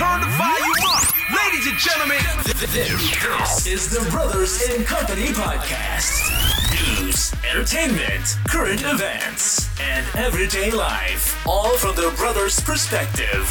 Turn 0.00 0.22
the 0.22 0.28
volume 0.28 0.80
up. 0.86 1.04
Ladies 1.30 1.66
and 1.66 1.76
gentlemen, 1.76 2.16
This 2.46 3.66
is 3.66 3.90
the 3.90 4.10
Brothers 4.10 4.62
in 4.70 4.82
Company 4.84 5.26
podcast. 5.26 6.24
News, 6.72 7.34
entertainment, 7.44 8.38
current 8.48 8.80
events, 8.80 9.68
and 9.78 10.06
everyday 10.16 10.70
life. 10.70 11.46
All 11.46 11.76
from 11.76 11.96
the 11.96 12.14
brothers' 12.16 12.60
perspective. 12.60 13.44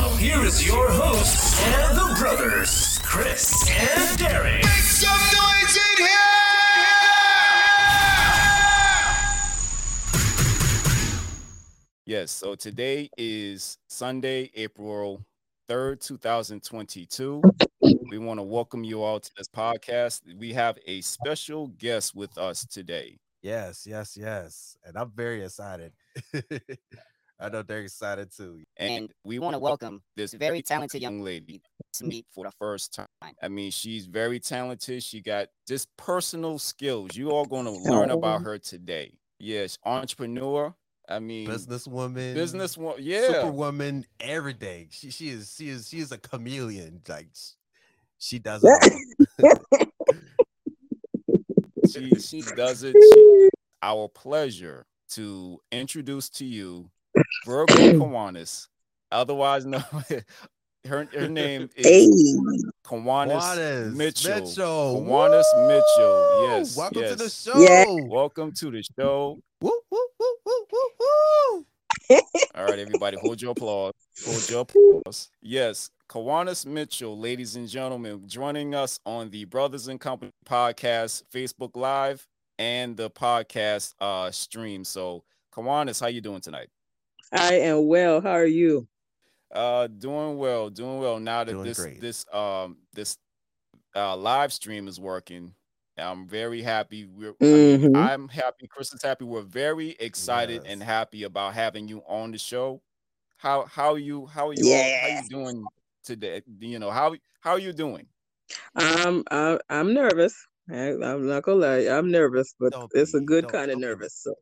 Now, 0.00 0.08
here 0.16 0.42
is 0.42 0.66
your 0.66 0.90
hosts 0.90 1.62
and 1.64 1.96
the 1.96 2.16
brothers, 2.18 2.98
Chris 3.04 3.70
and 3.70 4.18
Derek. 4.18 4.64
make 4.64 4.82
some 4.82 5.12
noise 5.12 5.76
in 5.76 5.98
here. 5.98 6.10
Yes, 12.04 12.32
so 12.32 12.56
today 12.56 13.10
is 13.16 13.78
Sunday, 13.86 14.50
April 14.56 15.22
3rd, 15.68 16.00
2022. 16.00 17.42
We 18.08 18.18
want 18.18 18.38
to 18.38 18.44
welcome 18.44 18.84
you 18.84 19.02
all 19.02 19.18
to 19.18 19.30
this 19.36 19.48
podcast. 19.48 20.22
We 20.38 20.52
have 20.52 20.78
a 20.86 21.00
special 21.00 21.68
guest 21.78 22.14
with 22.14 22.38
us 22.38 22.64
today. 22.64 23.18
Yes, 23.42 23.84
yes, 23.86 24.16
yes. 24.16 24.76
And 24.84 24.96
I'm 24.96 25.10
very 25.10 25.44
excited. 25.44 25.92
I 27.40 27.48
know 27.48 27.62
they're 27.62 27.80
excited 27.80 28.30
too. 28.34 28.62
And 28.76 29.12
we 29.24 29.38
want 29.40 29.54
to 29.54 29.58
welcome 29.58 30.02
this 30.14 30.32
very 30.34 30.62
talented 30.62 31.02
young 31.02 31.20
lady 31.20 31.60
to 31.94 32.04
meet 32.04 32.26
for 32.30 32.44
the 32.44 32.52
first 32.58 32.94
time. 32.94 33.08
I 33.42 33.48
mean, 33.48 33.72
she's 33.72 34.06
very 34.06 34.38
talented. 34.38 35.02
She 35.02 35.20
got 35.20 35.48
just 35.66 35.88
personal 35.96 36.58
skills. 36.58 37.16
You 37.16 37.30
all 37.30 37.44
going 37.44 37.66
to 37.66 37.72
learn 37.72 38.10
about 38.10 38.42
her 38.42 38.58
today. 38.58 39.12
Yes, 39.38 39.78
entrepreneur. 39.84 40.74
I 41.08 41.20
mean, 41.20 41.46
Businesswoman, 41.46 42.34
businesswoman. 42.34 42.96
Yeah. 42.98 43.26
superwoman, 43.28 44.06
everything. 44.18 44.88
She 44.90 45.10
she 45.10 45.28
is 45.28 45.54
she 45.56 45.68
is 45.68 45.88
she 45.88 45.98
is 46.00 46.10
a 46.10 46.18
chameleon. 46.18 47.00
Like 47.08 47.28
she 48.18 48.38
does 48.38 48.62
it. 48.64 48.98
she 51.92 52.10
she 52.18 52.42
does 52.56 52.82
it. 52.82 52.96
She, 53.00 53.48
our 53.82 54.08
pleasure 54.08 54.86
to 55.10 55.60
introduce 55.70 56.28
to 56.30 56.44
you 56.44 56.90
Virgo 57.44 57.74
Kiwanis, 57.74 58.66
otherwise 59.12 59.64
known. 59.64 59.84
Her, 60.86 61.08
her 61.12 61.28
name 61.28 61.68
is 61.74 61.84
Hey, 61.84 62.06
Kiwanis 62.84 63.42
Juanes 63.42 63.96
Mitchell. 63.96 64.34
Mitchell. 64.40 65.04
Kiwanis 65.04 65.66
Mitchell. 65.66 66.46
Yes. 66.46 66.76
Welcome 66.76 67.02
to 67.02 67.16
the 67.16 67.28
show. 67.28 67.58
Yeah. 67.58 67.84
Welcome 68.06 68.52
to 68.52 68.70
the 68.70 68.84
show. 68.96 69.40
Woo, 69.60 69.70
woo, 69.70 69.80
woo, 69.90 69.98
woo, 69.98 69.98
woo, 69.98 70.15
woo. 70.15 70.15
All 72.10 72.64
right, 72.64 72.78
everybody, 72.78 73.16
hold 73.20 73.42
your 73.42 73.52
applause. 73.52 73.92
Hold 74.24 74.48
your 74.50 74.60
applause. 74.60 75.30
Yes, 75.42 75.90
Kiwanis 76.08 76.64
Mitchell, 76.64 77.18
ladies 77.18 77.56
and 77.56 77.68
gentlemen, 77.68 78.22
joining 78.26 78.74
us 78.74 79.00
on 79.04 79.30
the 79.30 79.44
Brothers 79.44 79.88
and 79.88 80.00
Company 80.00 80.30
podcast, 80.46 81.24
Facebook 81.34 81.70
Live, 81.74 82.26
and 82.58 82.96
the 82.96 83.10
podcast 83.10 83.94
uh 84.00 84.30
stream. 84.30 84.84
So, 84.84 85.24
Kiwanis, 85.54 86.00
how 86.00 86.06
you 86.06 86.20
doing 86.20 86.40
tonight? 86.40 86.68
I 87.32 87.54
am 87.54 87.86
well. 87.88 88.20
How 88.20 88.32
are 88.32 88.46
you? 88.46 88.86
Uh, 89.52 89.86
doing 89.88 90.38
well, 90.38 90.70
doing 90.70 90.98
well. 91.00 91.18
Now 91.18 91.44
that 91.44 91.52
Doing 91.52 91.64
this 91.64 91.78
great. 91.78 92.00
this 92.00 92.24
um 92.32 92.76
this 92.94 93.16
uh 93.94 94.16
live 94.16 94.52
stream 94.52 94.86
is 94.86 95.00
working, 95.00 95.52
I'm 95.98 96.26
very 96.28 96.62
happy. 96.62 97.06
We're 97.06 97.34
I 97.40 97.44
mean, 97.44 97.80
Mhm. 97.80 97.96
I'm 97.96 98.28
happy. 98.28 98.66
Chris 98.68 98.92
is 98.92 99.02
happy. 99.02 99.24
We're 99.24 99.42
very 99.42 99.90
excited 99.98 100.62
and 100.66 100.82
happy 100.82 101.22
about 101.22 101.54
having 101.54 101.88
you 101.88 102.02
on 102.06 102.32
the 102.32 102.38
show. 102.38 102.82
How 103.38 103.64
how 103.64 103.94
you 103.94 104.26
how 104.26 104.48
are 104.48 104.52
you 104.54 104.66
all, 104.66 104.72
how 105.00 105.06
Yeah. 105.08 105.22
you 105.22 105.28
doing 105.28 105.66
today? 106.04 106.42
You 106.60 106.78
know 106.78 106.90
how 106.90 107.14
how 107.40 107.52
are 107.52 107.58
you 107.58 107.72
doing? 107.72 108.06
I'm 108.74 109.22
I, 109.30 109.58
I'm 109.70 109.94
nervous. 109.94 110.34
I, 110.70 110.90
I'm 110.92 111.26
not 111.26 111.44
gonna 111.44 111.58
lie. 111.58 111.88
I'm 111.96 112.10
nervous, 112.10 112.54
but 112.58 112.72
Don't 112.72 112.90
it's 112.94 113.14
a 113.14 113.20
good 113.20 113.48
kind 113.48 113.70
of 113.70 113.76
don't 113.76 113.80
be. 113.80 113.86
nervous. 113.86 114.14
So 114.22 114.34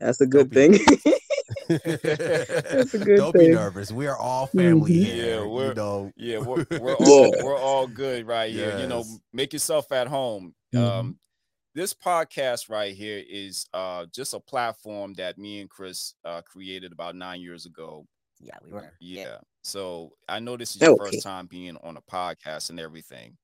that's 0.00 0.20
a 0.20 0.26
good 0.26 0.50
Don't 0.50 0.72
thing. 0.72 0.98
That's 1.78 2.94
a 2.94 2.98
good 2.98 3.16
Don't 3.16 3.34
be 3.34 3.48
nervous. 3.48 3.92
We 3.92 4.06
are 4.06 4.16
all 4.16 4.46
family 4.46 4.92
Mhm. 4.92 5.04
here. 5.04 5.40
Yeah, 5.40 5.46
we're- 5.46 5.68
you 5.68 5.74
know. 5.74 6.12
Yeah, 6.16 6.38
we're 6.38 6.66
we're 6.80 6.96
all 6.96 7.32
we're 7.44 7.58
all 7.58 7.86
good 7.86 8.26
right 8.26 8.52
here. 8.52 8.78
You 8.78 8.86
know, 8.86 9.04
make 9.32 9.52
yourself 9.52 9.90
at 9.92 10.06
home. 10.08 10.54
Mhm. 10.74 10.80
Um, 10.80 11.18
this 11.74 11.94
podcast 11.94 12.68
right 12.68 12.94
here 12.94 13.22
is 13.28 13.66
uh 13.72 14.06
just 14.12 14.34
a 14.34 14.40
platform 14.40 15.14
that 15.14 15.38
me 15.38 15.60
and 15.60 15.70
Chris 15.70 16.14
uh 16.24 16.42
created 16.42 16.92
about 16.92 17.14
nine 17.16 17.40
years 17.40 17.66
ago. 17.66 18.06
Yeah, 18.40 18.58
we 18.64 18.72
were. 18.72 18.92
Yeah. 19.00 19.38
So 19.62 20.12
I 20.28 20.40
know 20.40 20.56
this 20.56 20.74
is 20.74 20.82
your 20.82 20.90
Okay. 20.92 21.12
first 21.12 21.22
time 21.22 21.46
being 21.46 21.76
on 21.78 21.96
a 21.96 22.02
podcast 22.02 22.70
and 22.70 22.78
everything, 22.80 23.36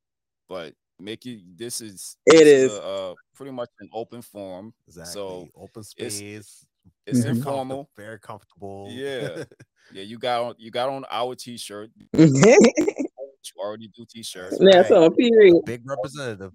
but 0.49 0.75
make 1.01 1.25
you 1.25 1.41
this 1.55 1.81
is 1.81 2.17
it 2.27 2.47
is 2.47 2.73
this 2.73 2.79
a, 2.81 2.83
uh 2.83 3.15
pretty 3.35 3.53
much 3.53 3.71
an 3.81 3.89
open 3.93 4.21
forum. 4.21 4.75
Exactly. 4.89 5.13
So 5.15 5.49
open 5.55 5.85
space. 5.85 6.21
It's 6.21 6.67
Very 7.07 7.23
comfort- 7.23 7.37
informal. 7.37 7.91
Very 7.97 8.19
comfortable. 8.21 8.89
Yeah. 8.91 9.45
Yeah, 9.91 10.03
you 10.03 10.19
got 10.19 10.43
on 10.43 10.55
you 10.59 10.71
got 10.71 10.91
on 10.91 11.07
our 11.11 11.35
t-shirt. 11.35 11.89
You 12.13 13.63
already 13.65 13.89
do 13.89 14.05
t-shirts. 14.07 14.59
right. 14.61 14.91
all. 14.93 15.11
Period. 15.11 15.65
Big 15.65 15.81
representative. 15.89 16.53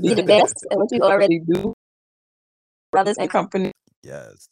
Be 0.00 0.14
the 0.14 0.22
best 0.22 0.54
at 0.70 0.78
what 0.78 0.88
you 0.92 1.00
already 1.00 1.40
do. 1.40 1.74
Brothers 2.92 3.16
and 3.18 3.28
company. 3.28 3.72
Yes. 4.04 4.48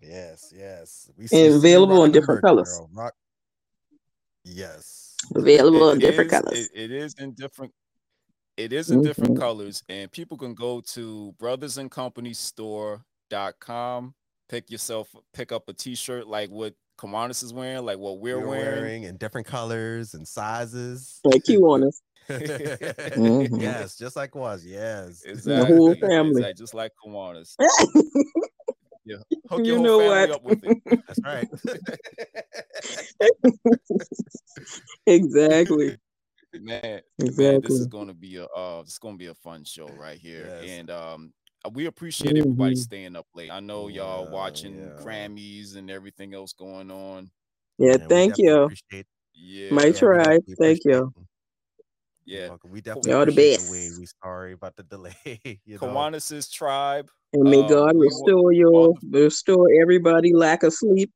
Yes, 0.00 0.52
yes. 0.56 1.10
We 1.18 1.26
see 1.26 1.46
you 1.46 1.56
available 1.56 2.04
in 2.04 2.12
different 2.12 2.42
merch, 2.44 2.48
colors. 2.50 2.80
Rock. 2.92 3.14
Yes. 4.44 5.16
Available 5.34 5.90
in 5.90 5.98
It 5.98 6.00
different 6.00 6.32
is- 6.32 6.40
colors. 6.40 6.58
It, 6.58 6.70
it 6.74 6.90
is 6.92 7.14
in 7.18 7.32
different. 7.34 7.72
It 8.56 8.72
is 8.72 8.90
in 8.90 9.02
different 9.02 9.34
Mhm. 9.34 9.40
colors, 9.40 9.82
and 9.88 10.12
people 10.12 10.36
can 10.36 10.54
go 10.54 10.80
to 10.94 11.34
brothersandcompany.store.com, 13.32 14.14
pick 14.48 14.70
yourself, 14.70 15.14
pick 15.32 15.52
up 15.52 15.68
a 15.68 15.72
T-shirt 15.72 16.26
like 16.26 16.50
what 16.50 16.74
Kiwanis 16.98 17.42
is 17.42 17.52
wearing, 17.52 17.84
like 17.84 17.98
what 17.98 18.18
we're, 18.20 18.38
We're 18.38 18.46
wearing. 18.46 18.82
wearing 18.82 19.02
in 19.04 19.16
different 19.16 19.46
colors 19.46 20.14
and 20.14 20.26
sizes. 20.26 21.20
Like 21.24 21.48
you 21.48 21.62
want 21.62 21.84
us. 21.84 22.00
Mm-hmm. 22.28 23.54
Mhm. 23.56 23.60
yes, 23.60 23.96
just 23.98 24.14
like 24.14 24.34
was. 24.36 24.64
Yes. 24.64 25.22
Exactly, 25.24 25.76
whole 25.76 25.94
family. 25.96 26.30
exactly, 26.30 26.54
just 26.54 26.72
like 26.74 26.92
Kiwanis. 27.04 27.56
Yeah, 29.04 29.16
hook 29.50 29.66
You 29.66 29.80
know 29.82 29.98
what? 29.98 30.30
up 30.30 30.44
with 30.44 30.60
it. 30.62 30.78
That's 31.08 31.18
right. 31.24 31.48
exactly. 35.06 35.98
man, 36.54 36.80
man, 36.80 37.00
Exactly. 37.18 37.60
this 37.62 37.80
is 37.80 37.86
going 37.88 38.06
to 38.06 38.14
be 38.14 38.36
a 38.36 38.44
uh, 38.44 38.80
it's 38.84 38.98
going 38.98 39.14
to 39.14 39.18
be 39.18 39.26
a 39.26 39.34
fun 39.34 39.64
show 39.64 39.88
right 39.98 40.18
here, 40.20 40.46
Yes. 40.62 40.70
and 40.78 40.90
um, 40.90 41.32
we 41.70 41.86
appreciate 41.86 42.36
everybody 42.36 42.74
staying 42.74 43.16
up 43.16 43.26
late. 43.34 43.50
I 43.50 43.60
know 43.60 43.88
y'all 43.88 44.24
Yeah, 44.24 44.30
watching 44.30 44.78
yeah. 44.78 45.02
Grammys 45.02 45.76
and 45.76 45.90
everything 45.90 46.34
else 46.34 46.52
going 46.52 46.90
on. 46.90 47.30
Yeah. 47.78 47.98
Man, 47.98 48.08
Thank 48.08 48.38
you. 48.38 48.68
Yeah, 49.34 49.70
My 49.72 49.86
yeah, 49.86 49.92
try. 49.92 50.38
Thank 50.58 50.84
you. 50.84 51.12
yeah. 52.24 52.48
welcome. 52.48 52.70
We 52.70 52.80
definitely 52.80 53.12
Y'all 53.12 53.26
the 53.26 53.32
best. 53.32 53.66
the 53.66 53.70
way. 53.70 53.90
We 53.98 54.06
sorry 54.22 54.52
about 54.52 54.76
the 54.76 54.82
delay. 54.82 55.14
you 55.64 55.74
know? 55.74 55.78
Kiwanis's 55.78 56.50
tribe. 56.50 57.08
And 57.32 57.44
may 57.44 57.60
Uh, 57.60 57.68
God 57.68 57.96
restore 57.96 58.52
your 58.52 58.94
restore 59.10 59.68
everybody 59.80 60.34
lack 60.34 60.62
of 60.64 60.74
sleep 60.74 61.10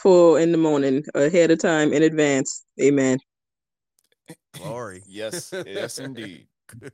for 0.00 0.38
in 0.38 0.52
the 0.52 0.58
morning 0.58 1.04
ahead 1.14 1.50
of 1.50 1.58
time 1.58 1.92
in 1.92 2.02
advance. 2.02 2.64
Amen. 2.80 3.18
Glory. 4.52 5.02
Yes, 5.06 5.52
yes, 5.66 5.98
indeed. 5.98 6.46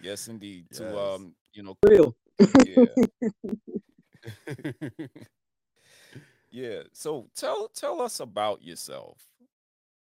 Yes, 0.00 0.28
indeed. 0.28 0.66
To 0.74 0.96
um, 0.96 1.34
you 1.54 1.64
know, 1.64 1.76
Real. 1.82 2.14
Yeah, 2.38 2.84
yeah. 6.50 6.82
So 6.92 7.28
tell 7.34 7.68
tell 7.68 8.00
us 8.00 8.20
about 8.20 8.62
yourself. 8.62 9.18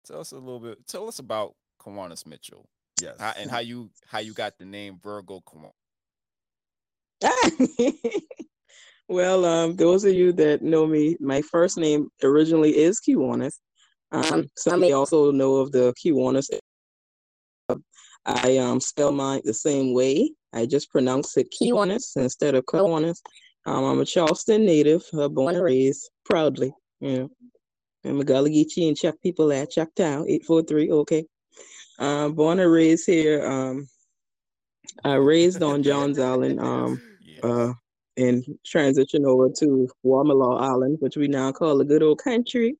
Tell 0.06 0.20
us 0.20 0.32
a 0.32 0.36
little 0.36 0.60
bit. 0.60 0.86
Tell 0.86 1.08
us 1.08 1.18
about 1.18 1.54
Kiwanis 1.80 2.26
Mitchell 2.26 2.68
yes. 3.00 3.16
how, 3.18 3.32
and 3.36 3.50
how 3.50 3.58
you 3.58 3.90
how 4.06 4.18
you 4.18 4.32
got 4.32 4.58
the 4.58 4.64
name 4.64 4.98
Virgo 5.02 5.40
Kiwanis. 5.40 5.72
well, 9.08 9.44
um, 9.44 9.76
those 9.76 10.04
of 10.04 10.14
you 10.14 10.32
that 10.32 10.62
know 10.62 10.86
me, 10.86 11.16
my 11.20 11.42
first 11.42 11.76
name 11.76 12.08
originally 12.22 12.76
is 12.76 13.00
Kiwanis. 13.00 13.58
Um, 14.12 14.46
some 14.56 14.80
may 14.80 14.92
also 14.92 15.30
know 15.30 15.56
of 15.56 15.72
the 15.72 15.94
Kiwanis. 16.02 16.48
I 18.26 18.58
um 18.58 18.80
spell 18.80 19.12
mine 19.12 19.42
the 19.44 19.54
same 19.54 19.94
way. 19.94 20.32
I 20.52 20.66
just 20.66 20.90
pronounce 20.90 21.36
it 21.36 21.52
Kiwanis 21.60 22.16
instead 22.16 22.54
of 22.54 22.64
Kiwanis. 22.66 23.18
Um, 23.66 23.84
I'm 23.84 24.00
a 24.00 24.04
Charleston 24.04 24.64
native, 24.64 25.02
uh, 25.12 25.28
born 25.28 25.54
and 25.54 25.64
raised 25.64 26.10
proudly. 26.24 26.72
Yeah. 27.00 27.18
know, 27.18 27.30
I'm 28.04 28.20
a 28.20 28.24
Gullah 28.24 28.48
Geechee 28.48 28.88
and 28.88 28.96
Chuck 28.96 29.14
people 29.22 29.52
at 29.52 29.70
Chucktown, 29.70 30.24
843. 30.28 30.90
Okay. 30.90 31.24
Um, 31.98 32.32
born 32.34 32.58
and 32.60 32.72
raised 32.72 33.06
here. 33.06 33.46
Um, 33.46 33.86
I 35.04 35.14
raised 35.14 35.62
on 35.62 35.82
Johns 35.82 36.18
Island. 36.30 36.60
Um, 36.60 37.00
Yeah. 37.22 37.40
uh, 37.50 37.72
and 38.16 38.44
transition 38.66 39.24
over 39.24 39.48
to 39.48 39.88
Wadmalaw 40.04 40.60
Island, 40.60 40.98
which 41.00 41.16
we 41.16 41.28
now 41.28 41.52
call 41.52 41.78
the 41.78 41.84
good 41.84 42.02
old 42.02 42.18
country. 42.18 42.76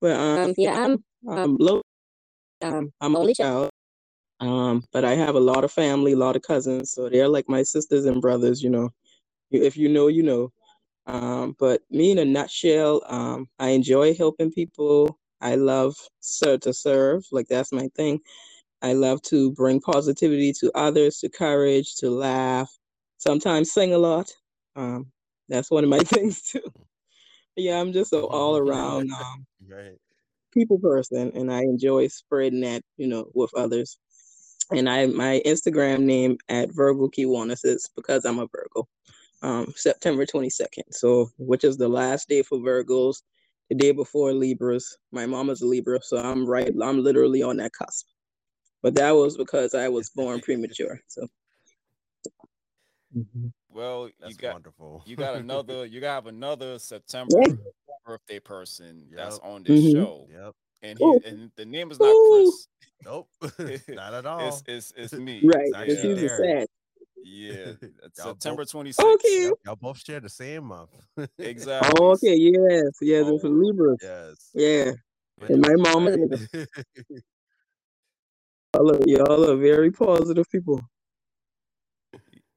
But 0.00 0.18
um, 0.18 0.54
yeah, 0.56 0.84
I'm 0.84 1.04
um 1.28 1.56
low. 1.60 1.82
Um, 2.60 2.92
I'm 3.00 3.14
only 3.14 3.34
child. 3.34 3.70
Um, 4.42 4.84
but 4.92 5.06
I 5.06 5.14
have 5.16 5.36
a 5.36 5.40
lot 5.40 5.64
of 5.64 5.72
family, 5.72 6.14
a 6.14 6.18
lot 6.18 6.36
of 6.36 6.42
cousins, 6.42 6.92
so 6.92 7.10
they're 7.10 7.28
like 7.30 7.48
my 7.48 7.64
sisters 7.64 8.06
and 8.06 8.22
brothers. 8.22 8.62
You 8.62 8.70
know, 8.70 8.90
if 9.52 9.76
you 9.78 9.88
know, 9.90 10.08
you 10.08 10.24
know. 10.24 10.52
Um, 11.06 11.56
but 11.58 11.82
me 11.90 12.12
in 12.12 12.18
a 12.18 12.26
nutshell, 12.26 13.02
um, 13.08 13.48
I 13.58 13.70
enjoy 13.70 14.14
helping 14.14 14.52
people. 14.52 15.18
I 15.42 15.56
love 15.56 15.96
serve 16.20 16.60
to 16.62 16.74
serve, 16.74 17.24
like 17.32 17.48
that's 17.48 17.72
my 17.72 17.88
thing. 17.96 18.20
I 18.82 18.92
love 18.94 19.22
to 19.24 19.52
bring 19.52 19.80
positivity 19.80 20.52
to 20.60 20.70
others, 20.74 21.18
to 21.20 21.28
courage, 21.30 21.96
to 21.96 22.10
laugh. 22.10 22.70
Sometimes 23.18 23.72
sing 23.72 23.94
a 23.94 23.98
lot. 23.98 24.32
Um, 24.76 25.12
that's 25.48 25.70
one 25.70 25.84
of 25.84 25.90
my 25.90 25.98
things 26.04 26.42
too. 26.42 26.62
Yeah, 27.56 27.80
I'm 27.80 27.92
just 27.92 28.12
an 28.14 28.20
all 28.22 28.58
around 28.58 29.10
um, 29.20 29.46
Right. 29.68 29.98
people 30.52 30.78
person, 30.80 31.32
and 31.34 31.52
I 31.52 31.60
enjoy 31.62 32.08
spreading 32.08 32.62
that, 32.62 32.82
you 32.96 33.08
know, 33.08 33.30
with 33.34 33.52
others. 33.56 33.98
And 34.74 34.88
I 34.88 35.06
my 35.06 35.42
Instagram 35.46 36.00
name 36.02 36.38
at 36.48 36.72
Virgo 36.72 37.08
Kiwanis 37.08 37.64
is 37.64 37.88
because 37.94 38.24
I'm 38.24 38.38
a 38.38 38.46
Virgo. 38.46 38.88
Um, 39.42 39.72
September 39.76 40.24
22nd, 40.24 40.84
so 40.92 41.28
which 41.36 41.64
is 41.64 41.76
the 41.76 41.88
last 41.88 42.28
day 42.28 42.42
for 42.42 42.58
Virgos, 42.58 43.22
the 43.70 43.74
day 43.74 43.90
before 43.90 44.32
Libras. 44.32 44.96
My 45.10 45.26
mama's 45.26 45.62
a 45.62 45.66
Libra, 45.66 46.00
so 46.00 46.16
I'm 46.18 46.46
right. 46.46 46.72
I'm 46.80 47.02
literally 47.02 47.42
on 47.42 47.56
that 47.56 47.72
cusp. 47.72 48.06
But 48.82 48.94
that 48.94 49.10
was 49.10 49.36
because 49.36 49.74
I 49.74 49.88
was 49.88 50.10
born 50.10 50.40
premature. 50.44 51.00
So. 51.08 51.26
Mhm. 53.16 53.52
Well, 53.68 54.10
you 54.26 54.34
got 54.34 54.52
wonderful. 54.54 55.02
you 55.06 55.16
got 55.16 55.34
another 55.34 55.86
you 55.86 56.00
got 56.00 56.26
another 56.26 56.78
September 56.78 57.36
birthday 58.06 58.38
person 58.38 59.06
that's 59.12 59.38
on 59.40 59.62
this 59.64 59.82
Mhm. 59.84 59.92
show, 59.92 60.28
Yep. 60.30 60.54
And 60.82 60.98
Ooh. 61.00 61.20
he 61.22 61.28
and 61.28 61.50
the 61.56 61.64
name 61.64 61.90
is 61.90 61.98
not 61.98 62.08
Ooh. 62.14 62.42
Chris. 62.44 62.68
Nope. 63.04 63.28
Not 63.96 64.14
at 64.14 64.26
all. 64.26 64.48
It's 64.48 64.62
it's 64.68 64.92
it's 64.96 65.12
me. 65.14 65.42
Right, 65.44 65.72
It's 65.74 65.74
actually 65.74 66.20
he's 66.20 66.36
sad. 66.36 66.66
Yeah, 67.24 67.72
September 68.14 68.64
26th. 68.64 69.00
Okay. 69.00 69.42
Yep, 69.42 69.52
Y'all 69.64 69.76
both 69.76 69.98
share 69.98 70.20
the 70.20 70.28
same 70.28 70.64
month. 70.64 70.90
Exactly. 71.38 71.92
Oh, 72.00 72.12
okay, 72.12 72.34
yes, 72.36 72.90
yes, 73.00 73.26
it's 73.28 73.44
a 73.44 73.48
Oh, 73.48 73.50
Libra. 73.50 73.96
yes. 74.00 74.50
Yeah, 74.54 74.92
and 75.48 75.60
my 75.60 75.74
mom 75.76 76.08
y'all 78.74 78.90
are, 78.90 79.00
y'all 79.06 79.50
are 79.50 79.56
very 79.56 79.90
positive 79.90 80.46
people. 80.50 80.80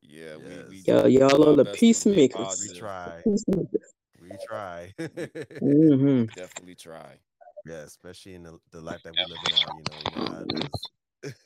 Yeah, 0.01 0.37
we, 0.37 0.43
we 0.69 0.77
Y'all, 0.85 1.07
y'all 1.07 1.49
are 1.49 1.55
the 1.55 1.65
best 1.65 1.79
to 1.79 1.85
stay 1.85 1.87
peacemakers. 1.87 2.69
we 2.69 2.79
try. 2.79 3.21
Peacemakers. 3.23 3.93
We 4.21 4.29
try. 4.45 4.93
hmm 5.59 6.23
Definitely 6.35 6.75
try. 6.75 7.17
Yeah, 7.65 7.81
especially 7.81 8.35
in 8.35 8.43
the, 8.43 8.57
the 8.71 8.81
life 8.81 9.01
that 9.03 9.17
we 9.17 9.25
live 9.25 9.43
in 9.43 9.49
now, 9.51 9.69
you 9.69 9.83
know, 9.83 10.01
you 10.03 10.11
know 10.15 10.25
how 10.25 10.41
it 10.41 10.51
is. 10.51 10.89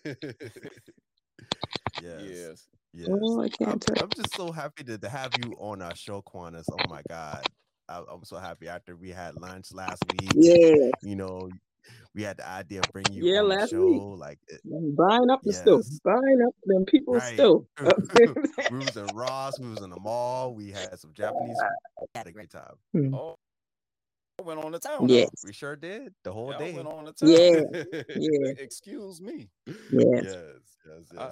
yes. 1.96 2.24
Yes. 2.30 2.68
Yes. 2.94 3.10
Oh, 3.12 3.42
I 3.42 3.50
can't 3.50 3.82
tell. 3.82 3.96
I'm 4.00 4.14
just 4.14 4.36
so 4.36 4.52
happy 4.52 4.84
to, 4.86 4.98
to 4.98 5.10
have 5.10 5.36
you 5.36 5.56
on 5.60 5.82
our 5.82 5.96
show, 5.96 6.22
Quanis. 6.22 6.66
Oh 6.72 6.84
my 6.90 7.04
God. 7.04 7.48
I, 7.88 8.04
I'm 8.12 8.24
so 8.24 8.38
happy 8.38 8.68
after 8.68 8.96
we 8.96 9.10
had 9.10 9.36
lunch 9.36 9.72
last 9.74 10.06
week. 10.08 10.32
Yeah, 10.36 10.92
You 11.02 11.16
know, 11.16 11.50
we 12.14 12.24
had 12.24 12.38
the 12.38 12.48
idea 12.48 12.82
of 12.82 12.92
bringing 12.92 13.14
you 13.14 13.26
Yeah, 13.26 13.40
on 13.40 13.50
the 13.50 13.56
last 13.56 13.70
show. 13.70 13.86
week. 13.86 14.20
Like, 14.20 14.40
it- 14.48 14.62
buying 14.98 15.30
up 15.30 15.42
the 15.44 15.54
stove, 15.54 15.84
buying 16.04 16.42
up 16.48 16.56
them 16.66 16.86
people 16.86 17.14
Right. 17.16 17.36
stove. 17.36 17.66
we 18.70 18.80
was 18.80 18.98
in 18.98 19.06
Ross, 19.14 19.60
we 19.60 19.70
was 19.70 19.82
in 19.82 19.90
the 19.90 20.00
mall, 20.00 20.54
we 20.54 20.70
had 20.72 21.00
some 21.00 21.14
Japanese. 21.14 21.58
We 22.02 22.08
had 22.16 22.28
a 22.28 22.32
great 22.32 22.50
time. 22.52 22.76
Hmm. 22.94 23.14
Oh, 23.14 23.32
I 23.32 23.49
went 24.40 24.64
on 24.64 24.72
the 24.72 24.80
town. 24.80 25.08
Yeah. 25.10 25.22
huh? 25.24 25.30
We 25.46 25.54
sure 25.54 25.76
did 25.76 26.14
the 26.24 26.32
whole 26.34 26.50
Yeah, 26.52 26.56
I 26.56 26.60
day. 26.60 26.74
went 26.74 26.88
on 26.88 27.06
the 27.06 27.14
town. 27.14 27.30
Yeah. 27.30 28.06
yeah, 28.16 28.54
Excuse 28.58 29.22
me. 29.22 29.50
yes. 29.66 29.76
Yes, 29.92 30.34
yes, 30.86 31.12
I- 31.18 31.32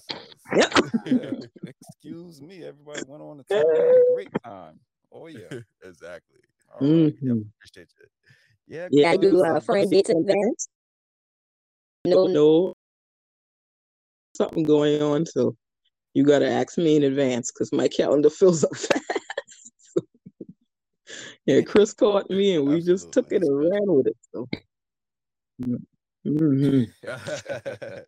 yes, 0.56 0.66
Yeah. 1.06 1.12
Yeah, 1.14 1.32
Excuse 1.82 2.42
me. 2.42 2.64
Everybody 2.64 3.02
went 3.08 3.22
on 3.24 3.38
the 3.38 3.44
town. 3.44 3.64
Had 3.76 3.86
a 3.88 4.14
great 4.14 4.30
time. 4.44 4.80
Oh 5.12 5.28
yeah. 5.28 5.40
yes. 5.52 5.64
exactly. 5.84 6.40
All 6.74 6.80
right. 6.82 6.90
Mhm. 7.22 7.46
Appreciate 7.58 7.94
it. 8.02 8.10
Yeah, 8.68 8.88
Yeah, 8.92 9.12
I 9.12 9.18
do 9.18 9.32
Quanis, 9.34 9.56
uh, 9.56 9.60
friend 9.62 9.90
dates 9.90 10.10
in 10.10 10.18
advance. 10.18 10.68
No, 12.06 12.26
no. 12.28 12.34
No, 12.34 12.74
something 14.36 14.64
going 14.64 15.02
on, 15.02 15.26
so 15.26 15.56
you 16.14 16.24
got 16.24 16.40
to 16.40 16.50
ask 16.50 16.78
me 16.78 16.96
in 16.98 17.04
advance 17.04 17.52
because 17.52 17.72
my 17.72 17.88
calendar 17.88 18.30
fills 18.30 18.64
up 18.64 18.76
fast. 18.76 19.02
Yeah, 21.48 21.62
Chris 21.62 21.94
caught 21.94 22.30
me, 22.30 22.56
and 22.56 22.68
we 22.68 22.82
just 22.82 23.12
took 23.12 23.32
it 23.32 23.42
and 23.42 23.58
ran 23.60 23.86
with 23.88 24.08
it. 24.08 24.18
So. 24.34 24.48
hmm 26.26 26.84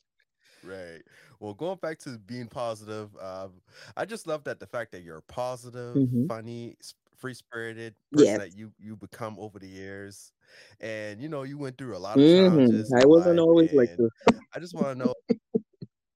right. 0.63 1.01
Well, 1.39 1.53
going 1.53 1.77
back 1.81 1.99
to 1.99 2.17
being 2.19 2.47
positive, 2.47 3.15
um, 3.17 3.53
I 3.95 4.05
just 4.05 4.27
love 4.27 4.43
that 4.43 4.59
the 4.59 4.67
fact 4.67 4.91
that 4.91 5.03
you're 5.03 5.17
a 5.17 5.21
positive, 5.23 5.97
Mhm. 5.97 6.27
funny, 6.27 6.77
free 7.17 7.33
spirited 7.33 7.95
person 8.11 8.35
Yes. 8.35 8.39
that 8.39 8.57
you 8.57 8.71
you 8.79 8.95
become 8.97 9.37
over 9.39 9.59
the 9.59 9.67
years, 9.67 10.33
and 10.81 11.21
you 11.21 11.29
know 11.29 11.43
you 11.43 11.57
went 11.57 11.77
through 11.77 11.95
a 11.95 11.99
lot 11.99 12.19
of 12.19 12.25
hmm 12.25 12.35
challenges. 12.35 12.93
I 12.93 13.05
wasn't 13.05 13.39
always 13.39 13.71
like 13.73 13.89
this. 13.97 14.09
I 14.55 14.59
just 14.59 14.75
want 14.75 14.97
to 14.97 15.05
know. 15.05 15.13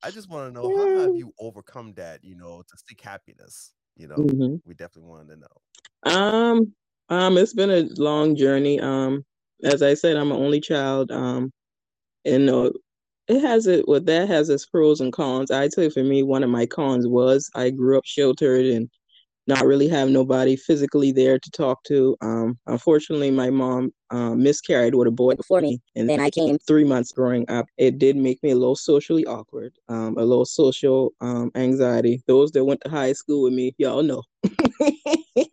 I 0.04 0.12
just 0.12 0.30
want 0.30 0.50
to 0.54 0.54
know 0.62 0.70
how 0.70 1.02
have 1.02 1.12
you 1.16 1.31
overcome 1.40 1.94
that? 1.94 2.24
You 2.24 2.36
know, 2.36 2.62
to 2.62 2.78
seek 2.88 3.02
happiness. 3.02 3.74
You 3.96 4.08
know, 4.08 4.18
hmm 4.18 4.56
we 4.66 4.74
definitely 4.74 5.10
wanted 5.10 5.36
to 5.36 5.40
know. 5.42 6.12
Um, 6.12 6.74
um, 7.09 7.38
it's 7.38 7.53
been 7.53 7.71
a 7.71 7.88
long 7.97 8.35
journey. 8.35 8.79
Um, 8.79 9.25
as 9.63 9.81
I 9.81 9.94
said, 9.94 10.17
I'm 10.17 10.31
an 10.31 10.38
only 10.38 10.61
child. 10.61 11.11
Um, 11.11 11.51
and 12.25 12.50
uh, 12.50 12.71
it 13.27 13.41
has 13.41 13.67
it. 13.67 13.88
Well, 13.88 14.01
that 14.01 14.27
has 14.29 14.50
its 14.50 14.65
pros 14.65 15.01
and 15.01 15.13
cons. 15.13 15.51
I 15.51 15.69
tell 15.69 15.85
you, 15.85 15.89
for 15.91 16.03
me, 16.03 16.23
one 16.23 16.44
of 16.44 16.50
my 16.50 16.65
cons 16.65 17.07
was 17.07 17.50
I 17.55 17.69
grew 17.71 17.97
up 17.97 18.05
sheltered 18.05 18.65
and 18.65 18.89
not 19.48 19.66
really 19.66 19.88
have 19.88 20.10
nobody 20.10 20.56
physically 20.56 21.12
there 21.12 21.38
to 21.40 21.51
talk 21.51 21.84
to. 21.84 22.16
Um, 22.22 22.57
unfortunately, 22.68 23.31
my 23.31 23.50
mom 23.50 23.92
um, 24.10 24.42
miscarried 24.42 24.95
with 24.95 25.07
a 25.07 25.12
boy 25.12 25.36
before 25.36 25.62
me, 25.62 25.81
and 25.95 26.10
then 26.10 26.19
I 26.19 26.30
came 26.30 26.57
three 26.60 26.84
months 26.84 27.12
growing 27.12 27.50
up. 27.50 27.68
It 27.78 27.98
did 27.98 28.16
make 28.16 28.42
me 28.44 28.51
a 28.51 28.56
little 28.56 28.75
socially 28.75 29.25
awkward, 29.25 29.74
um, 29.90 30.18
a 30.18 30.24
little 30.24 30.45
social 30.45 31.13
um, 31.22 31.51
anxiety. 31.56 32.22
Those 32.28 32.51
that 32.51 32.66
went 32.66 32.81
to 32.81 32.90
high 32.90 33.13
school 33.13 33.44
with 33.44 33.54
me, 33.54 33.74
y'all 33.78 34.04
know. 34.04 34.24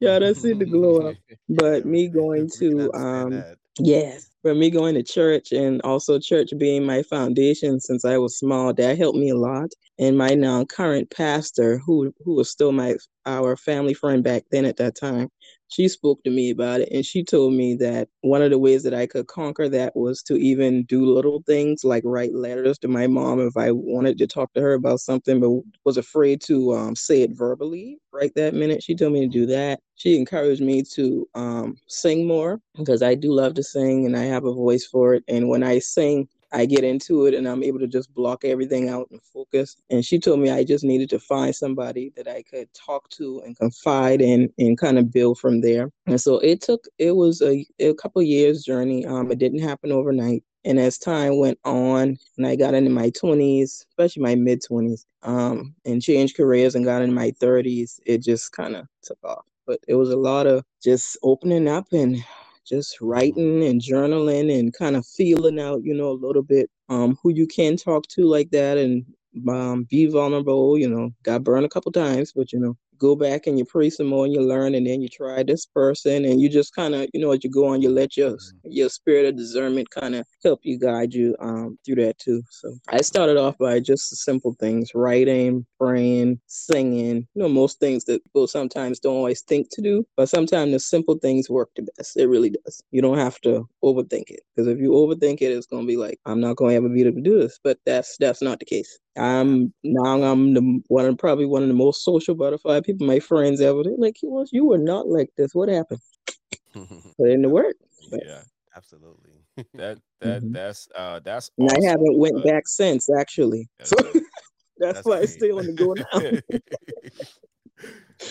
y'all 0.00 0.20
done 0.20 0.34
see 0.34 0.52
the 0.52 0.66
glow 0.66 1.08
up. 1.08 1.16
But 1.48 1.84
me 1.84 2.08
going 2.08 2.48
to 2.58 2.92
um. 2.94 3.44
Yes, 3.78 4.30
but 4.44 4.56
me 4.56 4.70
going 4.70 4.94
to 4.94 5.02
church 5.02 5.52
and 5.52 5.80
also 5.82 6.18
church 6.18 6.50
being 6.58 6.84
my 6.84 7.02
foundation 7.02 7.80
since 7.80 8.04
I 8.04 8.18
was 8.18 8.38
small, 8.38 8.74
that 8.74 8.98
helped 8.98 9.18
me 9.18 9.30
a 9.30 9.36
lot. 9.36 9.70
And 9.98 10.18
my 10.18 10.34
now 10.34 10.64
current 10.66 11.10
pastor, 11.10 11.78
who 11.78 12.12
who 12.24 12.34
was 12.34 12.50
still 12.50 12.70
my 12.70 12.94
our 13.26 13.56
family 13.56 13.94
friend 13.94 14.22
back 14.22 14.44
then 14.50 14.66
at 14.66 14.76
that 14.76 14.96
time, 14.96 15.30
she 15.74 15.88
spoke 15.88 16.22
to 16.22 16.30
me 16.30 16.50
about 16.50 16.80
it 16.80 16.88
and 16.92 17.04
she 17.04 17.24
told 17.24 17.52
me 17.52 17.74
that 17.74 18.08
one 18.20 18.42
of 18.42 18.50
the 18.50 18.58
ways 18.58 18.84
that 18.84 18.94
I 18.94 19.06
could 19.06 19.26
conquer 19.26 19.68
that 19.70 19.96
was 19.96 20.22
to 20.24 20.36
even 20.36 20.84
do 20.84 21.04
little 21.04 21.42
things 21.46 21.82
like 21.82 22.04
write 22.06 22.32
letters 22.32 22.78
to 22.78 22.88
my 22.88 23.08
mom 23.08 23.40
if 23.40 23.56
I 23.56 23.72
wanted 23.72 24.16
to 24.18 24.28
talk 24.28 24.52
to 24.52 24.60
her 24.60 24.74
about 24.74 25.00
something 25.00 25.40
but 25.40 25.50
was 25.84 25.96
afraid 25.96 26.40
to 26.42 26.74
um, 26.74 26.94
say 26.94 27.22
it 27.22 27.32
verbally 27.32 27.98
right 28.12 28.32
that 28.36 28.54
minute. 28.54 28.84
She 28.84 28.94
told 28.94 29.14
me 29.14 29.22
to 29.22 29.26
do 29.26 29.46
that. 29.46 29.80
She 29.96 30.16
encouraged 30.16 30.62
me 30.62 30.84
to 30.94 31.28
um, 31.34 31.76
sing 31.88 32.28
more 32.28 32.60
because 32.76 33.02
I 33.02 33.16
do 33.16 33.32
love 33.32 33.54
to 33.54 33.64
sing 33.64 34.06
and 34.06 34.16
I 34.16 34.22
have 34.24 34.44
a 34.44 34.54
voice 34.54 34.86
for 34.86 35.14
it. 35.14 35.24
And 35.26 35.48
when 35.48 35.64
I 35.64 35.80
sing, 35.80 36.28
I 36.54 36.66
get 36.66 36.84
into 36.84 37.26
it 37.26 37.34
and 37.34 37.48
I'm 37.48 37.64
able 37.64 37.80
to 37.80 37.88
just 37.88 38.14
block 38.14 38.44
everything 38.44 38.88
out 38.88 39.08
and 39.10 39.20
focus. 39.20 39.76
And 39.90 40.04
she 40.04 40.20
told 40.20 40.38
me 40.38 40.50
I 40.50 40.62
just 40.62 40.84
needed 40.84 41.10
to 41.10 41.18
find 41.18 41.54
somebody 41.54 42.12
that 42.16 42.28
I 42.28 42.42
could 42.42 42.72
talk 42.72 43.08
to 43.10 43.42
and 43.44 43.56
confide 43.56 44.20
in 44.20 44.52
and 44.56 44.78
kind 44.78 44.98
of 44.98 45.12
build 45.12 45.40
from 45.40 45.60
there. 45.60 45.90
And 46.06 46.20
so 46.20 46.38
it 46.38 46.60
took, 46.60 46.84
it 46.98 47.16
was 47.16 47.42
a, 47.42 47.66
a 47.80 47.94
couple 47.94 48.22
years 48.22 48.62
journey. 48.62 49.04
Um, 49.04 49.32
it 49.32 49.38
didn't 49.38 49.62
happen 49.62 49.90
overnight. 49.90 50.44
And 50.64 50.78
as 50.78 50.96
time 50.96 51.38
went 51.38 51.58
on 51.64 52.16
and 52.38 52.46
I 52.46 52.54
got 52.54 52.74
into 52.74 52.90
my 52.90 53.10
20s, 53.10 53.84
especially 53.90 54.22
my 54.22 54.36
mid 54.36 54.62
20s, 54.62 55.04
um, 55.24 55.74
and 55.84 56.00
changed 56.00 56.36
careers 56.36 56.76
and 56.76 56.84
got 56.84 57.02
into 57.02 57.14
my 57.14 57.32
30s, 57.32 57.98
it 58.06 58.22
just 58.22 58.52
kind 58.52 58.76
of 58.76 58.86
took 59.02 59.18
off. 59.24 59.44
But 59.66 59.80
it 59.88 59.94
was 59.94 60.10
a 60.10 60.16
lot 60.16 60.46
of 60.46 60.64
just 60.82 61.18
opening 61.22 61.68
up 61.68 61.86
and 61.92 62.24
just 62.66 63.00
writing 63.00 63.64
and 63.64 63.80
journaling 63.80 64.56
and 64.58 64.72
kind 64.74 64.96
of 64.96 65.06
feeling 65.06 65.60
out, 65.60 65.82
you 65.84 65.94
know, 65.94 66.10
a 66.10 66.20
little 66.26 66.42
bit 66.42 66.70
um, 66.88 67.18
who 67.22 67.30
you 67.32 67.46
can 67.46 67.76
talk 67.76 68.06
to 68.08 68.22
like 68.26 68.50
that 68.50 68.78
and 68.78 69.04
um, 69.48 69.84
be 69.90 70.06
vulnerable. 70.06 70.78
You 70.78 70.88
know, 70.88 71.10
got 71.24 71.44
burned 71.44 71.66
a 71.66 71.68
couple 71.70 71.92
times, 71.92 72.32
but 72.34 72.52
you 72.52 72.60
know, 72.60 72.76
go 72.98 73.14
back 73.16 73.46
and 73.46 73.58
you 73.58 73.64
pray 73.64 73.90
some 73.90 74.06
more 74.06 74.24
and 74.24 74.34
you 74.34 74.40
learn 74.40 74.74
and 74.74 74.86
then 74.86 75.02
you 75.02 75.08
try 75.08 75.42
this 75.42 75.66
person 75.66 76.24
and 76.24 76.40
you 76.40 76.48
just 76.48 76.74
kind 76.74 76.94
of 76.94 77.08
you 77.12 77.20
know 77.20 77.32
as 77.32 77.42
you 77.42 77.50
go 77.50 77.66
on 77.66 77.82
you 77.82 77.90
let 77.90 78.16
your 78.16 78.36
your 78.64 78.88
spirit 78.88 79.26
of 79.26 79.36
discernment 79.36 79.88
kind 79.90 80.14
of 80.14 80.26
help 80.42 80.60
you 80.62 80.78
guide 80.78 81.12
you 81.12 81.36
um 81.40 81.78
through 81.84 81.96
that 81.96 82.18
too. 82.18 82.42
So 82.50 82.76
i 82.88 83.00
started 83.00 83.36
off 83.36 83.56
by 83.58 83.80
just 83.80 84.10
the 84.10 84.16
simple 84.16 84.54
things 84.60 84.92
writing 84.94 85.66
praying 85.78 86.40
singing 86.46 87.26
you 87.34 87.42
know 87.42 87.48
most 87.48 87.80
things 87.80 88.04
that 88.04 88.22
people 88.24 88.46
sometimes 88.46 88.98
don't 88.98 89.16
always 89.16 89.42
think 89.42 89.68
to 89.70 89.82
do 89.82 90.06
but 90.16 90.28
sometimes 90.28 90.72
the 90.72 90.80
simple 90.80 91.16
things 91.16 91.50
work 91.50 91.70
the 91.76 91.86
best. 91.96 92.16
It 92.16 92.26
really 92.26 92.50
does. 92.50 92.82
You 92.90 93.02
don't 93.02 93.18
have 93.18 93.40
to 93.42 93.68
overthink 93.82 94.30
it 94.30 94.40
because 94.54 94.68
if 94.68 94.78
you 94.78 94.90
overthink 94.90 95.40
it 95.40 95.52
it's 95.52 95.66
going 95.66 95.82
to 95.82 95.86
be 95.86 95.96
like 95.96 96.18
i'm 96.26 96.40
not 96.40 96.56
going 96.56 96.70
to 96.70 96.76
ever 96.76 96.88
be 96.88 97.02
able 97.02 97.16
to 97.16 97.20
do 97.20 97.38
this 97.38 97.58
but 97.62 97.78
that's 97.84 98.16
that's 98.18 98.42
not 98.42 98.58
the 98.58 98.64
case 98.64 98.98
I'm 99.16 99.72
now 99.82 100.22
I'm 100.22 100.54
the 100.54 100.82
one 100.88 101.06
of 101.06 101.18
probably 101.18 101.46
one 101.46 101.62
of 101.62 101.68
the 101.68 101.74
most 101.74 102.02
social 102.04 102.34
butterfly 102.34 102.80
people 102.80 103.06
my 103.06 103.20
friends 103.20 103.60
ever. 103.60 103.82
They're 103.84 103.92
like, 103.96 104.22
you 104.22 104.30
was 104.30 104.50
you 104.52 104.64
were 104.66 104.78
not 104.78 105.08
like 105.08 105.30
this. 105.36 105.54
What 105.54 105.68
happened? 105.68 106.00
Put 106.74 107.30
in 107.30 107.42
the 107.42 107.48
work. 107.48 107.76
But- 108.10 108.20
Yeah, 108.26 108.42
Absolutely. 108.76 109.30
that 109.74 109.98
that 110.20 110.42
Mhm. 110.42 110.52
that's 110.52 110.88
uh 110.96 111.20
that's. 111.20 111.50
And 111.58 111.70
I 111.70 111.86
haven't 111.88 112.18
went 112.18 112.34
but- 112.36 112.44
back 112.44 112.66
since 112.66 113.08
actually. 113.08 113.68
That's 113.78 113.90
So 113.90 113.96
that's, 114.78 114.94
That's 115.04 115.06
why 115.06 115.24
stay 115.26 115.50
on 115.52 115.66
the 115.66 115.72
go 115.72 115.92
now. 115.94 116.04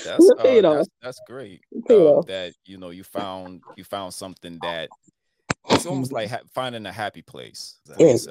that's 0.05 0.29
uh, 0.39 0.61
that's, 0.61 0.89
that's 1.01 1.19
great. 1.27 1.61
Um, 1.89 2.23
that 2.27 2.53
you 2.65 2.77
know 2.77 2.89
you 2.89 3.03
found 3.03 3.61
you 3.77 3.83
found 3.85 4.13
something 4.13 4.59
that 4.61 4.89
it's 5.69 5.85
almost 5.85 6.11
like 6.11 6.29
ha- 6.29 6.41
finding 6.53 6.85
a 6.85 6.91
happy 6.91 7.21
place 7.21 7.79
Mm-hmm. 7.89 8.01
Yes. 8.01 8.27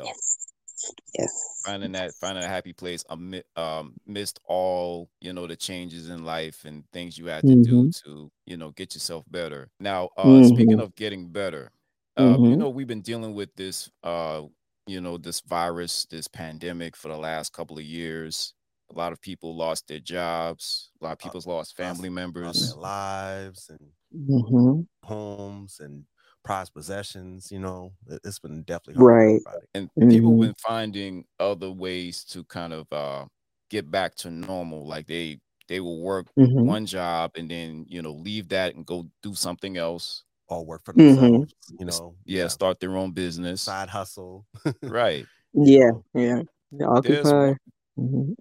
Yourself. 0.72 0.96
Yes. 1.18 1.32
Finding 1.64 1.92
that 1.92 2.14
finding 2.20 2.44
a 2.44 2.48
happy 2.48 2.72
place 2.72 3.04
amid 3.08 3.44
um 3.56 3.96
missed 4.06 4.40
all 4.46 5.10
you 5.20 5.32
know 5.32 5.46
the 5.46 5.56
changes 5.56 6.08
in 6.08 6.24
life 6.24 6.64
and 6.64 6.84
things 6.92 7.16
you 7.18 7.26
had 7.26 7.46
to 7.46 7.56
do 7.56 7.84
Mhm. 7.84 7.92
to 8.04 8.30
you 8.46 8.56
know 8.56 8.70
get 8.72 8.94
yourself 8.94 9.24
better. 9.30 9.70
Now, 9.80 10.08
uh 10.16 10.42
speaking 10.42 10.78
Mhm. 10.78 10.82
of 10.82 10.94
getting 10.96 11.30
better, 11.32 11.70
uh, 12.16 12.38
you 12.42 12.56
Mhm. 12.56 12.58
know 12.58 12.70
we've 12.70 12.88
been 12.88 13.02
dealing 13.02 13.34
with 13.34 13.54
this 13.56 13.90
uh 14.02 14.42
you 14.88 15.00
know 15.00 15.18
this 15.18 15.40
virus, 15.42 16.06
this 16.06 16.28
pandemic 16.28 16.96
for 16.96 17.08
the 17.08 17.16
last 17.18 17.52
couple 17.52 17.78
of 17.78 17.84
years. 17.84 18.54
A 18.90 18.94
lot 18.94 19.12
of 19.12 19.20
people 19.20 19.56
lost 19.56 19.86
their 19.88 20.00
jobs. 20.00 20.90
A 21.00 21.04
lot 21.04 21.12
of 21.12 21.18
people's 21.18 21.46
lost 21.46 21.76
family 21.76 22.10
Lost 22.44 22.60
members. 22.62 22.74
their 22.74 22.74
lives 22.74 23.68
and 23.70 23.92
Mhm. 24.10 24.86
homes 25.04 25.80
and 25.80 26.06
prized 26.44 26.74
possessions. 26.74 27.50
You 27.52 27.60
know, 27.60 27.92
It- 28.08 28.20
it's 28.24 28.38
been 28.40 28.62
definitely 28.64 28.94
hard 28.96 29.20
Right. 29.20 29.40
and 29.74 29.90
people 30.08 30.36
Mhm. 30.36 30.38
been 30.38 30.54
finding 30.56 31.26
other 31.40 31.70
ways 31.72 32.24
to 32.26 32.44
kind 32.44 32.72
of 32.72 32.86
uh 32.92 33.26
get 33.70 33.90
back 33.90 34.14
to 34.16 34.30
normal 34.30 34.86
like 34.86 35.06
they 35.06 35.40
they 35.68 35.80
will 35.80 36.02
work 36.02 36.26
Mhm. 36.36 36.76
one 36.76 36.86
job 36.86 37.32
and 37.36 37.50
then 37.50 37.86
you 37.88 38.02
know 38.02 38.12
leave 38.12 38.48
that 38.48 38.74
and 38.74 38.86
go 38.86 39.10
do 39.22 39.34
something 39.34 39.76
else 39.78 40.24
All 40.48 40.66
work 40.66 40.84
for 40.84 40.92
Mhm. 40.94 41.46
themselves. 41.46 41.54
You 41.78 41.86
know, 41.86 42.16
yeah, 42.26 42.48
start 42.48 42.80
their 42.80 42.96
own 42.96 43.12
business 43.12 43.62
side 43.62 43.88
hustle. 43.90 44.46
right 44.88 45.28
Yeah. 45.54 45.92
Yeah. 46.14 46.42
Occupy. 46.80 47.54
one, 47.54 47.58
Mhm. 47.98 48.34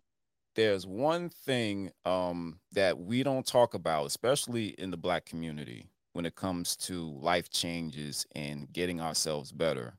there's 0.56 0.86
one 0.86 1.30
thing 1.30 1.92
um 2.06 2.60
that 2.74 2.98
we 3.00 3.24
don't 3.24 3.46
talk 3.48 3.74
about 3.74 4.06
especially 4.08 4.70
in 4.80 4.92
the 4.92 4.98
black 4.98 5.26
community 5.26 5.91
when 6.14 6.26
it 6.26 6.36
comes 6.36 6.76
to 6.76 7.12
life 7.20 7.50
changes 7.50 8.26
and 8.36 8.72
getting 8.74 9.02
ourselves 9.02 9.52
better 9.52 9.98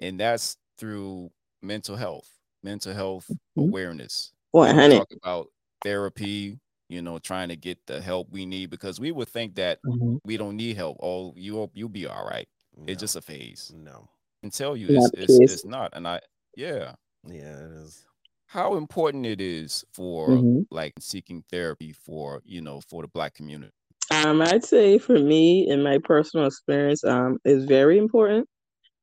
and 0.00 0.18
that's 0.20 0.56
through 0.78 1.30
mental 1.62 1.96
health 1.96 2.38
mental 2.62 2.94
health 2.94 3.36
Mhm. 3.56 3.68
awareness 3.68 4.32
One 4.52 4.68
we 4.68 4.74
don't 4.74 4.80
hundred. 4.80 4.98
talk 4.98 5.12
about 5.12 5.48
therapy 5.82 6.58
you 6.88 7.02
know 7.02 7.18
trying 7.18 7.48
to 7.48 7.56
get 7.56 7.78
the 7.86 8.00
help 8.00 8.28
we 8.30 8.46
need 8.46 8.70
because 8.70 9.00
we 9.00 9.12
would 9.12 9.28
think 9.28 9.54
that 9.56 9.80
Mhm. 9.84 10.20
we 10.24 10.36
don't 10.36 10.56
need 10.56 10.76
help 10.76 10.98
oh 11.02 11.32
you 11.36 11.70
you'll 11.74 11.88
be 11.88 12.06
all 12.06 12.26
right 12.26 12.48
it's 12.86 13.00
just 13.00 13.16
a 13.16 13.22
phase 13.22 13.72
no. 13.74 14.08
and 14.42 14.52
tell 14.52 14.76
you 14.76 14.90
it's, 14.90 15.10
it's 15.14 15.40
it's 15.46 15.64
not 15.64 15.90
and 15.94 16.06
i 16.08 16.20
yeah 16.56 16.94
Yeah, 17.28 17.66
it 17.66 17.72
is. 17.72 18.06
how 18.46 18.76
important 18.76 19.26
it 19.26 19.40
is 19.40 19.84
for 19.92 20.44
Mhm. 20.44 20.66
like 20.70 20.94
seeking 21.00 21.42
therapy 21.50 21.92
for 21.92 22.42
you 22.44 22.60
know 22.60 22.80
for 22.80 23.02
the 23.02 23.08
black 23.08 23.34
community 23.34 23.72
Um, 24.10 24.42
I'd 24.42 24.64
say 24.64 24.98
for 24.98 25.18
me, 25.18 25.68
in 25.68 25.82
my 25.82 25.98
personal 25.98 26.46
experience, 26.46 27.04
um, 27.04 27.38
is 27.44 27.64
very 27.64 27.98
important. 27.98 28.48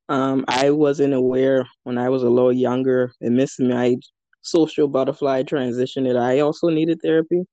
Um, 0.10 0.44
I 0.48 0.72
wasn't 0.72 1.14
aware 1.14 1.68
when 1.84 1.98
I 1.98 2.10
was 2.10 2.24
a 2.24 2.30
little 2.30 2.52
younger 2.54 3.12
and 3.22 3.36
missed 3.36 3.60
my 3.60 3.96
social 4.42 4.88
butterfly 4.88 5.44
transition 5.44 6.04
that 6.06 6.18
I 6.18 6.40
also 6.40 6.70
needed 6.70 7.00
therapy. 7.02 7.44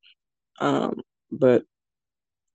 Um, 0.61 1.01
but 1.31 1.65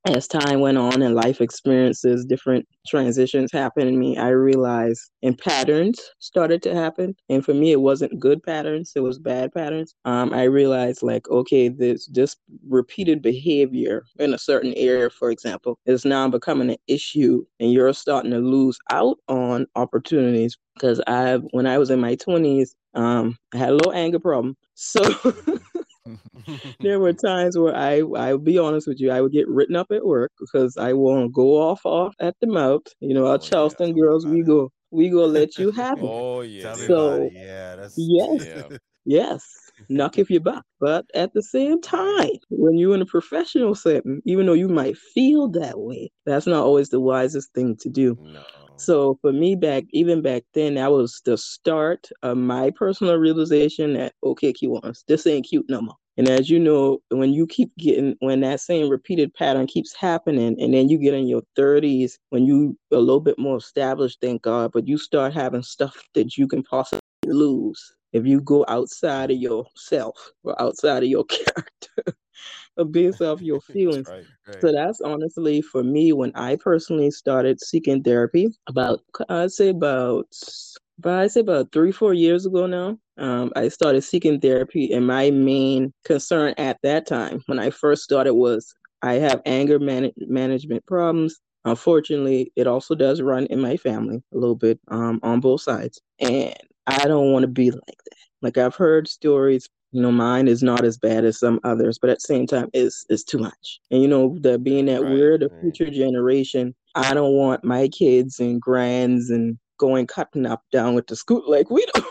as 0.06 0.28
time 0.28 0.60
went 0.60 0.78
on 0.78 1.02
and 1.02 1.16
life 1.16 1.42
experiences, 1.42 2.26
different 2.26 2.68
transitions 2.88 3.52
happened 3.52 3.88
in 3.88 4.00
me, 4.00 4.18
I 4.18 4.30
realized 4.30 5.12
and 5.22 5.38
patterns 5.38 6.00
started 6.20 6.64
to 6.64 6.74
happen. 6.74 7.16
And 7.30 7.46
for 7.46 7.54
me, 7.54 7.72
it 7.72 7.82
wasn't 7.82 8.20
good 8.20 8.42
patterns, 8.42 8.94
it 8.96 9.02
was 9.02 9.20
bad 9.20 9.54
patterns. 9.54 9.94
Um, 10.06 10.34
I 10.34 10.44
realized 10.44 11.04
like, 11.04 11.30
okay, 11.30 11.70
this 11.70 12.08
just 12.08 12.38
repeated 12.68 13.22
behavior 13.22 14.04
in 14.18 14.34
a 14.34 14.40
certain 14.40 14.74
area, 14.76 15.10
for 15.10 15.30
example, 15.30 15.78
is 15.86 16.04
now 16.06 16.28
becoming 16.28 16.72
an 16.72 16.78
issue 16.88 17.46
and 17.60 17.72
you're 17.72 17.94
starting 17.94 18.32
to 18.32 18.40
lose 18.40 18.80
out 18.92 19.18
on 19.28 19.68
opportunities. 19.76 20.58
Because 20.76 21.02
I 21.06 21.36
when 21.52 21.68
I 21.68 21.78
was 21.78 21.92
in 21.92 22.00
my 22.00 22.16
twenties, 22.16 22.76
um, 22.96 23.38
I 23.54 23.58
had 23.58 23.70
a 23.70 23.76
little 23.76 23.94
anger 23.94 24.20
problem. 24.20 24.56
So 24.74 25.04
there 26.82 27.00
were 27.00 27.14
times 27.14 27.58
where 27.58 27.76
I 27.76 28.00
I 28.18 28.34
would 28.34 28.44
be 28.44 28.58
honest 28.58 28.88
with 28.88 29.00
you, 29.00 29.12
I 29.12 29.22
would 29.22 29.32
get 29.32 29.48
written 29.48 29.76
up 29.76 29.88
at 29.92 30.06
work 30.06 30.32
because 30.40 30.78
I 30.78 30.94
won't 30.94 31.34
go 31.34 31.58
off 31.62 31.86
off 31.86 32.16
at 32.20 32.36
the 32.42 32.48
mouth. 32.48 32.84
You 33.00 33.14
know, 33.14 33.26
Oh, 33.26 33.28
our 33.28 33.38
yeah, 33.38 33.50
Charleston 33.50 33.94
tell 33.94 33.96
me 33.98 34.02
girls, 34.02 34.26
we 34.28 34.44
go 34.44 34.72
we 34.92 35.10
go 35.10 35.26
let 35.26 35.58
you 35.58 35.72
have 35.72 36.02
it. 36.04 36.14
oh 36.14 36.42
yeah 36.42 36.62
Tell 36.62 36.78
me 36.78 36.88
they- 36.88 36.88
about 36.88 37.22
So. 37.22 37.32
Yeah, 37.32 37.76
that's 37.76 38.10
yes. 38.10 38.38
Yeah. 38.38 38.70
Yes, 39.06 39.44
knock 39.90 40.18
if 40.20 40.30
you 40.30 40.40
buck. 40.40 40.64
But 40.80 41.06
at 41.16 41.34
the 41.34 41.42
same 41.42 41.82
time, 41.82 42.30
when 42.50 42.78
you're 42.78 42.96
in 42.96 43.02
a 43.02 43.06
professional 43.06 43.76
setting, 43.76 44.22
even 44.26 44.46
though 44.46 44.54
you 44.54 44.68
might 44.70 44.98
feel 44.98 45.48
that 45.50 45.80
way, 45.80 46.12
that's 46.26 46.48
not 46.48 46.64
always 46.64 46.90
the 46.90 47.00
wisest 47.00 47.54
thing 47.54 47.76
to 47.82 47.90
do. 47.90 48.18
no. 48.18 48.44
So 48.78 49.18
for 49.22 49.32
me 49.34 49.56
back 49.56 49.84
even 49.92 50.22
back 50.22 50.44
then, 50.54 50.76
that 50.76 50.92
was 50.92 51.22
the 51.26 51.38
start 51.38 52.10
of 52.24 52.38
my 52.38 52.72
personal 52.76 53.16
realization 53.18 53.94
that 53.94 54.14
okay, 54.24 54.54
Kiwanis, 54.54 55.04
this 55.08 55.26
ain't 55.28 55.48
cute 55.48 55.66
no 55.70 55.82
more. 55.82 55.96
And 56.18 56.28
as 56.28 56.50
you 56.50 56.60
know, 56.60 57.00
when 57.10 57.34
you 57.34 57.48
keep 57.48 57.72
getting 57.78 58.16
when 58.20 58.42
that 58.42 58.60
same 58.60 58.90
repeated 58.90 59.34
pattern 59.34 59.68
keeps 59.68 59.94
happening, 59.96 60.56
and 60.62 60.74
then 60.74 60.90
you 60.90 60.98
get 60.98 61.14
in 61.14 61.28
your 61.28 61.44
thirties, 61.56 62.20
when 62.30 62.46
you 62.46 62.78
a 62.92 62.98
little 62.98 63.22
bit 63.22 63.40
more 63.40 63.58
established, 63.58 64.20
thank 64.22 64.42
God, 64.42 64.72
but 64.74 64.88
you 64.88 64.98
start 64.98 65.34
having 65.34 65.64
stuff 65.64 65.98
that 66.14 66.38
you 66.38 66.48
can 66.48 66.64
possibly 66.64 67.00
lose 67.26 67.96
if 68.14 68.26
you 68.26 68.42
go 68.42 68.66
outside 68.68 69.32
of 69.32 69.38
yourself 69.38 70.32
or 70.44 70.60
outside 70.62 71.04
of 71.04 71.10
your 71.10 71.24
character 71.30 72.18
or 72.78 72.86
based 72.86 73.22
off 73.22 73.42
your 73.42 73.62
feelings. 73.74 74.08
Right. 74.10 74.26
Right. 74.48 74.62
So 74.62 74.72
that's 74.72 75.02
honestly 75.02 75.62
for 75.62 75.84
me 75.84 76.12
when 76.14 76.32
I 76.36 76.58
personally 76.58 77.12
started 77.12 77.62
seeking 77.62 78.04
therapy 78.04 78.50
about 78.68 79.02
I'd 79.30 79.52
say 79.52 79.70
about 79.70 80.28
but 81.02 81.14
I'd 81.20 81.32
say 81.32 81.42
about 81.42 81.72
three, 81.72 81.92
four 81.92 82.14
years 82.14 82.46
ago 82.46 82.68
now. 82.68 82.98
Um, 83.18 83.52
I 83.56 83.68
started 83.70 84.02
seeking 84.04 84.40
therapy 84.40 84.92
and 84.94 85.06
my 85.06 85.32
main 85.32 85.94
concern 86.06 86.54
at 86.58 86.78
that 86.84 87.08
time 87.08 87.42
when 87.48 87.60
I 87.60 87.70
first 87.70 88.04
started 88.04 88.34
was 88.34 88.74
I 89.02 89.14
have 89.16 89.42
anger 89.46 89.80
man- 89.80 90.12
management 90.18 90.86
problems. 90.86 91.40
Unfortunately, 91.66 92.52
it 92.56 92.68
also 92.68 92.96
does 92.96 93.22
run 93.22 93.46
in 93.48 93.60
my 93.62 93.78
family 93.78 94.22
a 94.34 94.38
little 94.38 94.56
bit 94.56 94.80
um, 94.90 95.20
on 95.24 95.40
both 95.40 95.62
sides. 95.62 96.02
And 96.20 96.56
I 96.88 97.06
don't 97.08 97.32
want 97.32 97.44
to 97.44 97.48
be 97.48 97.72
like 97.72 97.82
that. 98.06 98.18
Like 98.42 98.58
I've 98.58 98.76
heard 98.76 99.08
stories 99.08 99.68
you 99.92 100.02
know 100.02 100.12
mine 100.12 100.48
is 100.48 100.64
not 100.64 100.86
as 100.86 100.98
bad 100.98 101.26
as 101.26 101.40
some 101.40 101.60
others 101.64 102.00
but 102.00 102.10
at 102.10 102.18
the 102.18 102.22
same 102.22 102.48
time 102.48 102.70
it's 102.74 103.06
it's 103.10 103.24
too 103.24 103.38
much 103.38 103.80
and 103.92 104.02
you 104.02 104.08
know 104.08 104.38
the 104.42 104.58
being 104.58 104.86
that 104.86 105.02
Right, 105.02 105.12
we're 105.12 105.38
the 105.38 105.50
right. 105.50 105.60
future 105.60 105.90
generation 105.90 106.74
i 106.96 107.14
don't 107.14 107.34
want 107.34 107.64
my 107.64 107.90
kids 107.90 108.40
and 108.40 108.62
grands 108.62 109.30
and 109.30 109.58
going 109.82 110.06
cutting 110.06 110.46
up 110.46 110.62
down 110.72 110.94
with 110.94 111.08
the 111.08 111.16
scoot 111.16 111.44
like 111.50 111.72
we 111.72 111.84
don't 111.94 112.06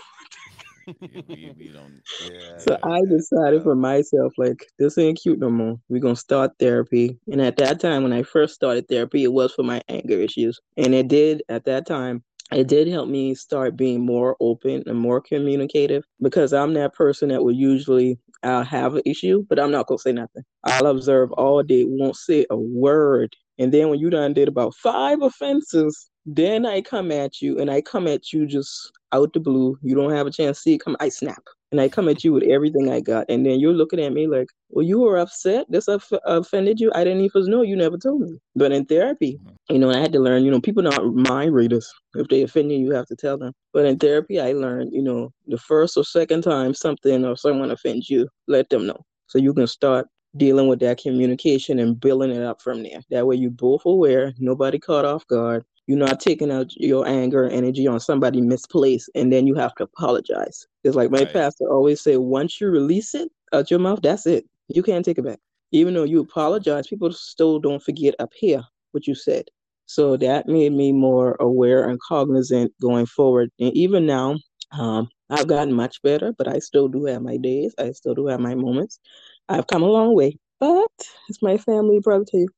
we, 1.00 1.08
we, 1.28 1.54
we 1.56 1.68
don't 1.68 2.02
Yeah. 2.20 2.58
so 2.58 2.76
i 2.82 3.00
decided 3.08 3.58
yeah. 3.58 3.62
for 3.62 3.76
myself 3.76 4.32
like 4.38 4.66
this 4.80 4.98
ain't 4.98 5.20
cute 5.22 5.38
no 5.38 5.50
more 5.50 5.78
we're 5.88 6.00
gonna 6.00 6.16
start 6.16 6.50
therapy 6.58 7.16
and 7.30 7.40
at 7.40 7.56
that 7.58 7.78
time 7.78 8.02
when 8.02 8.12
i 8.12 8.24
first 8.24 8.54
started 8.54 8.88
therapy 8.88 9.22
it 9.22 9.32
was 9.32 9.54
for 9.54 9.62
my 9.62 9.80
anger 9.88 10.18
issues 10.18 10.60
and 10.76 10.96
it 10.96 11.06
did 11.06 11.44
at 11.48 11.64
that 11.64 11.86
time 11.86 12.24
it 12.52 12.66
did 12.66 12.88
help 12.88 13.08
me 13.08 13.34
start 13.36 13.76
being 13.76 14.04
more 14.04 14.36
open 14.40 14.82
and 14.86 14.98
more 14.98 15.20
communicative 15.20 16.02
because 16.20 16.52
I'm 16.52 16.74
that 16.74 16.94
person 16.94 17.28
that 17.28 17.44
will 17.44 17.54
usually 17.54 18.18
I'll 18.42 18.64
have 18.64 18.94
an 18.96 19.02
issue, 19.04 19.44
but 19.48 19.60
I'm 19.60 19.70
not 19.70 19.86
gonna 19.86 19.98
say 19.98 20.12
nothing. 20.12 20.42
I'll 20.64 20.86
observe 20.86 21.30
all 21.32 21.62
day, 21.62 21.84
won't 21.86 22.16
say 22.16 22.46
a 22.50 22.56
word. 22.56 23.36
And 23.58 23.72
then 23.72 23.88
when 23.88 24.00
you 24.00 24.10
done 24.10 24.32
did 24.32 24.48
about 24.48 24.74
five 24.74 25.22
offenses, 25.22 26.09
then 26.26 26.66
I 26.66 26.80
come 26.82 27.10
at 27.12 27.40
you 27.42 27.58
and 27.58 27.70
I 27.70 27.80
come 27.80 28.06
at 28.06 28.32
you 28.32 28.46
just 28.46 28.92
out 29.12 29.32
the 29.32 29.40
blue. 29.40 29.78
You 29.82 29.94
don't 29.94 30.12
have 30.12 30.26
a 30.26 30.30
chance 30.30 30.58
to 30.58 30.62
see 30.62 30.74
it 30.74 30.78
come, 30.84 30.96
I 31.00 31.08
snap. 31.08 31.42
and 31.72 31.80
I 31.80 31.88
come 31.88 32.08
at 32.08 32.24
you 32.24 32.32
with 32.32 32.42
everything 32.44 32.90
I 32.90 33.00
got, 33.00 33.26
and 33.28 33.46
then 33.46 33.60
you're 33.60 33.72
looking 33.72 34.00
at 34.00 34.12
me 34.12 34.26
like, 34.26 34.48
"Well, 34.70 34.84
you 34.84 34.98
were 35.00 35.18
upset. 35.18 35.66
This 35.70 35.88
off- 35.88 36.12
offended 36.24 36.80
you. 36.80 36.90
I 36.94 37.04
didn't 37.04 37.22
even 37.24 37.46
know. 37.48 37.62
You 37.62 37.76
never 37.76 37.96
told 37.96 38.22
me." 38.22 38.38
But 38.56 38.72
in 38.72 38.86
therapy, 38.86 39.38
you 39.68 39.78
know, 39.78 39.90
I 39.90 39.98
had 39.98 40.12
to 40.14 40.20
learn. 40.20 40.44
You 40.44 40.50
know, 40.50 40.60
people 40.60 40.82
not 40.82 41.04
mind 41.14 41.54
readers. 41.54 41.88
If 42.16 42.26
they 42.28 42.42
offend 42.42 42.72
you, 42.72 42.78
you 42.78 42.90
have 42.92 43.06
to 43.06 43.16
tell 43.16 43.38
them. 43.38 43.52
But 43.72 43.86
in 43.86 43.98
therapy, 43.98 44.40
I 44.40 44.52
learned. 44.52 44.92
You 44.92 45.02
know, 45.02 45.32
the 45.46 45.58
first 45.58 45.96
or 45.96 46.04
second 46.04 46.42
time 46.42 46.74
something 46.74 47.24
or 47.24 47.36
someone 47.36 47.70
offends 47.70 48.10
you, 48.10 48.28
let 48.48 48.68
them 48.70 48.84
know, 48.86 49.00
so 49.28 49.38
you 49.38 49.54
can 49.54 49.68
start 49.68 50.08
dealing 50.36 50.68
with 50.68 50.80
that 50.80 50.98
communication 51.00 51.78
and 51.78 51.98
building 52.00 52.30
it 52.30 52.42
up 52.42 52.60
from 52.62 52.82
there. 52.82 53.00
That 53.10 53.26
way, 53.26 53.36
you 53.36 53.50
both 53.50 53.82
aware. 53.84 54.32
Nobody 54.38 54.78
caught 54.78 55.04
off 55.04 55.26
guard. 55.28 55.64
You're 55.90 56.06
not 56.06 56.20
taking 56.20 56.52
out 56.52 56.76
your 56.76 57.06
anger 57.08 57.44
and 57.44 57.52
energy 57.54 57.88
on 57.88 58.00
somebody 58.00 58.40
misplaced, 58.40 59.10
and 59.16 59.32
then 59.32 59.46
you 59.48 59.56
have 59.56 59.74
to 59.76 59.84
apologize. 59.84 60.68
It's 60.84 60.96
like 60.96 61.10
my 61.10 61.24
Right. 61.24 61.32
pastor 61.34 61.70
always 61.70 62.00
say, 62.00 62.16
once 62.16 62.60
you 62.60 62.68
release 62.70 63.14
it 63.14 63.30
out 63.52 63.70
your 63.70 63.80
mouth, 63.80 64.00
that's 64.02 64.26
it. 64.26 64.46
You 64.68 64.82
can't 64.82 65.04
take 65.04 65.18
it 65.18 65.24
back. 65.24 65.40
Even 65.72 65.94
though 65.94 66.04
you 66.04 66.20
apologize, 66.20 66.86
people 66.88 67.12
still 67.12 67.58
don't 67.58 67.82
forget 67.82 68.14
up 68.20 68.32
here 68.34 68.62
what 68.92 69.06
you 69.08 69.14
said. 69.14 69.46
So 69.86 70.16
that 70.18 70.48
made 70.48 70.72
me 70.72 70.92
more 70.92 71.36
aware 71.40 71.88
and 71.88 72.00
cognizant 72.00 72.72
going 72.80 73.06
forward. 73.06 73.50
And 73.60 73.72
even 73.76 74.06
now, 74.06 74.38
um, 74.72 75.08
I've 75.30 75.48
gotten 75.48 75.74
much 75.74 76.02
better, 76.02 76.32
but 76.38 76.48
I 76.48 76.60
still 76.60 76.88
do 76.88 77.06
have 77.06 77.22
my 77.22 77.36
days. 77.36 77.74
I 77.78 77.92
still 77.92 78.14
do 78.14 78.26
have 78.28 78.40
my 78.40 78.54
moments. 78.54 79.00
I've 79.48 79.66
come 79.66 79.82
a 79.82 79.86
long 79.88 80.14
way, 80.14 80.38
but 80.60 80.88
it's 81.28 81.42
my 81.42 81.58
family, 81.58 82.00
brother 82.00 82.24
to 82.28 82.38
you. 82.38 82.48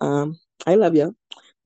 Um, 0.00 0.38
I 0.66 0.76
love 0.76 0.96
you, 0.96 1.16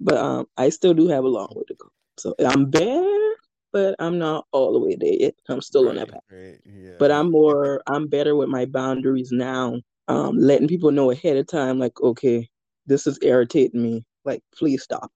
but 0.03 0.17
um, 0.17 0.47
I 0.57 0.69
still 0.69 0.95
do 0.95 1.09
have 1.09 1.25
a 1.25 1.29
long 1.29 1.49
way 1.55 1.65
to 1.69 1.75
go. 1.75 1.89
So 2.19 2.35
I'm 2.47 2.71
better, 2.71 3.35
but 3.73 3.95
I'm 3.99 4.19
not 4.19 4.47
all 4.53 4.73
the 4.73 4.79
way 4.79 4.97
there 4.97 5.15
yet. 5.15 5.35
I'm 5.49 5.61
still 5.61 5.89
on 5.89 5.97
that 5.97 6.11
path. 6.11 6.21
Right, 6.31 6.61
yeah. 6.65 6.97
But 6.99 7.11
I'm 7.11 7.31
more, 7.31 7.83
I'm 7.87 8.09
better 8.09 8.37
with 8.37 8.49
my 8.49 8.67
boundaries 8.67 9.31
now. 9.33 9.81
Um, 10.09 10.37
letting 10.37 10.69
people 10.69 10.91
know 10.91 11.11
ahead 11.11 11.37
of 11.37 11.47
time, 11.47 11.79
like, 11.79 12.01
okay, 12.03 12.49
this 12.87 13.07
is 13.07 13.19
irritating 13.23 13.83
me. 13.83 14.05
Like, 14.25 14.43
please 14.55 14.83
stop. 14.83 15.11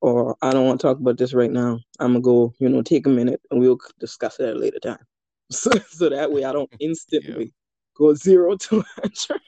Or 0.00 0.36
I 0.42 0.52
don't 0.52 0.66
want 0.66 0.80
to 0.80 0.86
talk 0.86 0.98
about 0.98 1.16
this 1.16 1.32
right 1.32 1.50
now. 1.50 1.78
I'm 1.98 2.12
gonna 2.12 2.20
go, 2.20 2.52
you 2.58 2.68
know, 2.68 2.82
take 2.82 3.06
a 3.06 3.10
minute 3.10 3.40
and 3.50 3.60
we'll 3.60 3.78
discuss 3.98 4.38
it 4.38 4.48
at 4.48 4.56
a 4.56 4.58
later 4.58 4.80
time. 4.80 4.98
So, 5.50 5.70
so 5.90 6.08
that 6.08 6.32
way 6.32 6.44
I 6.44 6.52
don't 6.52 6.70
instantly 6.80 7.52
go 7.96 8.14
zero 8.14 8.56
to 8.56 8.82
hundred. 8.96 9.40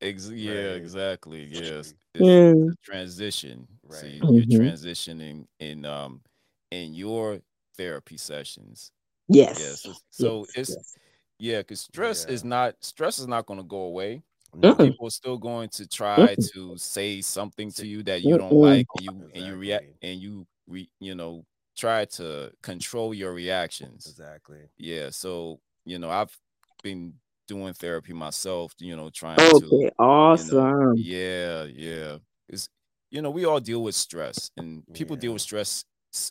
Ex- 0.00 0.30
yeah, 0.30 0.72
Right. 0.72 0.76
exactly. 0.76 1.44
Yes. 1.44 1.68
Exactly. 1.68 1.96
It's 2.14 2.28
Yeah. 2.28 2.52
the 2.66 2.76
transition. 2.82 3.68
See, 3.88 4.08
Right. 4.08 4.22
you're 4.32 4.46
transitioning 4.46 5.46
in 5.58 5.84
um 5.84 6.22
in 6.70 6.94
your 6.94 7.40
therapy 7.76 8.16
sessions. 8.16 8.92
Yes. 9.28 9.58
yes. 9.58 9.80
So, 9.82 9.94
so 10.10 10.46
yes, 10.46 10.54
it's 10.54 10.70
yes. 10.70 10.96
yeah, 11.38 11.58
because 11.58 11.80
stress 11.80 12.24
is 12.26 12.44
not 12.44 12.76
stress 12.80 13.18
is 13.18 13.26
not 13.26 13.46
going 13.46 13.58
to 13.60 13.64
go 13.64 13.82
away. 13.82 14.22
Mm-mm. 14.56 14.76
People 14.78 15.06
are 15.06 15.10
still 15.10 15.38
going 15.38 15.68
to 15.70 15.86
try 15.88 16.36
Mm-mm. 16.36 16.52
to 16.52 16.76
say 16.76 17.20
something 17.20 17.70
to 17.72 17.86
you 17.86 18.02
that 18.04 18.22
you 18.22 18.36
don't 18.36 18.52
Mm-mm. 18.52 18.60
like, 18.60 18.86
and 18.96 19.04
you 19.04 19.30
and 19.34 19.44
you 19.44 19.56
react 19.56 19.84
and 20.02 20.20
you 20.20 20.46
re, 20.66 20.88
you 21.00 21.14
know 21.14 21.44
try 21.76 22.04
to 22.04 22.52
control 22.62 23.14
your 23.14 23.32
reactions. 23.32 24.06
Exactly. 24.06 24.68
Yeah. 24.78 25.10
So 25.10 25.60
you 25.84 25.98
know, 25.98 26.10
I've 26.10 26.36
been 26.82 27.14
doing 27.50 27.74
therapy 27.74 28.14
myself. 28.14 28.74
You 28.80 28.96
know, 28.96 29.10
trying 29.10 29.50
to 29.54 29.80
Okay, 29.80 29.90
you 30.30 30.44
know, 30.44 30.68
awesome. 30.68 30.94
yeah, 30.94 31.64
yeah. 31.64 32.18
It's 32.48 32.68
you 33.10 33.22
know, 33.22 33.30
we 33.30 33.44
all 33.46 33.60
deal 33.60 33.82
with 33.84 33.94
stress, 33.96 34.50
and 34.56 34.84
people 34.94 35.16
deal 35.16 35.32
with 35.34 35.42
stress 35.42 35.84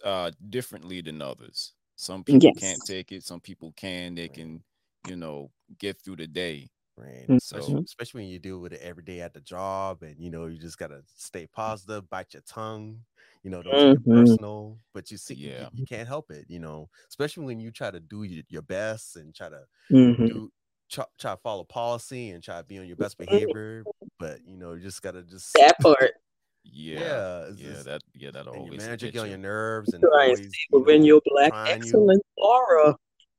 uh 0.03 0.31
differently 0.49 1.01
than 1.01 1.21
others. 1.21 1.73
Some 1.97 2.23
people 2.23 2.53
can't 2.53 2.83
take 2.85 3.11
it, 3.11 3.23
some 3.25 3.41
people 3.41 3.73
can. 3.73 4.15
They 4.15 4.29
Right. 4.29 4.39
can, 4.39 4.63
you 5.03 5.15
know, 5.17 5.51
get 5.79 6.01
through 6.03 6.17
the 6.17 6.27
day. 6.27 6.69
Right. 6.97 7.29
Mhm. 7.29 7.39
Especially, 7.41 7.79
So 7.79 7.85
especially 7.85 8.23
when 8.23 8.29
you 8.29 8.39
deal 8.39 8.59
with 8.59 8.73
it 8.73 8.81
every 8.81 9.03
day 9.03 9.21
at 9.21 9.33
the 9.33 9.39
job 9.39 10.03
and 10.03 10.21
you 10.21 10.29
know 10.29 10.47
you 10.47 10.57
just 10.57 10.77
gotta 10.77 11.01
stay 11.05 11.47
positive, 11.47 12.09
bite 12.09 12.33
your 12.33 12.41
tongue, 12.41 13.05
you 13.41 13.49
know, 13.49 13.63
don't 13.63 13.79
take 13.79 13.93
it 13.95 14.01
Mhm. 14.01 14.35
personal. 14.45 14.79
But 14.93 15.09
you 15.09 15.17
see 15.17 15.35
you, 15.35 15.51
Yeah. 15.51 15.69
you 15.71 15.81
can't 15.83 16.09
help 16.09 16.29
it, 16.29 16.45
you 16.49 16.59
know, 16.59 16.89
especially 17.09 17.45
when 17.45 17.59
you 17.61 17.71
try 17.71 17.89
to 17.89 18.01
do 18.01 18.23
your, 18.23 18.43
your 18.49 18.61
best 18.63 19.15
and 19.15 19.33
try 19.33 19.47
to 19.47 19.65
hmm 19.91 20.29
do 20.29 20.49
try, 20.89 21.05
try 21.17 21.31
to 21.31 21.37
follow 21.37 21.63
policy 21.63 22.31
and 22.31 22.43
try 22.43 22.57
to 22.57 22.63
be 22.63 22.79
on 22.79 22.87
your 22.87 22.97
best 22.97 23.17
Mhm. 23.17 23.27
behavior. 23.27 23.85
But 24.19 24.39
you 24.45 24.57
know, 24.57 24.73
you 24.73 24.81
just 24.81 25.01
gotta 25.01 25.23
just 25.23 25.53
That 25.53 25.79
part. 25.79 26.11
yeah, 26.63 26.99
yeah, 26.99 27.45
yeah, 27.47 27.53
just- 27.55 27.85
that 27.85 28.01
yeah, 28.13 28.31
that 28.31 28.47
and 28.47 28.55
your 28.55 28.63
always 28.65 28.77
manager 28.77 29.07
get 29.07 29.13
get 29.13 29.19
on 29.19 29.25
you. 29.27 29.31
your 29.31 29.39
nerves 29.39 29.93
and 29.93 30.03
Try 30.03 30.23
and 30.23 30.31
always 30.31 30.47
stay 30.53 30.59
you 30.71 30.79
within 30.79 31.01
know, 31.01 31.07
your 31.07 31.21
black 31.25 31.51
trying 31.51 31.67
you. 31.69 31.75
excellence 31.75 32.23
aura. 32.37 32.95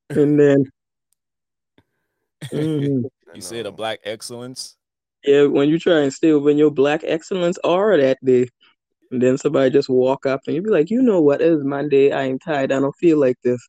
And 0.09 0.39
then. 0.39 0.65
I 2.51 3.35
You 3.35 3.41
said 3.41 3.65
a 3.65 3.69
know. 3.69 3.71
black 3.71 3.99
excellence. 4.03 4.75
yeah, 5.23 5.45
when 5.45 5.69
you 5.69 5.79
try 5.79 5.99
and 5.99 6.11
stay 6.11 6.33
within 6.33 6.57
your 6.57 6.71
black 6.71 7.01
excellence 7.05 7.57
aura 7.63 7.97
that 8.01 8.17
day, 8.25 8.47
and 9.11 9.21
then 9.21 9.37
somebody 9.37 9.69
just 9.69 9.87
walk 9.89 10.25
up 10.25 10.41
and 10.47 10.55
you 10.55 10.61
be 10.61 10.69
like, 10.69 10.89
you 10.89 11.01
know 11.01 11.21
what, 11.21 11.41
it 11.41 11.47
is 11.47 11.63
Monday, 11.63 12.11
I 12.11 12.23
ain't 12.23 12.41
tired, 12.43 12.71
I 12.71 12.79
don't 12.79 12.95
feel 12.97 13.19
like 13.19 13.37
this. 13.43 13.65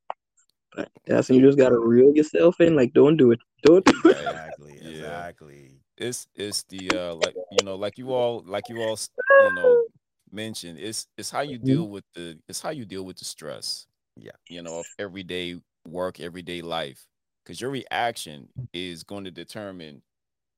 But 0.75 0.91
that's 1.07 1.29
when 1.29 1.39
you 1.39 1.47
just 1.47 1.59
gotta 1.59 1.79
reel 1.79 2.15
yourself 2.15 2.61
in, 2.61 2.77
like, 2.77 2.93
don't 2.95 3.17
do 3.17 3.33
it. 3.33 3.41
Don't 3.63 3.85
do 3.85 3.93
it. 4.11 4.17
Exactly, 4.17 4.79
Yeah. 4.83 4.91
exactly. 4.91 5.81
It's 5.97 6.27
it's 6.35 6.63
the 6.65 6.95
uh 6.97 7.15
like 7.15 7.37
you 7.51 7.63
know 7.63 7.77
like 7.77 7.99
you 7.99 8.13
all 8.13 8.43
like 8.47 8.69
you 8.69 8.81
all 8.83 8.99
you 9.39 9.51
know 9.53 9.85
mentioned 10.31 10.79
it's 10.79 11.07
it's 11.19 11.31
how 11.31 11.43
you 11.43 11.59
Mhm. 11.59 11.65
deal 11.65 11.89
with 11.89 12.05
the 12.15 12.39
it's 12.49 12.61
how 12.61 12.71
you 12.71 12.85
deal 12.85 13.05
with 13.05 13.19
the 13.19 13.25
stress. 13.25 13.87
Yeah. 14.17 14.33
You 14.49 14.63
know 14.63 14.79
of 14.81 14.87
everyday 14.99 15.61
work, 15.87 16.21
everyday 16.21 16.63
life, 16.63 17.07
because 17.45 17.61
your 17.61 17.71
reaction 17.71 18.49
is 18.73 19.03
going 19.05 19.25
to 19.25 19.31
determine 19.31 20.03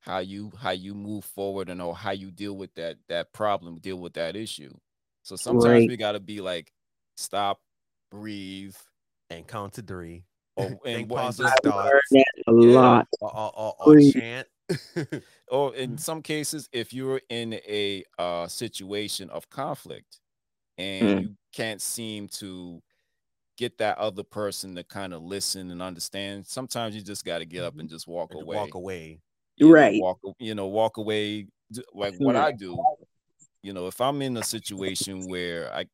how 0.01 0.19
you 0.19 0.53
how 0.59 0.71
you 0.71 0.95
move 0.95 1.25
forward 1.25 1.69
and 1.69 1.81
or 1.83 1.95
how 1.97 2.11
you 2.13 2.31
deal 2.31 2.57
with 2.57 2.75
that 2.75 2.99
that 3.09 3.33
problem, 3.33 3.79
deal 3.81 3.99
with 3.99 4.15
that 4.15 4.37
issue. 4.37 4.73
So 5.25 5.37
sometimes 5.37 5.87
Right. 5.87 5.89
we 5.89 5.97
got 5.97 6.13
to 6.13 6.21
be 6.21 6.41
like 6.41 6.73
stop, 7.17 7.61
breathe, 8.11 8.77
And 9.31 9.47
count 9.47 9.75
to 9.75 9.83
three. 9.83 10.25
or 10.57 10.67
and, 10.67 10.81
Think 10.85 11.11
what- 11.11 11.19
and 11.19 11.27
positive 11.27 11.51
just 11.51 11.63
thoughts. 11.65 12.01
That 12.11 12.25
a 12.47 12.53
lot. 12.53 13.09
Or, 13.21 13.35
or, 13.37 13.53
or, 13.57 13.75
or 13.87 14.01
chant. 14.13 14.47
or 15.49 15.75
in 15.77 15.99
some 15.99 16.23
cases 16.23 16.71
if 16.73 16.95
you're 16.95 17.21
in 17.29 17.53
a 17.53 18.03
uh 18.19 18.47
situation 18.47 19.29
of 19.29 19.51
conflict 19.51 20.21
and 20.79 21.19
Mm. 21.19 21.23
you 21.23 21.37
can't 21.53 21.83
seem 21.83 22.29
to 22.29 22.83
get 23.59 23.77
that 23.79 23.99
other 23.99 24.23
person 24.23 24.75
to 24.77 24.83
kind 24.83 25.13
of 25.13 25.23
listen 25.23 25.71
and 25.71 25.83
understand 25.83 26.47
sometimes 26.47 26.97
you 26.97 27.03
just 27.03 27.27
got 27.27 27.39
to 27.41 27.45
get 27.45 27.63
up 27.63 27.79
and 27.79 27.91
just 27.91 28.09
walk 28.09 28.31
and 28.33 28.41
away 28.43 28.57
walk 28.57 28.75
away. 28.75 29.21
you 29.57 29.67
know, 29.67 29.73
Right. 29.75 30.01
walk 30.01 30.19
you 30.39 30.55
know 30.55 30.67
walk 30.67 30.97
away 30.97 31.47
like 31.93 32.15
what 32.19 32.35
i 32.35 32.51
do 32.51 32.83
you 33.63 33.75
know 33.75 33.87
if 33.87 34.01
i'm 34.01 34.23
in 34.23 34.37
a 34.39 34.43
situation 34.43 35.29
where 35.29 35.71
i 35.75 35.85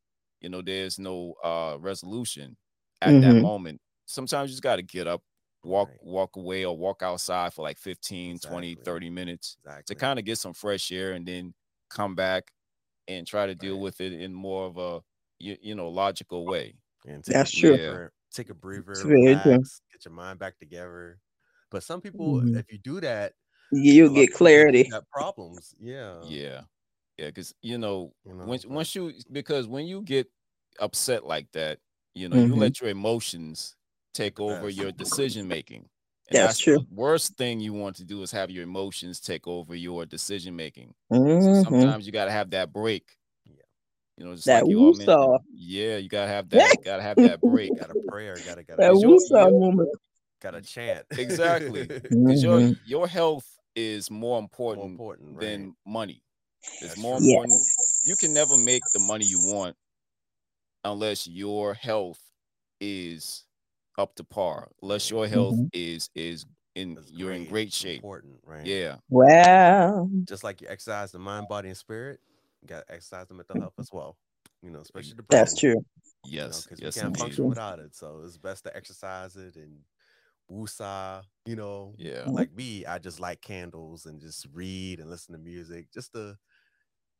you 0.41 0.49
know 0.49 0.63
there's 0.63 0.99
no 0.99 1.35
uh 1.43 1.77
resolution 1.81 2.57
at 3.03 3.21
that 3.21 3.37
Mhm. 3.37 3.43
moment 3.43 3.81
sometimes 4.07 4.51
you 4.51 4.55
just 4.55 4.63
got 4.63 4.77
to 4.77 4.83
get 4.83 5.07
up 5.07 5.23
walk 5.65 5.91
Right. 5.91 6.01
walk 6.01 6.37
away 6.37 6.65
or 6.65 6.77
walk 6.77 7.03
outside 7.03 7.53
for 7.55 7.63
like 7.63 7.79
15 7.79 8.39
20 8.41 8.77
30 8.85 9.11
minutes 9.11 9.59
Exactly. 9.65 9.87
to 9.87 9.95
kind 9.95 10.19
of 10.19 10.25
get 10.25 10.39
some 10.39 10.55
fresh 10.55 10.93
air 10.93 11.13
and 11.13 11.27
then 11.27 11.55
come 11.91 12.15
back 12.15 12.53
and 13.09 13.27
try 13.27 13.47
to 13.47 13.55
deal 13.57 13.81
Right. 13.81 13.81
with 13.81 14.01
it 14.01 14.13
in 14.13 14.35
more 14.35 14.67
of 14.67 14.79
a 14.79 15.03
you, 15.41 15.57
you 15.63 15.75
know 15.75 15.89
logical 15.91 16.47
way 16.47 16.75
and 17.07 17.25
take 17.25 17.39
That's 17.39 17.51
a 17.51 17.51
true. 17.51 17.77
breather, 17.91 18.13
take 18.33 18.51
a 18.51 18.55
breather, 18.55 18.85
It's 18.85 19.01
true. 19.01 19.09
relax, 19.09 19.83
get 19.93 20.05
your 20.05 20.15
mind 20.15 20.39
back 20.39 20.59
together. 20.59 21.21
But 21.71 21.83
some 21.85 22.01
people, 22.01 22.43
Mhm. 22.43 22.55
if 22.55 22.71
you 22.73 22.79
do 22.79 23.01
that, 23.01 23.35
You'll 23.73 24.11
get 24.11 24.33
of 24.33 24.51
people 24.51 24.51
think 24.51 24.69
clarity. 24.69 24.91
You 24.91 24.93
got 24.93 25.09
problems. 25.11 25.75
Yeah. 25.79 26.33
yeah 26.33 26.63
yeah 27.19 27.27
because 27.29 27.55
you 27.63 27.79
know 27.79 28.15
You 28.25 28.35
know, 28.35 28.51
once 28.51 28.67
once 28.67 28.95
you 28.95 29.13
because 29.33 29.69
when 29.69 29.87
you 29.87 30.03
get 30.03 30.29
upset 30.81 31.25
like 31.27 31.51
that 31.53 31.81
you 32.15 32.29
know 32.29 32.37
you 32.37 32.55
Mhm. 32.55 32.59
let 32.59 32.81
your 32.81 32.91
emotions 32.91 33.77
take 34.15 34.41
over 34.41 34.67
best. 34.67 34.77
your 34.79 34.93
decision 34.93 35.47
making 35.49 35.89
and 36.29 36.37
That's 36.39 36.47
that's 36.55 36.59
true. 36.59 36.79
the 36.79 36.87
worst 36.95 37.37
thing 37.37 37.61
you 37.61 37.73
want 37.73 37.97
to 37.97 38.05
do 38.05 38.23
is 38.23 38.31
have 38.33 38.51
your 38.51 38.63
emotions 38.65 39.21
take 39.21 39.47
over 39.47 39.75
your 39.75 40.07
decision 40.07 40.55
making 40.57 40.95
so 41.13 41.19
Mhm. 41.19 41.63
sometimes 41.65 42.07
you 42.07 42.13
got 42.13 42.25
to 42.27 42.31
have 42.33 42.51
that 42.51 42.73
break 42.73 43.17
Yeah. 43.47 43.53
you 44.17 44.25
know 44.25 44.35
just 44.35 44.47
That 44.47 44.63
like 44.65 44.71
you 44.71 44.79
all 44.81 44.85
mentioned 44.93 45.09
woosah. 45.09 45.39
yeah 45.55 45.97
you 45.99 46.09
gotta 46.09 46.29
have 46.31 46.49
that 46.51 46.77
gotta 46.85 47.03
have 47.03 47.17
that 47.17 47.41
break 47.41 47.71
Got 47.79 47.91
a 47.91 48.01
prayer. 48.09 48.37
Got 48.45 48.57
to 48.57 48.63
got 48.65 48.77
That 48.79 48.93
Is 48.93 49.03
your- 49.03 49.17
woosah 49.19 49.51
your- 49.51 49.61
moment. 49.61 49.89
got 50.41 50.53
to 50.53 50.63
chant. 50.63 51.07
Exactly. 51.13 51.87
because 51.87 52.43
your 52.43 52.61
Mhm. 52.61 52.79
your 52.87 53.07
health 53.07 53.47
is 53.77 54.11
more 54.11 54.21
More 54.21 54.39
important 54.41 54.87
important 54.91 55.39
than 55.41 55.65
right? 55.67 55.75
money. 55.87 56.23
It's 56.81 56.97
more 56.97 57.19
true. 57.19 57.29
important. 57.29 57.53
Yes. 57.55 58.03
You 58.07 58.17
can 58.17 58.35
never 58.35 58.57
make 58.57 58.83
the 58.93 58.99
money 59.01 59.25
you 59.27 59.39
want 59.41 59.77
unless 60.85 61.27
your 61.27 61.75
health 61.75 62.21
is 62.81 63.45
up 63.99 64.15
to 64.17 64.25
par. 64.25 64.71
Unless 64.83 65.11
your 65.11 65.27
health 65.29 65.57
Mhm. 65.57 65.71
is 65.73 66.11
is 66.15 66.47
in 66.75 66.95
That's 66.95 67.11
you're 67.11 67.33
in 67.33 67.43
great, 67.45 67.51
great 67.51 67.73
shape. 67.73 67.97
Important, 67.97 68.41
right? 68.45 68.67
Yeah. 68.67 68.99
Well, 69.09 70.11
Just 70.27 70.45
like 70.45 70.61
you 70.61 70.69
exercise 70.69 71.13
the 71.13 71.19
mind, 71.19 71.49
body, 71.49 71.69
and 71.69 71.77
spirit, 71.77 72.21
you 72.63 72.69
got 72.69 72.87
to 72.87 72.95
exercise 72.95 73.27
the 73.27 73.35
mental 73.35 73.57
health 73.57 73.75
as 73.79 73.91
well. 73.93 74.17
You 74.63 74.71
know, 74.71 74.81
especially 74.81 75.17
the 75.17 75.23
brain. 75.23 75.41
That's 75.41 75.59
true. 75.59 75.77
you 76.41 76.49
know, 76.49 76.63
Yes. 76.63 76.67
'cause 76.67 76.81
yes, 76.81 76.97
we 76.97 77.01
can't 77.03 77.07
indeed. 77.09 77.19
function 77.19 77.47
without 77.49 77.79
it. 77.81 77.95
So 77.95 78.23
it's 78.25 78.39
best 78.39 78.65
to 78.65 78.77
exercise 78.77 79.37
it 79.37 79.57
and 79.57 79.85
woosah, 80.51 81.25
you 81.47 81.57
know. 81.57 81.95
Yeah. 81.99 82.31
Like 82.31 82.53
me, 82.53 82.87
I 82.87 82.99
just 82.99 83.21
like 83.21 83.41
candles 83.43 84.07
and 84.07 84.21
just 84.21 84.47
read 84.53 85.01
and 85.01 85.11
listen 85.11 85.33
to 85.35 85.39
music 85.41 85.93
just 85.93 86.13
to, 86.15 86.39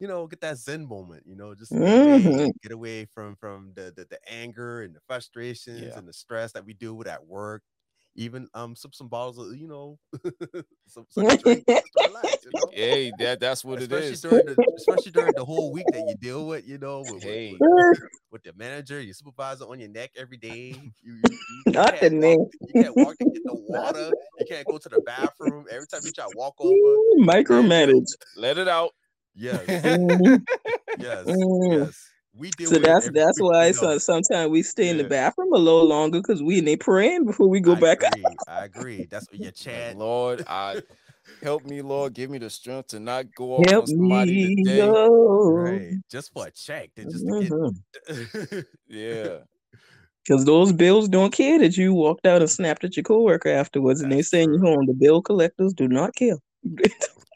you 0.01 0.09
know, 0.09 0.27
get 0.27 0.41
that 0.41 0.59
zen 0.59 0.87
moment, 0.89 1.23
you 1.27 1.37
know, 1.37 1.55
just 1.55 1.71
get 1.73 1.81
away, 1.83 2.21
Mhm. 2.23 2.53
get 2.63 2.73
away 2.73 3.05
from 3.05 3.37
from 3.37 3.73
the, 3.75 3.93
the 3.95 4.07
the 4.11 4.19
anger 4.33 4.83
and 4.83 4.95
the 4.95 5.01
frustrations 5.07 5.83
Yeah. 5.83 5.99
and 5.99 6.09
the 6.09 6.13
stress 6.13 6.53
that 6.53 6.65
we 6.65 6.73
deal 6.75 6.95
with 6.95 7.07
at 7.07 7.25
work. 7.27 7.63
Even 8.17 8.49
um 8.55 8.75
some 8.75 8.93
some 8.93 9.07
bottles 9.09 9.39
of 9.39 9.57
you 9.57 9.69
know 9.69 9.97
some, 10.89 11.07
some 11.11 11.25
drink 11.37 11.65
relax, 11.69 12.45
you 12.45 12.51
know? 12.53 12.69
Hey, 12.73 13.13
that 13.21 13.39
that's 13.39 13.65
what 13.65 13.79
it 13.81 13.85
especially 13.85 14.11
is. 14.15 14.21
during 14.21 14.47
the 14.47 14.59
especially 14.77 15.13
during 15.13 15.35
the 15.35 15.45
whole 15.45 15.71
week 15.71 15.87
that 15.93 16.09
you 16.09 16.17
deal 16.17 16.47
with, 16.49 16.67
you 16.67 16.79
know, 16.79 17.03
with, 17.03 17.13
with- 17.13 17.23
Hey. 17.23 17.57
with, 17.61 17.99
with 18.33 18.43
the 18.43 18.53
manager, 18.57 19.01
your 19.01 19.15
supervisor 19.15 19.65
on 19.65 19.79
your 19.81 19.89
neck 19.91 20.11
every 20.17 20.37
day. 20.39 20.75
You, 21.03 21.15
you, 21.15 21.39
you 21.67 21.73
Not 21.73 21.97
can't 21.97 22.21
the 22.21 22.37
walk, 22.37 22.49
you 22.67 22.83
can't 22.83 22.97
walk 22.97 23.19
to 23.19 23.25
get 23.27 23.45
the 23.45 23.55
water. 23.55 24.13
You 24.39 24.45
can't 24.47 24.67
go 24.67 24.79
to 24.79 24.89
the 24.89 24.99
bathroom. 24.99 25.67
Every 25.71 25.87
time 25.87 26.01
you 26.05 26.13
try 26.13 26.25
to 26.25 26.31
walk 26.37 26.55
over, 26.59 26.97
Micromanage. 27.19 28.07
Let 28.37 28.59
it 28.59 28.69
out. 28.69 28.91
Yes, 29.35 29.67
Mhm. 29.69 30.47
yes, 30.99 31.27
Mm. 31.27 31.85
yes. 31.87 32.11
We 32.37 32.51
deal 32.51 32.71
So 32.71 32.79
that's 32.79 33.11
that's 33.11 33.41
why 33.41 33.73
so, 33.73 33.99
sometimes 33.99 34.51
we 34.51 34.63
stay 34.63 34.89
in 34.89 34.97
the 34.99 35.05
bathroom 35.05 35.53
a 35.53 35.59
little 35.59 35.85
longer 35.85 36.21
because 36.21 36.43
we 36.43 36.59
in 36.59 36.65
there 36.65 36.77
praying 36.77 37.25
before 37.27 37.49
we 37.49 37.61
go 37.61 37.75
I 37.75 37.81
back 37.81 38.05
out. 38.05 38.13
I 38.47 38.65
agree. 38.65 39.07
That's 39.11 39.27
what 39.31 39.41
your 39.41 39.51
chant. 39.55 39.99
Lord, 39.99 40.45
I 40.47 40.81
help 41.43 41.65
me, 41.65 41.83
Lord, 41.83 42.13
give 42.15 42.31
me 42.31 42.39
the 42.39 42.49
strength 42.49 42.89
to 42.89 43.01
not 43.01 43.35
go 43.35 43.55
off 43.57 43.69
Help 43.69 43.83
on 43.85 43.89
somebody 43.89 44.33
me, 44.33 44.55
today. 44.65 44.81
Right, 44.83 45.99
just 46.11 46.33
for 46.33 46.47
a 46.47 46.51
check, 46.53 46.91
just 46.97 47.27
to 47.27 47.33
Mhm. 47.33 47.75
get. 48.09 48.67
Yeah. 48.89 49.39
Because 50.25 50.45
those 50.45 50.73
bills 50.73 51.09
don't 51.09 51.33
care 51.33 51.59
that 51.59 51.77
you 51.77 51.95
walked 51.95 52.27
out 52.27 52.43
and 52.43 52.51
snapped 52.51 52.85
at 52.85 52.97
your 52.97 53.03
coworker 53.05 53.49
afterwards, 53.49 54.01
and 54.03 54.13
they 54.13 54.23
send 54.23 54.55
you 54.55 54.61
home. 54.61 54.87
The 54.87 54.93
bill 54.95 55.23
collectors 55.23 55.73
do 55.73 55.89
not 55.89 56.15
care. 56.15 56.37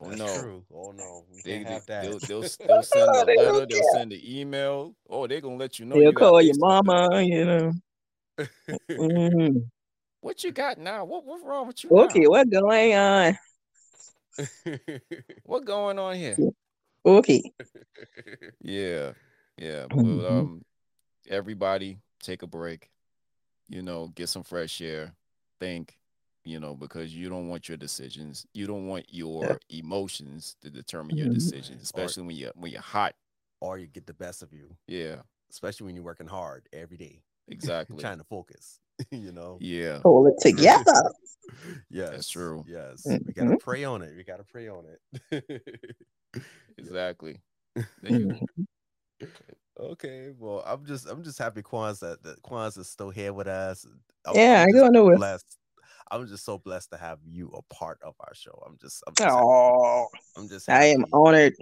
Oh 0.00 0.08
That's 0.08 0.18
no. 0.18 0.34
true. 0.34 0.64
Oh 0.74 0.90
no, 0.92 1.24
we 1.32 1.42
They, 1.42 1.56
can't 1.58 1.66
they, 1.66 1.72
have 1.72 1.86
that. 1.86 2.02
they'll, 2.02 2.18
they'll, 2.20 2.40
they'll 2.68 2.82
send 2.82 3.16
a 3.16 3.24
letter, 3.24 3.66
they'll 3.66 3.82
send 3.84 4.12
an 4.12 4.20
email. 4.24 4.94
Oh, 5.08 5.26
they're 5.26 5.40
gonna 5.40 5.56
let 5.56 5.78
you 5.78 5.86
know 5.86 5.96
They'll 5.96 6.10
you 6.10 6.12
call 6.12 6.42
your 6.42 6.54
late 6.54 6.60
something. 6.60 6.86
mama, 6.86 7.22
you 7.22 7.44
know. 7.44 7.72
hmm 8.96 9.58
What 10.20 10.42
you 10.42 10.50
got 10.52 10.78
now? 10.78 11.04
What 11.04 11.24
what's 11.24 11.44
wrong 11.44 11.66
with 11.68 11.84
you 11.84 11.90
Okay, 11.90 12.20
now? 12.20 12.26
what 12.30 12.50
going 12.50 12.94
on? 12.94 13.38
What 15.44 15.64
going 15.64 15.98
on 15.98 16.16
here? 16.16 16.36
Okay. 17.06 17.52
Yeah, 18.60 19.12
yeah. 19.56 19.86
But 19.88 19.96
Mhm. 19.96 20.40
um, 20.40 20.62
everybody 21.28 21.98
take 22.22 22.42
a 22.42 22.46
break. 22.46 22.90
You 23.68 23.82
know, 23.82 24.08
get 24.08 24.28
some 24.28 24.42
fresh 24.42 24.80
air. 24.80 25.14
Think. 25.60 25.96
You 26.46 26.60
know, 26.60 26.74
because 26.74 27.14
you 27.14 27.30
don't 27.30 27.48
want 27.48 27.68
your 27.70 27.78
decisions. 27.78 28.46
You 28.52 28.66
don't 28.66 28.86
want 28.86 29.06
your 29.08 29.58
emotions 29.70 30.56
to 30.60 30.68
determine 30.70 31.16
your 31.16 31.28
Mhm. 31.28 31.34
decisions, 31.34 31.80
Or- 31.80 31.84
especially 31.84 32.24
when 32.26 32.36
you're 32.36 32.52
when 32.54 32.70
you're 32.70 32.82
hot. 32.82 33.14
or 33.60 33.78
you 33.78 33.86
get 33.86 34.06
the 34.06 34.12
best 34.12 34.42
of 34.42 34.52
you, 34.52 34.76
Yeah, 34.86 35.22
especially 35.50 35.86
when 35.86 35.94
you're 35.94 36.04
working 36.04 36.26
hard 36.26 36.68
every 36.72 36.98
day, 36.98 37.22
exactly. 37.48 37.96
trying 38.02 38.18
to 38.18 38.24
focus. 38.24 38.78
you 39.10 39.32
know. 39.32 39.56
Yeah, 39.60 40.00
Pull 40.02 40.26
it 40.26 40.34
together. 40.38 40.84
yes, 41.88 42.10
that's 42.10 42.28
true. 42.28 42.62
Yes, 42.68 43.06
we 43.06 43.32
gotta 43.32 43.52
Mhm. 43.52 43.60
pray 43.60 43.84
on 43.84 44.02
it. 44.02 44.14
We 44.14 44.22
gotta 44.22 44.44
pray 44.44 44.68
on 44.68 44.84
it. 45.32 45.96
exactly. 46.76 47.40
Then 48.02 48.20
you 48.20 48.46
Mhm. 49.22 49.28
okay, 49.80 50.30
well, 50.38 50.62
I'm 50.66 50.84
just 50.84 51.06
I'm 51.06 51.22
just 51.22 51.38
happy 51.38 51.62
Kiwanis 51.62 52.00
that 52.00 52.22
Kiwanis 52.42 52.76
is 52.76 52.88
still 52.88 53.08
here 53.10 53.32
with 53.32 53.46
us. 53.46 53.86
I'm, 54.26 54.36
Yeah, 54.36 54.60
I 54.60 54.64
I'm 54.64 54.72
go 54.72 54.80
just 54.82 54.92
nowhere. 54.92 55.16
blessed. 55.16 55.56
I'm 56.10 56.26
just 56.26 56.44
so 56.44 56.58
blessed 56.58 56.90
to 56.90 56.96
have 56.96 57.18
you 57.24 57.48
a 57.50 57.62
part 57.74 57.98
of 58.02 58.14
our 58.20 58.34
show. 58.34 58.62
I'm 58.66 58.76
just 58.80 59.02
I'm 59.06 59.14
just 59.14 59.24
happy. 59.24 59.46
Oh, 59.46 60.06
I'm 60.36 60.48
just 60.48 60.68
I 60.68 60.86
am 60.86 61.04
honored. 61.12 61.54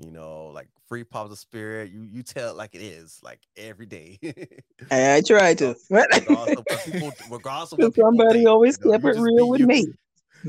You 0.00 0.12
know, 0.12 0.46
like 0.54 0.68
free 0.88 1.04
pops 1.04 1.32
of 1.32 1.38
spirit. 1.38 1.90
You 1.90 2.02
you 2.02 2.22
tell 2.22 2.50
it 2.50 2.56
like 2.56 2.74
it 2.74 2.82
is, 2.82 3.18
like 3.22 3.40
every 3.56 3.86
day. 3.86 4.18
I, 4.90 5.16
I 5.16 5.20
try 5.22 5.54
to. 5.54 5.74
regardless 5.90 6.64
of 6.70 6.84
people, 6.84 7.12
regardless 7.28 7.72
of 7.72 7.78
what 7.80 7.94
people 7.94 8.10
somebody 8.10 8.38
think, 8.40 8.48
always 8.48 8.78
you 8.78 8.86
know, 8.86 8.92
kept 8.92 9.04
it 9.04 9.20
real 9.20 9.48
with 9.48 9.60
you. 9.60 9.66
me. 9.66 9.86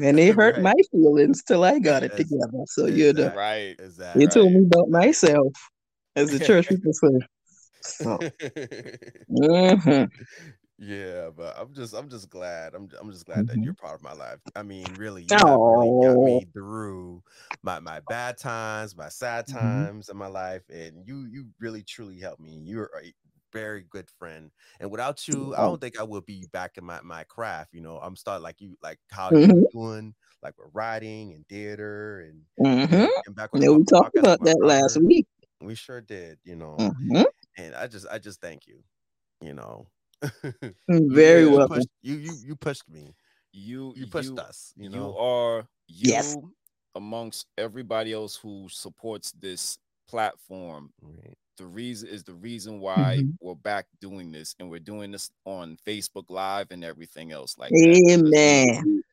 And 0.02 0.18
they 0.18 0.30
hurt 0.30 0.56
Right. 0.56 0.64
my 0.64 0.74
feelings 0.92 1.42
till 1.44 1.64
I 1.64 1.80
got 1.80 2.04
it 2.04 2.12
Ex- 2.14 2.30
together. 2.30 2.64
So 2.68 2.86
you're 2.86 3.12
the 3.14 3.32
right. 3.36 3.76
Exactly. 3.80 4.22
you 4.22 4.28
told 4.28 4.54
me 4.54 4.62
about 4.66 4.90
myself, 4.90 5.52
as 6.16 6.30
the 6.30 6.40
church 6.48 6.68
people 6.70 6.94
say. 6.94 7.20
So 7.82 8.20
mhm. 9.32 10.10
Yeah, 10.80 11.30
but 11.36 11.58
I'm 11.60 11.74
just 11.74 11.94
I'm 11.94 12.10
just 12.10 12.30
glad. 12.30 12.74
I'm 12.76 12.90
I'm 13.02 13.12
just 13.12 13.26
glad 13.26 13.48
that 13.48 13.62
Mhm. 13.62 13.66
you're 13.66 13.76
part 13.76 13.96
of 13.96 14.02
my 14.02 14.14
life. 14.14 14.40
I 14.56 14.64
mean, 14.64 14.96
really, 14.96 15.24
you 15.24 15.60
really 15.66 15.92
got 16.02 16.22
me 16.22 16.46
through 16.54 17.24
my 17.64 17.80
my 17.82 18.00
bad 18.02 18.38
times, 18.38 18.96
my 18.96 19.10
sad 19.10 19.48
Mhm. 19.48 19.90
times 19.90 20.10
in 20.10 20.18
my 20.18 20.28
life, 20.28 20.64
and 20.70 21.08
you 21.08 21.26
you 21.26 21.50
really 21.60 21.84
truly 21.84 22.20
helped 22.20 22.42
me. 22.42 22.60
You're 22.66 22.92
a 23.04 23.14
very 23.54 23.84
good 23.84 24.10
friend, 24.10 24.52
and 24.80 24.92
without 24.92 25.28
you, 25.28 25.54
I 25.56 25.62
don't 25.64 25.82
think 25.82 26.00
I 26.00 26.04
would 26.04 26.26
be 26.26 26.48
back 26.54 26.78
in 26.78 26.86
my 26.86 27.02
my 27.02 27.26
craft. 27.26 27.74
You 27.74 27.82
know, 27.82 28.00
I'm 28.00 28.16
starting 28.16 28.44
like 28.44 28.62
you 28.62 28.78
like 28.82 29.00
how 29.12 29.32
you're 29.34 29.52
Mhm. 29.52 29.70
doing, 29.74 30.16
like 30.44 30.58
with 30.58 30.70
writing 30.74 31.34
and 31.34 31.48
theater 31.50 32.22
and 32.22 32.46
Mhm. 32.58 33.08
and, 33.28 33.36
back 33.36 33.54
when 33.54 33.62
Yeah, 33.62 33.70
we 33.70 33.84
talked 33.86 34.18
about 34.18 34.44
that 34.44 34.60
last 34.62 35.02
week. 35.02 35.28
We 35.62 35.76
sure 35.76 36.02
did, 36.02 36.40
you 36.44 36.56
know. 36.56 36.94
Mhm. 37.10 37.30
And 37.58 37.76
I 37.76 37.88
just 37.88 38.08
I 38.10 38.20
just 38.20 38.42
thank 38.42 38.68
you. 38.68 38.84
You 39.42 39.54
know. 39.56 39.90
Mm, 40.90 41.14
Very 41.14 41.46
you, 41.46 41.52
you 41.52 41.60
welcome. 41.60 41.70
pushed 41.72 41.90
you 42.02 42.16
you 42.16 42.34
you 42.44 42.56
pushed 42.56 42.90
me. 42.90 43.16
You 43.52 43.94
You 43.96 44.08
pushed 44.08 44.32
you, 44.32 44.40
us, 44.40 44.74
you 44.78 44.90
know, 44.90 45.16
you 45.16 45.18
are 45.18 45.68
you 45.88 46.10
Yes. 46.10 46.38
amongst 46.96 47.48
everybody 47.58 48.14
else 48.14 48.36
who 48.36 48.68
supports 48.70 49.32
this 49.34 49.78
platform 50.08 50.92
Right. 51.02 51.38
the 51.58 51.66
reason 51.66 52.10
is 52.10 52.24
the 52.24 52.34
reason 52.34 52.80
why 52.80 53.22
Mhm. 53.22 53.38
we're 53.42 53.56
back 53.56 53.86
doing 54.02 54.32
this 54.32 54.56
and 54.60 54.70
we're 54.70 54.80
doing 54.80 55.12
this 55.12 55.30
on 55.46 55.78
Facebook 55.86 56.26
Live 56.30 56.68
and 56.72 56.84
everything 56.84 57.32
else 57.32 57.58
like 57.58 57.76
that. 57.82 58.02
Amen. 58.10 59.04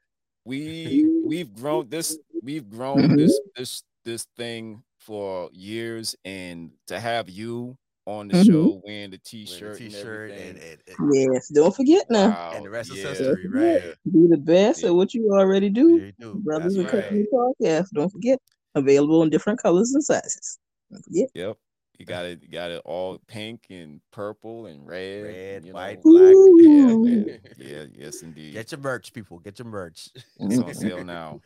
We, 0.44 0.44
we 0.44 1.04
we've 1.22 1.52
grown 1.54 1.88
this 1.88 2.18
we've 2.42 2.68
grown 2.70 3.14
Mhm. 3.14 3.16
this 3.16 3.40
this 3.56 3.82
this 4.04 4.26
thing 4.36 4.82
for 5.00 5.50
years 5.52 6.14
and 6.24 6.72
to 6.86 7.00
have 7.00 7.28
you 7.28 7.76
on 8.06 8.28
the 8.28 8.34
Mhm. 8.34 8.46
show 8.46 8.82
wearing 8.84 9.10
the 9.10 9.18
t-shirt, 9.18 9.78
t-shirt 9.78 10.30
and 10.30 10.40
and, 10.56 10.58
and, 10.58 10.78
and, 10.98 11.14
Yes. 11.34 11.48
Don't 11.48 11.74
forget 11.74 12.06
now. 12.08 12.28
wow. 12.30 12.52
and 12.54 12.64
the 12.64 12.70
rest 12.70 12.90
is 12.92 12.98
yeah, 12.98 13.08
history, 13.08 13.26
Don't 13.44 13.52
right? 13.52 13.82
forget. 13.82 13.98
Be 14.12 14.26
the 14.28 14.36
best 14.38 14.82
Yeah. 14.82 14.88
at 14.90 14.94
what 14.94 15.12
you 15.14 15.30
already 15.32 15.68
do. 15.70 15.96
You 15.98 16.12
do. 16.18 16.34
brothers 16.36 16.74
That's 16.76 16.92
and 16.92 17.02
right. 17.02 17.26
podcast. 17.60 17.90
Don't 17.92 18.10
forget. 18.10 18.40
Available 18.74 19.22
in 19.22 19.30
different 19.30 19.60
colors 19.60 19.92
and 19.94 20.04
sizes. 20.04 20.58
Don't 20.92 21.02
forget. 21.02 21.28
Yep. 21.34 21.56
You 21.98 22.04
got 22.04 22.26
it. 22.26 22.42
You 22.42 22.48
got 22.48 22.70
it 22.70 22.82
all 22.84 23.18
pink 23.26 23.66
and 23.70 24.00
purple 24.12 24.66
and 24.66 24.86
red. 24.86 25.24
Red, 25.24 25.64
you 25.64 25.72
white, 25.72 25.98
know. 26.04 27.02
black. 27.02 27.40
Yeah, 27.56 27.56
Yeah. 27.58 27.84
Yes, 27.94 28.20
indeed. 28.22 28.52
Get 28.52 28.70
your 28.70 28.80
merch, 28.80 29.12
people. 29.14 29.38
Get 29.38 29.58
your 29.58 29.66
merch. 29.66 30.10
It's 30.38 30.58
on 30.58 30.74
sale 30.74 31.02
now. 31.04 31.40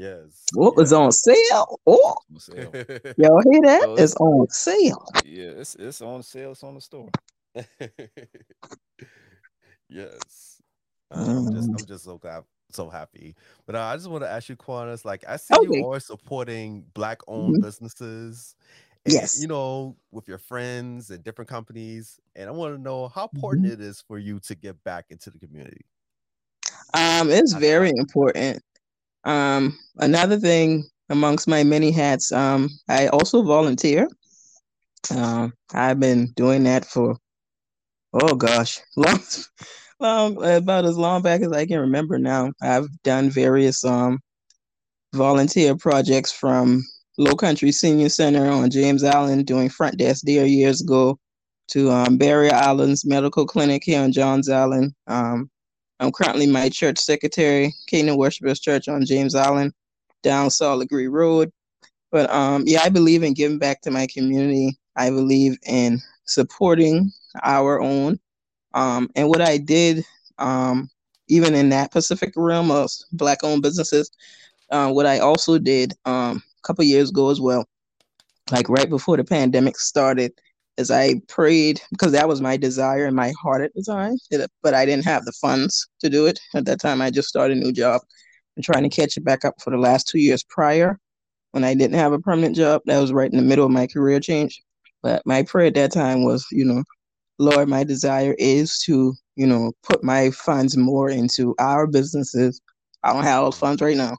Yes. 0.00 0.44
Oh, 0.56 0.72
it's 0.78 0.92
on 0.92 1.12
sale. 1.12 1.78
Oh, 1.86 2.16
on 2.32 2.40
sale. 2.40 2.70
y'all 3.16 3.42
hear 3.50 3.60
that? 3.62 3.80
So 3.82 3.92
It's 3.94 4.02
it's 4.02 4.16
on 4.16 4.48
sale. 4.50 5.06
yeah. 5.24 5.50
It's 5.60 5.74
it's 5.76 6.00
on 6.02 6.22
sale. 6.22 6.52
It's 6.52 6.62
on 6.64 6.74
the 6.74 6.80
store. 6.80 7.08
yes. 9.88 10.60
I'm 11.10 11.52
just 11.52 11.70
Mm. 11.70 11.78
I'm 11.80 11.86
just 11.86 12.04
so 12.04 12.18
glad 12.18 12.44
so 12.72 12.88
happy. 12.90 13.36
But 13.64 13.76
uh, 13.76 13.82
I 13.82 13.96
just 13.96 14.10
want 14.10 14.24
to 14.24 14.28
ask 14.30 14.48
you, 14.48 14.56
Kiwanis, 14.56 15.04
like 15.04 15.24
I 15.28 15.36
see 15.36 15.54
Okay. 15.54 15.78
you 15.78 15.84
always 15.84 16.04
supporting 16.04 16.84
black 16.94 17.20
owned 17.28 17.56
Mhm. 17.58 17.62
businesses 17.62 18.56
and 19.04 19.14
Yes. 19.14 19.40
you 19.40 19.46
know, 19.46 19.96
with 20.10 20.26
your 20.26 20.38
friends 20.38 21.10
and 21.10 21.22
different 21.22 21.48
companies. 21.48 22.18
And 22.34 22.48
I 22.48 22.52
want 22.52 22.74
to 22.74 22.82
know 22.82 23.06
how 23.08 23.30
important 23.32 23.66
Mm-hmm. 23.66 23.74
it 23.74 23.80
is 23.80 24.00
for 24.00 24.18
you 24.18 24.40
to 24.40 24.54
get 24.56 24.82
back 24.82 25.06
into 25.10 25.30
the 25.30 25.38
community. 25.38 25.86
Um, 26.92 27.30
it's 27.30 27.52
very 27.52 27.90
important. 27.90 28.62
Um, 29.26 29.76
another 29.98 30.38
thing 30.38 30.84
amongst 31.10 31.48
my 31.48 31.64
many 31.64 31.90
hats, 31.90 32.32
um, 32.32 32.70
I 32.88 33.08
also 33.08 33.42
volunteer. 33.42 34.08
Um, 35.14 35.52
I've 35.74 36.00
been 36.00 36.32
doing 36.36 36.64
that 36.64 36.84
for 36.84 37.16
oh 38.12 38.34
gosh, 38.34 38.80
long, 38.96 39.20
long 40.00 40.44
about 40.44 40.84
as 40.84 40.96
long 40.96 41.22
back 41.22 41.42
as 41.42 41.52
I 41.52 41.66
can 41.66 41.80
remember 41.80 42.18
now. 42.18 42.52
I've 42.62 42.88
done 43.02 43.28
various 43.30 43.84
um 43.84 44.20
volunteer 45.12 45.76
projects 45.76 46.32
from 46.32 46.84
Low 47.18 47.34
Country 47.34 47.72
Senior 47.72 48.08
Center 48.08 48.48
on 48.48 48.70
James 48.70 49.02
Island 49.02 49.46
doing 49.46 49.68
front 49.68 49.98
desk 49.98 50.22
there 50.24 50.46
years 50.46 50.80
ago 50.80 51.18
to 51.68 51.90
um, 51.90 52.16
Barrier 52.16 52.54
Islands 52.54 53.04
Medical 53.04 53.46
Clinic 53.46 53.82
here 53.84 54.02
on 54.02 54.12
Johns 54.12 54.48
Island. 54.48 54.92
Um, 55.08 55.50
I'm 56.00 56.12
currently 56.12 56.46
my 56.46 56.68
church 56.68 56.98
secretary, 56.98 57.74
Kingdom 57.86 58.16
Worshipers 58.16 58.60
Church 58.60 58.88
on 58.88 59.04
James 59.04 59.34
Island, 59.34 59.72
down 60.22 60.50
Sol 60.50 60.82
Legare 60.82 61.10
Road. 61.10 61.50
But 62.12 62.30
um, 62.30 62.64
yeah, 62.66 62.82
I 62.82 62.88
believe 62.88 63.22
in 63.22 63.34
giving 63.34 63.58
back 63.58 63.80
to 63.82 63.90
my 63.90 64.06
community. 64.06 64.78
I 64.96 65.10
believe 65.10 65.56
in 65.66 66.00
supporting 66.24 67.12
our 67.42 67.80
own. 67.80 68.18
Um, 68.74 69.08
and 69.16 69.28
what 69.28 69.40
I 69.40 69.56
did 69.58 70.04
um, 70.38 70.90
even 71.28 71.54
in 71.54 71.68
that 71.70 71.92
Pacific 71.92 72.32
realm 72.36 72.70
of 72.70 72.90
black 73.12 73.42
owned 73.42 73.62
businesses, 73.62 74.10
uh, 74.70 74.90
what 74.90 75.06
I 75.06 75.18
also 75.18 75.58
did 75.58 75.94
um, 76.04 76.42
a 76.58 76.62
couple 76.66 76.84
years 76.84 77.10
ago 77.10 77.30
as 77.30 77.40
well, 77.40 77.66
like 78.50 78.68
right 78.68 78.88
before 78.88 79.16
the 79.16 79.24
pandemic 79.24 79.78
started, 79.78 80.32
is 80.78 80.90
I 80.90 81.20
prayed 81.28 81.80
because 81.90 82.12
that 82.12 82.28
was 82.28 82.40
my 82.40 82.56
desire 82.56 83.06
and 83.06 83.16
my 83.16 83.32
heart 83.42 83.62
at 83.62 83.72
the 83.74 83.82
time, 83.82 84.16
but 84.62 84.74
I 84.74 84.84
didn't 84.84 85.04
have 85.04 85.24
the 85.24 85.32
funds 85.32 85.88
to 86.00 86.10
do 86.10 86.26
it 86.26 86.38
at 86.54 86.66
that 86.66 86.80
time. 86.80 87.00
I 87.00 87.10
just 87.10 87.28
started 87.28 87.56
a 87.56 87.60
new 87.60 87.72
job 87.72 88.02
and 88.56 88.64
trying 88.64 88.82
to 88.82 88.88
catch 88.88 89.16
it 89.16 89.24
back 89.24 89.44
up 89.44 89.54
for 89.62 89.70
the 89.70 89.78
last 89.78 90.08
two 90.08 90.18
years 90.18 90.44
prior 90.44 90.98
when 91.52 91.64
I 91.64 91.74
didn't 91.74 91.96
have 91.96 92.12
a 92.12 92.18
permanent 92.18 92.56
job. 92.56 92.82
That 92.86 93.00
was 93.00 93.12
right 93.12 93.30
in 93.30 93.36
the 93.36 93.42
middle 93.42 93.64
of 93.64 93.70
my 93.70 93.86
career 93.86 94.20
change. 94.20 94.62
But 95.02 95.22
my 95.24 95.42
prayer 95.42 95.66
at 95.66 95.74
that 95.74 95.92
time 95.92 96.24
was, 96.24 96.46
you 96.50 96.64
know, 96.64 96.82
Lord, 97.38 97.68
my 97.68 97.84
desire 97.84 98.34
is 98.38 98.78
to, 98.86 99.14
you 99.36 99.46
know, 99.46 99.72
put 99.82 100.02
my 100.02 100.30
funds 100.30 100.76
more 100.76 101.10
into 101.10 101.54
our 101.58 101.86
businesses. 101.86 102.60
I 103.02 103.12
don't 103.12 103.24
have 103.24 103.44
those 103.44 103.58
funds 103.58 103.82
right 103.82 103.96
now, 103.96 104.16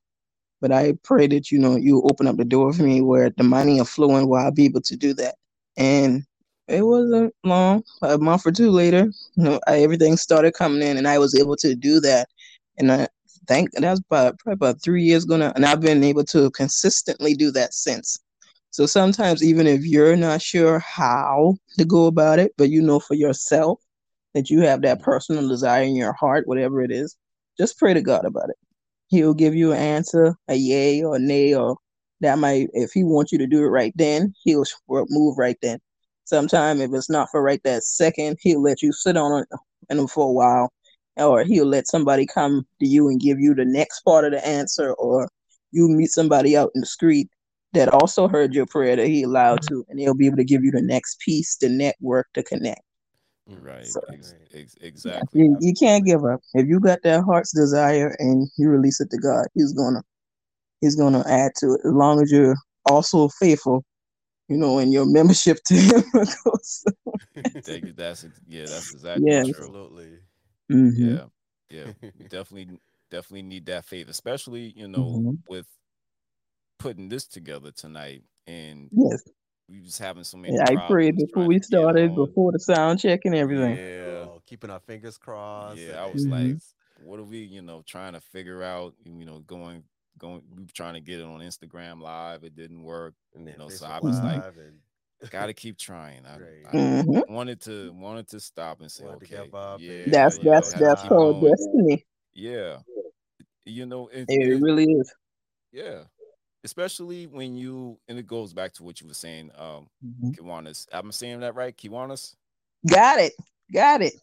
but 0.61 0.71
I 0.71 0.93
pray 1.03 1.27
that, 1.27 1.51
you 1.51 1.59
know, 1.59 1.75
you 1.75 2.03
open 2.03 2.27
up 2.27 2.37
the 2.37 2.45
door 2.45 2.71
for 2.73 2.83
me 2.83 3.01
where 3.01 3.31
the 3.31 3.43
money 3.43 3.79
are 3.79 3.85
flowing 3.85 4.27
where 4.27 4.41
I'll 4.41 4.51
be 4.51 4.65
able 4.65 4.81
to 4.81 4.95
do 4.95 5.13
that. 5.15 5.35
And 5.77 6.23
it 6.67 6.81
wasn't 6.81 7.33
long, 7.43 7.83
a 8.01 8.17
month 8.17 8.45
or 8.45 8.51
two 8.51 8.71
later, 8.71 9.11
you 9.35 9.43
know, 9.43 9.59
I, 9.67 9.79
everything 9.79 10.17
started 10.17 10.53
coming 10.53 10.81
in 10.81 10.97
and 10.97 11.07
I 11.07 11.17
was 11.17 11.35
able 11.35 11.55
to 11.57 11.75
do 11.75 11.99
that. 12.01 12.27
And 12.77 12.91
I 12.91 13.07
think 13.47 13.71
that's 13.73 14.01
about 14.01 14.37
probably 14.39 14.53
about 14.53 14.81
three 14.81 15.03
years 15.03 15.25
gonna, 15.25 15.53
and 15.55 15.65
I've 15.65 15.81
been 15.81 16.03
able 16.03 16.25
to 16.25 16.51
consistently 16.51 17.33
do 17.33 17.51
that 17.51 17.73
since. 17.73 18.19
So 18.71 18.85
sometimes, 18.85 19.43
even 19.43 19.65
if 19.65 19.85
you're 19.85 20.17
not 20.17 20.41
sure 20.41 20.79
how 20.79 21.55
to 21.77 21.85
go 21.85 22.05
about 22.05 22.39
it, 22.39 22.51
but 22.57 22.69
you 22.69 22.81
know 22.81 22.99
for 22.99 23.15
yourself 23.15 23.79
that 24.33 24.49
you 24.49 24.61
have 24.61 24.81
that 24.81 25.01
personal 25.01 25.47
desire 25.47 25.83
in 25.83 25.95
your 25.95 26.13
heart, 26.13 26.47
whatever 26.47 26.81
it 26.81 26.91
is, 26.91 27.15
just 27.57 27.79
pray 27.79 27.93
to 27.93 28.01
God 28.01 28.25
about 28.25 28.49
it. 28.49 28.57
He'll 29.07 29.33
give 29.33 29.55
you 29.55 29.71
an 29.71 29.79
answer, 29.79 30.35
a 30.47 30.55
yay 30.55 31.01
or 31.01 31.15
a 31.15 31.19
nay, 31.19 31.55
or 31.55 31.77
that 32.19 32.37
might, 32.37 32.67
if 32.73 32.91
He 32.91 33.03
wants 33.03 33.31
you 33.31 33.37
to 33.39 33.47
do 33.47 33.63
it 33.63 33.69
right 33.69 33.93
then, 33.95 34.33
He'll 34.43 34.65
move 34.89 35.37
right 35.37 35.57
then. 35.61 35.79
Sometime 36.27 36.81
if 36.81 36.93
it's 36.93 37.09
not 37.09 37.29
for 37.31 37.41
right 37.41 37.61
that 37.63 37.83
second, 37.83 38.37
He'll 38.41 38.61
let 38.61 38.81
you 38.81 38.91
sit 38.91 39.15
on 39.15 39.43
it 39.43 39.47
and 39.89 40.11
for 40.11 40.27
a 40.27 40.31
while, 40.33 40.73
or 41.15 41.45
He'll 41.45 41.65
let 41.65 41.87
somebody 41.87 42.25
come 42.25 42.67
to 42.81 42.85
you 42.85 43.07
and 43.07 43.17
give 43.17 43.39
you 43.39 43.55
the 43.55 43.63
next 43.63 44.01
part 44.01 44.25
of 44.25 44.33
the 44.33 44.45
answer, 44.45 44.91
or 44.95 45.29
you 45.71 45.87
meet 45.87 46.09
somebody 46.09 46.57
out 46.57 46.71
in 46.75 46.81
the 46.81 46.85
street 46.85 47.29
that 47.71 47.87
also 47.93 48.27
heard 48.27 48.53
your 48.53 48.65
prayer 48.65 48.97
that 48.97 49.07
he 49.07 49.23
allowed 49.23 49.61
to, 49.69 49.85
and 49.87 49.97
they'll 49.97 50.13
be 50.13 50.25
able 50.25 50.35
to 50.35 50.43
give 50.43 50.65
you 50.65 50.71
the 50.71 50.81
next 50.81 51.17
piece, 51.21 51.55
the 51.55 51.69
network 51.69 52.27
to 52.33 52.43
connect. 52.43 52.81
Right. 53.47 53.85
So- 53.85 54.01
Ex- 54.11 54.35
ex- 54.53 54.75
exactly. 54.81 55.43
You, 55.43 55.57
you 55.61 55.73
can't 55.73 56.05
give 56.05 56.25
up. 56.25 56.41
If 56.55 56.67
you 56.67 56.81
got 56.81 56.99
that 57.03 57.23
heart's 57.23 57.53
desire 57.55 58.17
and 58.19 58.49
you 58.57 58.67
release 58.67 58.99
it 58.99 59.09
to 59.11 59.17
God, 59.17 59.45
He's 59.53 59.71
gonna 59.71 60.03
He's 60.81 60.95
gonna 60.97 61.23
add 61.25 61.53
to 61.59 61.75
it 61.75 61.81
as 61.85 61.93
long 61.93 62.21
as 62.21 62.29
you're 62.33 62.57
also 62.85 63.29
faithful, 63.29 63.85
you 64.47 64.57
know, 64.57 64.79
and 64.79 64.91
your 64.93 65.05
membership 65.05 65.59
to 65.65 65.75
Him. 65.75 66.03
Thank 67.63 67.85
you. 67.85 67.93
That's 67.93 68.23
ex- 68.23 68.41
yeah. 68.47 68.67
That's 68.67 68.93
exactly 68.93 69.25
Yeah. 69.29 69.43
true. 69.43 69.49
Absolutely. 69.49 70.19
Mhm. 70.71 70.93
Yeah. 70.97 71.25
Yeah. 71.69 71.93
We 72.17 72.25
definitely 72.29 72.79
definitely 73.11 73.43
need 73.43 73.65
that 73.67 73.85
faith, 73.85 74.09
especially 74.09 74.73
you 74.75 74.87
know 74.87 75.05
Mhm. 75.05 75.37
with 75.49 75.67
putting 76.79 77.09
this 77.09 77.25
together 77.25 77.71
tonight 77.71 78.23
and 78.45 78.89
Yes, 78.91 79.23
we 79.67 79.79
just 79.81 79.99
having 79.99 80.23
so 80.23 80.37
many. 80.37 80.55
yeah, 80.55 80.65
I 80.67 80.75
prayed 80.87 81.17
before 81.17 81.45
we 81.45 81.59
started, 81.59 82.15
before 82.15 82.51
the 82.51 82.59
sound 82.59 82.99
check 82.99 83.21
and 83.25 83.35
everything. 83.35 83.75
Yeah. 83.75 84.25
Oh, 84.27 84.41
keeping 84.45 84.69
our 84.69 84.79
fingers 84.79 85.17
crossed. 85.17 85.79
Yeah, 85.79 86.01
I 86.03 86.05
was 86.05 86.25
like, 86.27 86.47
Mhm. 86.47 86.61
what 87.03 87.19
are 87.19 87.23
we, 87.23 87.39
you 87.39 87.61
know, 87.61 87.81
trying 87.85 88.13
to 88.13 88.21
figure 88.21 88.63
out? 88.63 88.93
You 89.03 89.25
know, 89.25 89.39
going, 89.39 89.83
going, 90.17 90.41
we 90.55 90.63
were 90.63 90.69
trying 90.73 90.93
to 90.95 90.99
get 91.01 91.19
it 91.19 91.23
on 91.25 91.39
Instagram 91.39 92.01
Live. 92.01 92.43
It 92.43 92.55
didn't 92.55 92.83
work. 92.83 93.13
and 93.35 93.47
you 93.47 93.57
know, 93.57 93.69
so 93.69 93.85
I 93.85 93.99
was 93.99 94.19
like, 94.21 94.43
and 94.57 94.79
Got 95.31 95.47
to 95.47 95.53
keep 95.53 95.77
trying. 95.79 96.25
I, 96.27 96.37
Right. 96.37 96.65
I 96.67 96.71
Mhm. 96.75 97.27
wanted 97.29 97.59
to 97.61 97.91
wanted 97.93 98.27
to 98.29 98.39
stop 98.39 98.81
and 98.81 98.91
say, 98.91 99.03
okay, 99.05 99.49
yeah, 99.79 99.91
and- 100.03 100.13
That's 100.13 100.37
that's 100.37 100.73
had 100.73 100.79
to 100.79 100.85
that's 100.85 101.01
keep 101.01 101.09
called 101.09 101.41
going. 101.41 101.53
destiny. 101.53 102.05
Yeah, 102.33 102.79
you 103.65 103.85
know, 103.87 104.09
it, 104.09 104.25
It 104.29 104.47
it- 104.49 104.61
really 104.61 104.85
is. 104.85 105.11
yeah, 105.71 106.03
especially 106.63 107.25
when 107.25 107.55
you 107.57 107.97
and 108.07 108.19
it 108.19 108.27
goes 108.27 108.53
back 108.53 108.73
to 108.73 108.83
what 108.83 109.01
you 109.01 109.07
were 109.07 109.15
saying, 109.15 109.49
um, 109.55 109.89
Mhm. 110.05 110.35
Kiwanis. 110.35 110.87
I'm 110.91 111.11
saying 111.11 111.39
that 111.39 111.55
right, 111.55 111.75
Kiwanis. 111.75 112.35
Got 112.87 113.19
it. 113.19 113.33
Got 113.73 114.03
it. 114.03 114.13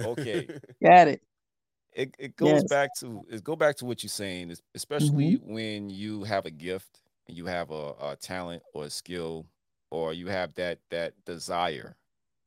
Okay. 0.00 0.46
Got 0.82 1.08
it. 1.08 1.20
It, 1.94 2.14
it 2.18 2.36
goes 2.36 2.64
Yes. 2.64 2.64
back 2.64 2.92
to 2.94 3.24
it 3.30 3.44
go 3.44 3.56
back 3.56 3.76
to 3.76 3.84
what 3.84 4.02
you're 4.02 4.10
saying 4.10 4.50
is 4.50 4.62
especially 4.74 5.34
when 5.36 5.90
you 5.90 6.24
have 6.24 6.46
a 6.46 6.50
gift 6.50 7.02
and 7.28 7.36
you 7.36 7.46
have 7.46 7.70
a, 7.70 7.94
a 8.00 8.16
talent 8.20 8.62
or 8.74 8.84
a 8.84 8.90
skill 8.90 9.46
or 9.90 10.12
you 10.12 10.28
have 10.28 10.54
that 10.54 10.80
that 10.90 11.14
desire 11.24 11.96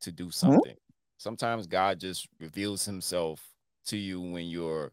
to 0.01 0.11
do 0.11 0.31
something. 0.31 0.75
Sometimes 1.17 1.67
god 1.67 1.99
just 1.99 2.27
reveals 2.39 2.85
himself 2.85 3.53
to 3.85 3.97
you 3.97 4.21
when 4.21 4.47
you're 4.47 4.91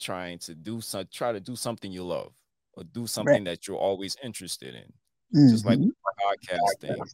trying 0.00 0.38
to 0.40 0.54
do 0.54 0.80
some 0.80 1.06
try 1.12 1.32
to 1.32 1.40
do 1.40 1.56
something 1.56 1.92
you 1.92 2.04
love 2.04 2.34
or 2.74 2.84
do 2.84 3.06
something 3.06 3.44
that 3.44 3.68
you're 3.68 3.78
always 3.78 4.16
interested 4.22 4.74
in. 4.74 4.92
Just 5.48 5.66
like 5.66 5.80
Mhm. 5.80 7.08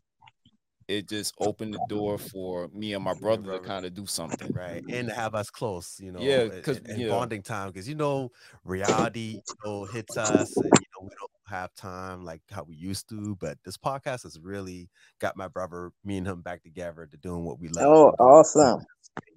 Podcast 0.90 0.96
thing 0.96 0.96
it 0.98 1.09
just 1.09 1.35
opened 1.40 1.74
the 1.74 1.87
door 1.88 2.18
for 2.18 2.68
me 2.72 2.94
and 2.94 3.05
my 3.05 3.14
brother 3.14 3.53
to 3.53 3.59
kind 3.61 3.85
of 3.87 3.94
do 3.94 4.07
something 4.07 4.53
right 4.53 4.83
and 4.90 5.09
to 5.09 5.14
have 5.14 5.35
us 5.35 5.50
close 5.50 5.98
you 6.03 6.12
know 6.12 6.20
Yeah, 6.20 6.40
and- 6.42 6.62
'cause, 6.62 6.79
and, 6.79 6.88
and 6.88 7.00
yeah. 7.03 7.09
bonding 7.09 7.42
time 7.42 7.68
because 7.70 7.88
you 7.88 7.94
know 7.94 8.31
reality 8.64 9.40
you 9.46 9.55
know 9.64 9.85
hits 9.85 10.16
us 10.16 10.57
and 10.57 10.64
you 10.66 10.87
know 10.94 11.03
we 11.03 11.11
don't 11.18 11.31
have 11.46 11.74
time 11.74 12.24
like 12.24 12.42
how 12.50 12.62
we 12.62 12.76
used 12.76 13.09
to 13.09 13.37
but 13.40 13.59
this 13.64 13.76
podcast 13.76 14.22
has 14.22 14.38
really 14.40 14.88
got 15.20 15.37
my 15.37 15.48
brother 15.48 15.90
me 16.05 16.16
and 16.18 16.26
him 16.26 16.42
back 16.42 16.62
together 16.62 17.07
to 17.11 17.16
doing 17.18 17.44
what 17.44 17.59
we 17.59 17.68
love 17.70 17.85
Oh, 17.87 18.11
awesome. 18.24 18.79
and 18.79 18.87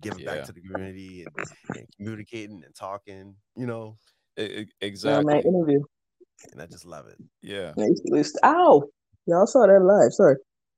giving 0.02 0.20
Yeah. 0.20 0.36
back 0.36 0.44
to 0.46 0.52
the 0.52 0.62
community 0.62 1.26
and, 1.26 1.48
and 1.78 1.88
communicating 1.98 2.62
and 2.64 2.76
talking 2.76 3.36
you 3.56 3.66
know 3.66 3.98
Yeah, 4.38 4.64
exactly 4.82 5.26
my 5.26 5.40
interview. 5.40 5.82
and 6.52 6.62
i 6.62 6.66
just 6.68 6.86
love 6.86 7.08
it 7.08 7.18
yeah 7.42 7.74
We 7.78 7.86
used- 7.86 8.04
we 8.12 8.18
used- 8.20 8.40
Ow! 8.44 8.84
Y'all 9.26 9.48
saw 9.48 9.66
that 9.66 9.80
live. 9.82 10.12
Sorry. 10.14 10.36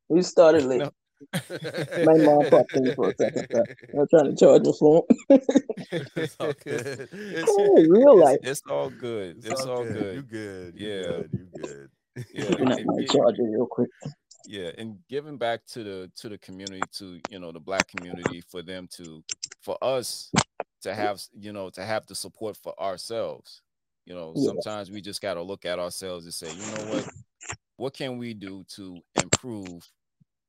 We 0.09 0.21
started 0.21 0.63
late. 0.65 0.79
No. 0.79 0.91
My 1.33 2.17
mom 2.17 2.45
popped 2.49 2.75
in 2.75 2.93
for 2.93 3.09
a 3.09 3.15
second. 3.15 3.47
Sorry. 3.51 3.65
I'm 3.97 4.07
trying 4.09 4.35
to 4.35 4.35
charge 4.35 4.63
the 4.63 4.73
phone. 4.73 5.01
it's 6.15 6.35
all 6.39 6.53
good 6.63 7.09
It's, 7.11 7.53
Oh, 7.57 7.83
real 7.89 8.19
life. 8.19 8.39
it's 8.43 8.61
all 8.69 8.89
good. 8.89 9.37
It's, 9.43 9.65
all 9.65 9.85
you 9.85 10.21
good. 10.21 10.29
good 10.29 10.75
you 10.79 10.87
Yeah. 10.87 11.07
good 11.07 11.31
you 11.33 11.47
good 11.55 11.89
Yeah, 12.33 12.49
Open 12.49 12.71
up 12.71 12.77
and 12.79 12.85
my 12.85 13.05
charger 13.05 13.43
real 13.43 13.65
quick. 13.65 13.89
yeah, 14.45 14.71
and 14.77 14.97
giving 15.09 15.37
back 15.37 15.65
to 15.67 15.83
the 15.83 16.11
to 16.17 16.29
the 16.29 16.37
community, 16.37 16.81
to 16.97 17.19
you 17.31 17.39
know 17.39 17.51
the 17.51 17.59
black 17.59 17.87
community, 17.87 18.41
for 18.41 18.61
them 18.61 18.87
to, 18.97 19.23
for 19.61 19.77
us 19.81 20.31
to 20.83 20.93
have 20.93 21.21
you 21.37 21.51
know 21.53 21.69
to 21.71 21.83
have 21.83 22.05
the 22.07 22.15
support 22.15 22.57
for 22.57 22.79
ourselves. 22.79 23.61
You 24.05 24.13
know, 24.15 24.33
Yes. 24.35 24.45
sometimes 24.45 24.91
we 24.91 25.01
just 25.01 25.21
got 25.21 25.33
to 25.33 25.41
look 25.41 25.65
at 25.65 25.79
ourselves 25.79 26.25
and 26.25 26.33
say, 26.33 26.51
you 26.53 26.67
know 26.67 26.83
what, 26.83 27.07
what 27.77 27.93
can 27.95 28.17
we 28.19 28.33
do 28.35 28.63
to 28.75 29.01
improve, 29.15 29.89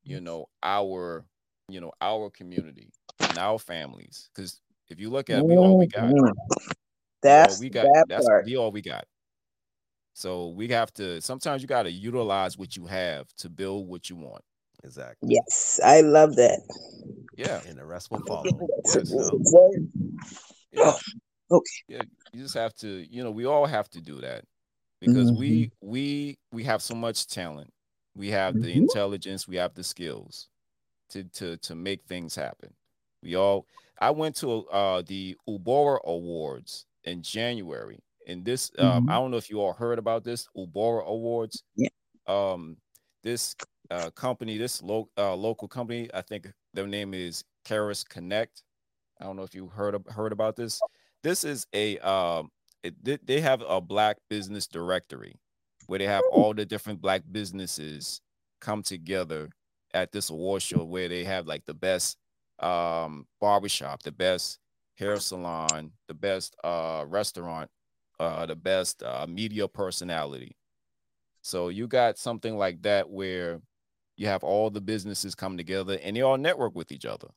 you 0.07 0.21
know, 0.21 0.47
our 0.63 1.25
you 1.69 1.81
know 1.81 1.91
our 2.01 2.29
community 2.29 2.89
and 3.19 3.37
our 3.37 3.59
families? 3.59 4.29
Because 4.33 4.61
if 4.89 4.99
you 4.99 5.09
look 5.09 5.29
at, 5.29 5.39
it, 5.39 5.45
we 5.45 5.57
all 5.57 5.77
we 5.77 5.87
got. 5.87 6.09
Mhm. 6.09 6.33
We 7.23 7.39
all 7.39 7.57
That's 7.57 7.59
we 7.59 7.69
got. 7.69 7.85
that 7.85 8.05
That's 8.07 8.25
part. 8.25 8.45
we 8.45 8.55
all 8.57 8.71
we 8.71 8.81
got. 8.81 9.05
So 10.13 10.49
we 10.49 10.69
have 10.69 10.93
to. 10.95 11.21
Sometimes 11.21 11.61
you 11.61 11.67
got 11.67 11.83
to 11.83 11.91
utilize 11.91 12.57
what 12.57 12.75
you 12.75 12.85
have 12.87 13.27
to 13.37 13.49
build 13.49 13.87
what 13.87 14.09
you 14.09 14.15
want. 14.15 14.43
exactly 14.83 15.29
Yes, 15.29 15.79
I 15.83 16.01
love 16.01 16.35
that. 16.37 16.61
Yeah, 17.37 17.61
and 17.67 17.77
the 17.77 17.85
rest 17.85 18.09
will 18.11 18.21
follow 18.27 18.67
Yes. 18.85 19.09
you 19.11 19.19
know? 19.19 19.39
yeah. 20.71 20.93
okay. 21.51 21.71
Yeah, 21.87 22.01
you 22.33 22.41
just 22.43 22.55
have 22.55 22.73
to. 22.75 22.87
You 22.87 23.23
know, 23.23 23.31
we 23.31 23.45
all 23.45 23.65
have 23.65 23.89
to 23.91 24.01
do 24.01 24.21
that 24.21 24.43
because 24.99 25.31
we 25.31 25.69
Mm-hmm. 25.81 25.89
we 25.89 26.37
we 26.51 26.63
have 26.63 26.81
so 26.81 26.95
much 26.95 27.27
talent. 27.27 27.69
We 28.17 28.29
have 28.31 28.61
the 28.61 28.73
Mhm. 28.73 28.75
intelligence. 28.75 29.47
We 29.47 29.57
have 29.57 29.75
the 29.75 29.83
skills 29.83 30.49
to 31.09 31.23
to 31.25 31.57
to 31.57 31.75
make 31.75 32.05
things 32.05 32.35
happen. 32.35 32.75
We 33.23 33.35
all. 33.35 33.67
I 33.99 34.11
went 34.11 34.35
to 34.37 34.67
uh 34.69 35.01
the 35.03 35.37
Ubora 35.49 35.99
Awards 36.05 36.85
in 37.05 37.23
January, 37.23 37.99
and 38.27 38.45
this 38.45 38.71
um, 38.79 39.09
I 39.09 39.15
don't 39.15 39.31
know 39.31 39.37
if 39.37 39.49
you 39.49 39.61
all 39.61 39.73
heard 39.73 39.99
about 39.99 40.23
this 40.23 40.47
Ubora 40.57 41.05
Awards. 41.05 41.63
Yeah. 41.75 41.89
Um, 42.27 42.77
this 43.23 43.55
uh 43.91 44.11
company, 44.11 44.57
this 44.57 44.81
lo- 44.83 45.09
uh, 45.17 45.35
local 45.35 45.67
company, 45.67 46.09
I 46.13 46.21
think 46.21 46.51
their 46.73 46.87
name 46.87 47.13
is 47.13 47.43
Karis 47.65 48.07
Connect. 48.07 48.63
I 49.21 49.25
don't 49.25 49.35
know 49.37 49.43
if 49.43 49.55
you 49.55 49.67
heard 49.67 49.95
of, 49.95 50.05
heard 50.07 50.31
about 50.33 50.55
this. 50.55 50.79
This 51.23 51.43
is 51.43 51.67
a 51.73 51.97
um, 51.99 52.51
it, 52.83 53.25
they 53.27 53.41
have 53.41 53.61
a 53.67 53.81
black 53.81 54.17
business 54.29 54.67
directory 54.67 55.35
where 55.87 55.99
they 55.99 56.05
have 56.05 56.23
all 56.31 56.53
the 56.53 56.65
different 56.65 57.01
black 57.01 57.23
businesses 57.31 58.21
come 58.61 58.83
together 58.83 59.49
at 59.93 60.11
this 60.11 60.29
award 60.29 60.61
show 60.61 60.83
where 60.83 61.09
they 61.09 61.23
have 61.23 61.47
like 61.47 61.65
the 61.65 61.73
best 61.73 62.17
um 62.59 63.25
barbershop, 63.39 64.03
the 64.03 64.11
best 64.11 64.59
hair 64.95 65.19
salon, 65.19 65.91
the 66.07 66.13
best 66.13 66.55
uh 66.63 67.05
restaurant, 67.07 67.69
uh 68.19 68.45
the 68.45 68.55
best 68.55 69.01
uh 69.03 69.25
media 69.27 69.67
personality. 69.67 70.55
So 71.41 71.69
you 71.69 71.87
got 71.87 72.17
something 72.17 72.57
like 72.57 72.81
that 72.83 73.09
where 73.09 73.61
you 74.17 74.27
have 74.27 74.43
all 74.43 74.69
the 74.69 74.81
businesses 74.81 75.35
come 75.35 75.57
together 75.57 75.97
and 76.03 76.15
they 76.15 76.21
all 76.21 76.37
network 76.37 76.75
with 76.75 76.91
each 76.91 77.05
other. 77.05 77.29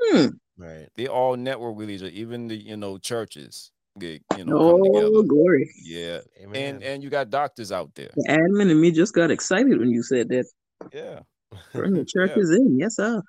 Hmm. 0.00 0.28
Right. 0.56 0.88
They 0.94 1.08
all 1.08 1.36
network 1.36 1.76
with 1.76 1.90
each 1.90 2.00
other, 2.00 2.10
even 2.10 2.48
the 2.48 2.56
you 2.56 2.76
know 2.76 2.98
churches 2.98 3.72
get 3.98 4.22
you 4.36 4.44
know 4.44 4.58
Oh, 4.58 4.82
together. 4.84 5.22
glory. 5.26 5.70
Yeah. 5.82 6.20
Amen. 6.42 6.74
And 6.76 6.82
and 6.82 7.02
you 7.02 7.10
got 7.10 7.30
doctors 7.30 7.72
out 7.72 7.94
there. 7.94 8.10
The 8.16 8.28
admin 8.28 8.70
and 8.70 8.80
me 8.80 8.90
just 8.90 9.14
got 9.14 9.30
excited 9.30 9.78
when 9.78 9.90
you 9.90 10.02
said 10.02 10.28
that. 10.28 10.46
Yeah. 10.92 11.20
Bring 11.72 11.92
the 11.92 11.98
Yeah. 12.14 12.26
churches 12.26 12.50
in. 12.50 12.78
Yes, 12.78 12.96
sir. 12.96 13.22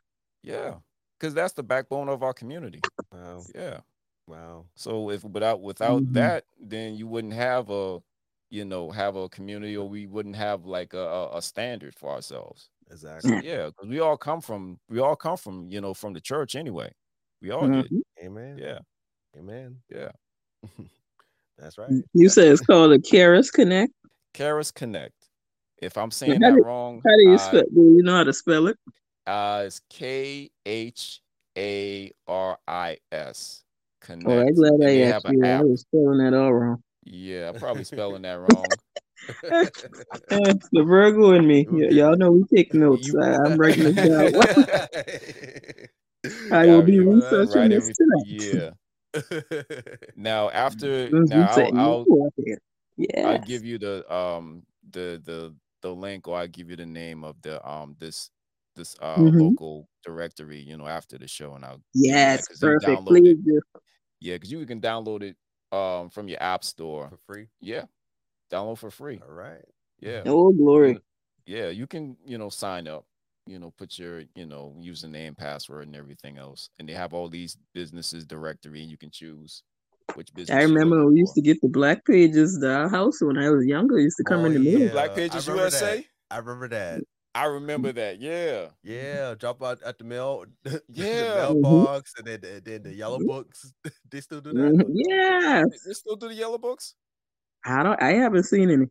Yeah. 0.43 0.75
Because 1.19 1.33
that's 1.33 1.53
the 1.53 1.63
backbone 1.63 2.09
of 2.09 2.23
our 2.23 2.33
community. 2.33 2.81
wow. 3.11 3.43
Yeah. 3.53 3.79
Wow. 4.27 4.65
So 4.75 5.09
if 5.11 5.23
without 5.23 5.61
without 5.61 6.03
Mhm. 6.03 6.13
that, 6.13 6.45
then 6.59 6.95
you 6.95 7.07
wouldn't 7.07 7.33
have 7.33 7.69
a, 7.69 7.99
you 8.49 8.65
know, 8.65 8.89
have 8.91 9.15
a 9.15 9.29
community, 9.29 9.77
or 9.77 9.87
we 9.87 10.07
wouldn't 10.07 10.35
have 10.35 10.65
like 10.65 10.93
a, 10.93 10.99
a, 10.99 11.37
a 11.37 11.41
standard 11.41 11.93
for 11.95 12.09
ourselves. 12.11 12.69
Exactly. 12.91 13.45
Yeah, 13.47 13.67
because 13.67 13.87
we 13.87 13.99
all 13.99 14.17
come 14.17 14.41
from 14.41 14.79
we 14.89 14.99
all 14.99 15.15
come 15.15 15.37
from 15.37 15.69
you 15.69 15.79
know 15.81 15.93
from 15.93 16.13
the 16.13 16.21
church 16.21 16.55
anyway. 16.55 16.91
We 17.41 17.51
all 17.51 17.67
did. 17.67 17.91
Mhm. 17.91 18.01
Amen. 18.23 18.57
Yeah, 18.57 18.79
Amen. 19.37 19.81
yeah. 19.89 20.11
That's 21.57 21.77
right. 21.77 21.89
You 22.13 22.29
said 22.29 22.49
it's 22.49 22.61
called 22.61 22.91
a 22.91 22.99
Kharis 22.99 23.51
Connect. 23.51 23.91
Kharis 24.33 24.73
Connect. 24.73 25.13
If 25.81 25.97
I'm 25.97 26.11
saying 26.11 26.39
that 26.41 26.61
wrong, 26.63 27.01
How 27.05 27.15
do 27.15 27.23
you 27.23 27.37
spell? 27.37 27.63
Do 27.73 27.81
you 27.81 28.03
know 28.03 28.15
how 28.15 28.23
to 28.23 28.33
spell 28.33 28.67
it? 28.67 28.77
Uh, 29.27 29.63
it's 29.65 29.81
K 29.89 30.49
H 30.65 31.21
A 31.57 32.11
R 32.27 32.57
I 32.67 32.97
S. 33.11 33.63
Connect. 34.01 34.29
Oh, 34.29 34.39
I'm 34.39 34.53
glad 34.53 34.81
I 34.87 34.99
asked 35.01 35.25
you. 35.29 35.43
I 35.45 35.61
was 35.61 35.81
spelling 35.81 36.17
that 36.19 36.33
all 36.33 36.53
wrong. 36.53 36.81
Yeah, 37.05 37.49
I'm 37.49 37.59
probably 37.59 37.83
spelling 37.83 38.21
that 38.23 38.39
wrong. 38.49 38.71
The 39.41 40.83
Virgo 40.83 41.31
in 41.33 41.45
me. 41.47 41.67
Y- 41.69 41.87
y'all 41.91 42.15
know 42.17 42.31
we 42.31 42.43
take 42.55 42.73
notes. 42.73 43.07
You- 43.07 43.21
I, 43.21 43.35
I'm 43.35 43.57
writing 43.59 43.83
this 43.83 43.95
down. 43.95 44.33
I 46.51 46.65
will 46.65 46.81
be 46.81 46.99
researching 46.99 47.69
this 47.69 47.95
tonight. 47.95 48.25
Yeah. 48.27 48.71
Now 50.15 50.49
after 50.49 51.15
now 51.21 51.65
I'll, 51.65 51.71
I'll 51.75 52.31
you. 52.37 52.57
Yeah. 52.97 53.23
I'll 53.23 53.37
give 53.39 53.63
you 53.65 53.77
the 53.77 54.11
um 54.13 54.65
the 54.89 55.21
the 55.23 55.55
the 55.81 55.93
link 55.93 56.27
or 56.27 56.37
I 56.37 56.47
give 56.47 56.69
you 56.69 56.75
the 56.75 56.85
name 56.85 57.23
of 57.23 57.41
the 57.41 57.65
um 57.67 57.95
this 57.99 58.29
this 58.75 58.95
uh 59.01 59.29
Mhm. 59.29 59.31
local 59.31 59.89
directory, 60.03 60.59
you 60.59 60.77
know, 60.77 60.87
after 60.87 61.17
the 61.17 61.27
show 61.27 61.53
and 61.55 61.65
I'll 61.65 61.81
Yes, 61.93 62.47
'cause 62.47 62.63
you 62.63 62.75
perfect. 62.79 63.05
Please 63.07 63.37
do. 63.43 63.59
yeah, 64.19 64.35
because 64.35 64.51
you 64.51 64.65
can 64.65 64.81
download 64.81 65.23
it 65.23 65.37
um 65.75 66.09
from 66.09 66.27
your 66.27 66.41
app 66.41 66.63
store. 66.63 67.09
For 67.09 67.17
free. 67.17 67.47
Yeah. 67.61 67.85
Download 68.51 68.77
for 68.79 68.91
free. 68.91 69.21
All 69.21 69.29
right. 69.29 69.65
Yeah. 69.99 70.25
Oh, 70.25 70.51
glory. 70.51 70.99
Yeah, 71.45 71.69
you 71.69 71.87
can, 71.87 72.17
you 72.25 72.37
know, 72.37 72.49
sign 72.49 72.87
up, 72.87 73.05
you 73.47 73.59
know, 73.59 73.71
put 73.77 73.97
your, 73.99 74.23
you 74.35 74.45
know, 74.45 74.75
username, 74.79 75.37
password, 75.37 75.87
and 75.87 75.95
everything 75.95 76.37
else. 76.37 76.69
And 76.79 76.87
they 76.89 76.93
have 76.93 77.13
all 77.13 77.29
these 77.29 77.57
businesses 77.73 78.25
directory, 78.25 78.81
and 78.81 78.89
you 78.89 78.97
can 78.97 79.11
choose 79.11 79.63
which 80.15 80.33
business. 80.33 80.55
I 80.57 80.63
remember 80.63 81.05
we 81.07 81.19
used 81.19 81.31
for. 81.31 81.35
to 81.35 81.41
get 81.41 81.61
the 81.61 81.69
black 81.69 82.05
pages, 82.05 82.57
the 82.59 82.89
house 82.89 83.21
when 83.21 83.37
I 83.37 83.49
was 83.49 83.65
younger 83.65 83.99
used 83.99 84.17
to 84.17 84.23
come 84.23 84.41
Oh, 84.41 84.45
in 84.45 84.53
the 84.53 84.59
mail. 84.77 84.91
Black 84.91 85.15
Pages 85.15 85.47
remember 85.47 85.63
USA. 85.65 85.97
that. 85.97 86.05
I 86.31 86.37
remember 86.39 86.67
that. 86.69 87.01
I 87.33 87.45
remember 87.45 87.91
that. 87.91 88.21
Yeah. 88.21 88.67
Yeah, 88.81 89.35
drop 89.35 89.61
out 89.61 89.81
at 89.83 89.97
the 89.97 90.05
mail, 90.05 90.45
the 90.63 90.81
Yeah. 90.89 91.35
mailbox, 91.51 92.13
and 92.17 92.25
then 92.27 92.39
and 92.45 92.63
then 92.63 92.83
the 92.83 92.93
yellow 92.93 93.19
books. 93.19 93.73
they 94.09 94.21
still 94.21 94.41
do 94.41 94.53
that. 94.53 94.57
Mhm. 94.59 94.77
Don't- 94.77 94.77
don't- 94.77 94.91
Yeah. 95.09 95.63
They- 95.69 95.77
They 95.87 95.93
still 95.93 96.15
do 96.15 96.27
the 96.29 96.33
yellow 96.35 96.57
books. 96.57 96.95
I 97.65 97.83
don't 97.83 98.01
I 98.01 98.13
haven't 98.13 98.43
seen 98.43 98.69
any. 98.71 98.85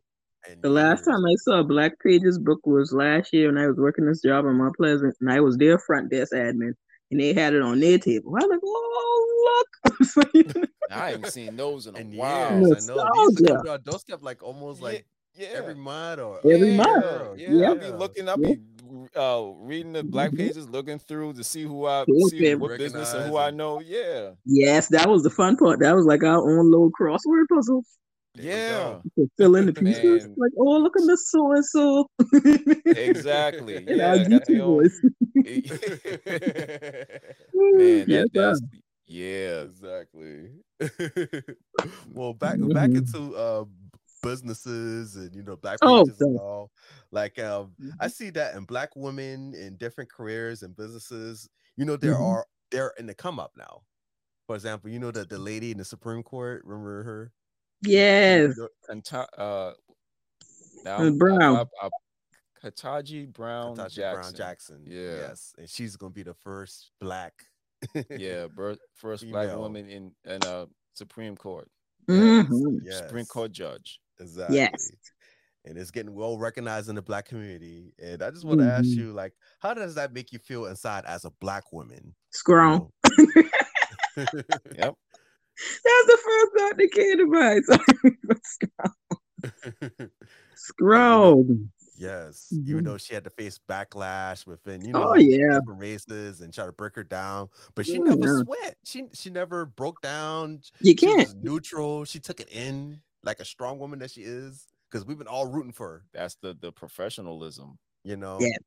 And 0.49 0.61
The 0.61 0.69
last 0.69 0.99
years. 0.99 1.07
time 1.07 1.25
I 1.25 1.35
saw 1.37 1.59
a 1.59 1.63
Black 1.63 1.99
Pages 1.99 2.37
book 2.39 2.59
was 2.65 2.93
last 2.93 3.33
year 3.33 3.47
when 3.47 3.57
I 3.57 3.67
was 3.67 3.77
working 3.77 4.05
this 4.05 4.21
job 4.21 4.45
in 4.45 4.55
Mount 4.55 4.75
Pleasant, 4.75 5.15
and 5.21 5.31
I 5.31 5.39
was 5.39 5.57
their 5.57 5.77
front 5.79 6.11
desk 6.11 6.33
admin, 6.33 6.73
and 7.11 7.19
they 7.19 7.33
had 7.33 7.53
it 7.53 7.61
on 7.61 7.79
their 7.79 7.97
table. 7.99 8.33
I 8.35 8.45
was 8.45 8.49
like, 8.51 8.59
"Oh, 8.63 9.63
look!" 9.87 10.05
So, 10.07 10.21
you 10.33 10.43
know, 10.43 10.63
I 10.91 11.11
haven't 11.11 11.31
seen 11.31 11.55
those 11.55 11.87
in 11.87 11.95
a 11.95 11.99
and 12.01 12.13
while. 12.15 12.59
years, 12.59 12.89
I 12.89 12.93
know. 12.93 12.97
They 13.13 13.19
used 13.21 13.37
to 13.37 13.43
come 13.43 13.55
Nostalgia. 13.57 13.63
to 13.65 13.71
our 13.71 13.77
doorstep 13.77 14.19
like 14.23 14.43
almost 14.43 14.81
like 14.81 15.05
yeah. 15.35 15.47
every 15.53 15.75
month 15.75 16.19
or 16.21 16.39
Every 16.49 16.71
yeah, 16.71 16.77
month. 16.77 17.39
Yeah, 17.39 17.49
Yeah. 17.49 17.67
I'll 17.69 17.75
be 17.75 17.87
looking, 17.87 18.29
I'll 18.29 18.39
Yeah. 18.41 18.53
be 18.55 18.59
uh 19.15 19.51
reading 19.57 19.93
the 19.93 20.03
black 20.03 20.31
Mhm. 20.31 20.37
pages, 20.37 20.67
looking 20.69 20.99
through 20.99 21.33
to 21.33 21.43
see 21.43 21.63
who 21.63 21.85
I 21.85 22.05
see 22.29 22.39
Tim. 22.39 22.59
what 22.59 22.77
business 22.77 23.13
and 23.13 23.29
who 23.29 23.37
I 23.37 23.51
know. 23.51 23.79
Yeah. 23.81 24.31
yes, 24.45 24.87
that 24.89 25.07
was 25.09 25.23
the 25.23 25.29
fun 25.29 25.57
part. 25.57 25.79
That 25.79 25.95
was 25.95 26.05
like 26.05 26.23
our 26.23 26.37
own 26.37 26.71
little 26.71 26.91
crossword 26.99 27.45
puzzle. 27.53 27.83
There 28.35 28.45
Yeah. 28.45 28.67
go. 28.69 29.01
You 29.03 29.11
could 29.23 29.31
fill 29.37 29.55
in 29.55 29.65
the 29.67 29.73
pieces. 29.73 30.25
Man. 30.25 30.35
Like, 30.37 30.51
oh, 30.59 30.77
look 30.79 30.93
at 30.97 31.03
Miss 31.05 31.29
So 31.31 31.51
and 31.53 31.65
So. 31.65 32.07
Exactly. 32.85 33.77
And 33.87 33.97
Yeah. 33.99 34.07
our 34.07 34.17
Geechee 34.17 34.63
voice. 34.63 34.99
Man, 37.53 38.07
that, 38.07 38.29
that's 38.33 38.61
yeah. 39.07 39.61
exactly. 39.61 40.49
well, 42.13 42.33
back 42.33 42.57
back 42.73 42.89
Mhm. 42.89 42.97
into 42.97 43.35
uh 43.35 43.65
businesses 44.23 45.15
and 45.15 45.35
you 45.35 45.43
know 45.43 45.55
black 45.55 45.77
Oh, 45.83 46.03
pages 46.03 46.19
and 46.19 46.37
all. 46.39 46.71
Like 47.11 47.37
um, 47.39 47.73
I 47.99 48.07
see 48.07 48.31
that 48.31 48.55
in 48.55 48.65
black 48.65 48.95
women 48.95 49.53
in 49.53 49.77
different 49.77 50.11
careers 50.11 50.63
and 50.63 50.75
businesses. 50.75 51.47
You 51.77 51.85
know, 51.85 51.95
there 51.95 52.15
Mhm. 52.15 52.21
are 52.21 52.45
they're 52.71 52.93
in 52.97 53.05
the 53.05 53.13
come 53.13 53.39
up 53.39 53.51
now. 53.55 53.83
For 54.47 54.55
example, 54.55 54.89
you 54.89 54.99
know 54.99 55.11
that 55.11 55.29
the 55.29 55.37
lady 55.39 55.71
in 55.71 55.77
the 55.77 55.85
Supreme 55.85 56.23
Court. 56.23 56.63
Remember 56.65 57.03
her? 57.03 57.31
Yes. 57.85 58.55
And 58.89 59.03
know, 59.11 59.19
uh, 59.37 59.73
now 60.83 61.09
Brown. 61.11 61.41
I, 61.41 61.61
I, 61.81 61.87
I, 61.87 61.89
Kataji 62.63 63.31
Brown 63.31 63.75
Ketanji 63.75 63.93
Jackson. 63.95 64.13
Brown 64.21 64.33
Jackson. 64.33 64.81
Yeah. 64.85 65.15
Yes, 65.27 65.53
and 65.57 65.69
she's 65.69 65.95
gonna 65.95 66.11
be 66.13 66.23
the 66.23 66.33
first 66.33 66.91
black. 66.99 67.33
Yeah, 68.09 68.47
bir- 68.47 68.77
first 68.95 69.29
black 69.29 69.55
woman 69.55 69.87
in 69.89 70.11
in 70.25 70.41
uh 70.43 70.65
Supreme 70.95 71.35
Court, 71.35 71.67
Yes, 72.07 72.45
Mhm. 72.47 72.79
yes, 72.83 72.97
Supreme 72.99 73.25
Court 73.25 73.51
judge. 73.51 73.99
Exactly. 74.19 74.57
Yes. 74.57 74.91
And 75.65 75.77
it's 75.77 75.91
getting 75.91 76.13
well 76.13 76.37
recognized 76.37 76.89
in 76.89 76.95
the 76.95 77.01
black 77.01 77.25
community. 77.25 77.93
And 78.01 78.21
I 78.23 78.29
just 78.31 78.45
want 78.45 78.59
to 78.61 78.71
ask 78.71 78.85
Mhm. 78.85 78.95
you, 78.97 79.13
like, 79.13 79.33
how 79.59 79.73
does 79.73 79.95
that 79.95 80.13
make 80.13 80.31
you 80.31 80.39
feel 80.39 80.67
inside 80.67 81.03
as 81.05 81.25
a 81.25 81.31
black 81.41 81.73
woman? 81.73 82.15
Scrum. 82.31 82.89
You 83.17 83.27
know? 83.35 83.43
Yep. 84.77 84.95
That's 85.83 86.07
the 86.07 86.17
first 86.23 86.51
thought 86.57 86.77
that 86.77 86.91
came 86.91 87.17
to 87.17 87.25
mind. 87.27 87.63
Scrum. 88.43 90.19
Scrum. 90.55 91.71
yes. 91.97 92.47
Even 92.51 92.81
Mhm. 92.81 92.85
though 92.85 92.97
she 92.97 93.13
had 93.13 93.23
to 93.23 93.29
face 93.29 93.59
backlash 93.69 94.45
within, 94.47 94.83
you 94.83 94.93
know, 94.93 95.11
Oh, 95.11 95.15
yeah. 95.15 95.59
different 95.59 95.79
races 95.79 96.41
and 96.41 96.53
try 96.53 96.65
to 96.65 96.71
break 96.71 96.95
her 96.95 97.03
down, 97.03 97.49
but 97.75 97.85
she 97.85 97.93
Yeah, 97.93 97.99
never 97.99 98.25
yeah. 98.37 98.43
sweat. 98.43 98.77
She 98.83 99.05
she 99.13 99.29
never 99.29 99.65
broke 99.65 100.01
down. 100.01 100.61
You 100.79 100.91
She 100.91 100.95
can't. 100.95 101.17
was 101.19 101.35
neutral. 101.35 102.05
She 102.05 102.19
took 102.19 102.39
it 102.39 102.49
in 102.49 103.01
like 103.23 103.39
a 103.39 103.45
strong 103.45 103.79
woman 103.79 103.99
that 103.99 104.11
she 104.11 104.21
is. 104.23 104.67
Because 104.89 105.05
we've 105.05 105.17
been 105.17 105.27
all 105.27 105.47
rooting 105.47 105.73
for 105.73 105.89
her, 105.89 106.03
That's 106.13 106.35
the 106.35 106.53
the 106.59 106.71
professionalism. 106.71 107.77
you 108.03 108.15
know. 108.17 108.39
Yes. 108.39 108.59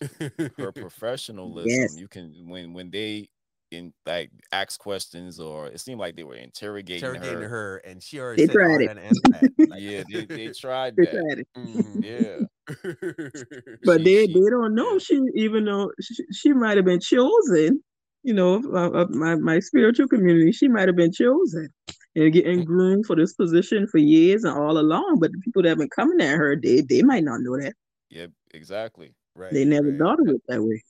Her 0.56 0.72
professionalism. 0.72 1.70
Yes. 1.70 1.96
You 1.96 2.08
can 2.08 2.32
when 2.48 2.72
when 2.72 2.90
they 2.90 3.28
in 3.72 3.92
like 4.06 4.30
ask 4.52 4.78
questions 4.80 5.40
or 5.40 5.68
it 5.68 5.80
seemed 5.80 6.00
like 6.00 6.16
they 6.16 6.24
were 6.24 6.34
interrogating, 6.34 7.04
interrogating 7.08 7.42
her. 7.42 7.48
her, 7.48 7.76
and 7.78 8.02
she 8.02 8.20
already 8.20 8.46
They 8.46 8.52
said, 8.52 8.56
"Oh, 8.60 8.64
tried 8.64 8.80
it. 8.82 8.94
didn't 8.94 9.32
that." 9.58 9.68
Like, 9.70 9.80
Yeah, 9.80 10.02
they, 10.10 10.24
they 10.26 10.48
tried 10.52 10.96
They 10.96 11.04
that. 11.04 11.12
tried 11.12 11.38
it. 11.38 11.48
Mhm, 11.56 12.04
yeah. 12.04 13.76
But 13.84 13.98
She- 13.98 14.04
they, 14.04 14.26
she- 14.26 14.32
they 14.34 14.50
don't 14.50 14.74
know 14.74 14.98
she 14.98 15.20
even 15.34 15.64
though 15.64 15.90
she, 16.00 16.14
she 16.32 16.52
might 16.52 16.76
have 16.76 16.86
been 16.86 17.00
chosen, 17.00 17.82
you 18.22 18.34
know, 18.34 18.54
of, 18.56 18.94
of 18.94 19.10
my, 19.10 19.34
my 19.36 19.58
spiritual 19.60 20.08
community, 20.08 20.52
she 20.52 20.68
might 20.68 20.88
have 20.88 20.96
been 20.96 21.12
chosen 21.12 21.68
and 22.14 22.32
getting 22.32 22.64
groomed 22.64 23.06
for 23.06 23.16
this 23.16 23.32
position 23.34 23.86
for 23.88 23.98
years 23.98 24.44
and 24.44 24.56
all 24.56 24.78
along. 24.78 25.18
But 25.20 25.32
the 25.32 25.38
people 25.38 25.62
that 25.62 25.70
have 25.70 25.78
been 25.78 25.88
coming 25.90 26.20
at 26.20 26.36
her, 26.36 26.56
they 26.56 26.80
they 26.82 27.02
might 27.02 27.24
not 27.24 27.40
know 27.40 27.58
that. 27.60 27.74
Yeah, 28.10 28.26
exactly. 28.52 29.14
right, 29.34 29.52
They 29.52 29.64
never 29.64 29.88
right. 29.90 29.98
thought 29.98 30.20
of 30.20 30.28
it 30.28 30.42
that 30.48 30.62
way. 30.62 30.82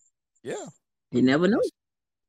Yeah. 0.43 0.67
You 1.13 1.23
never 1.23 1.47
know. 1.47 1.61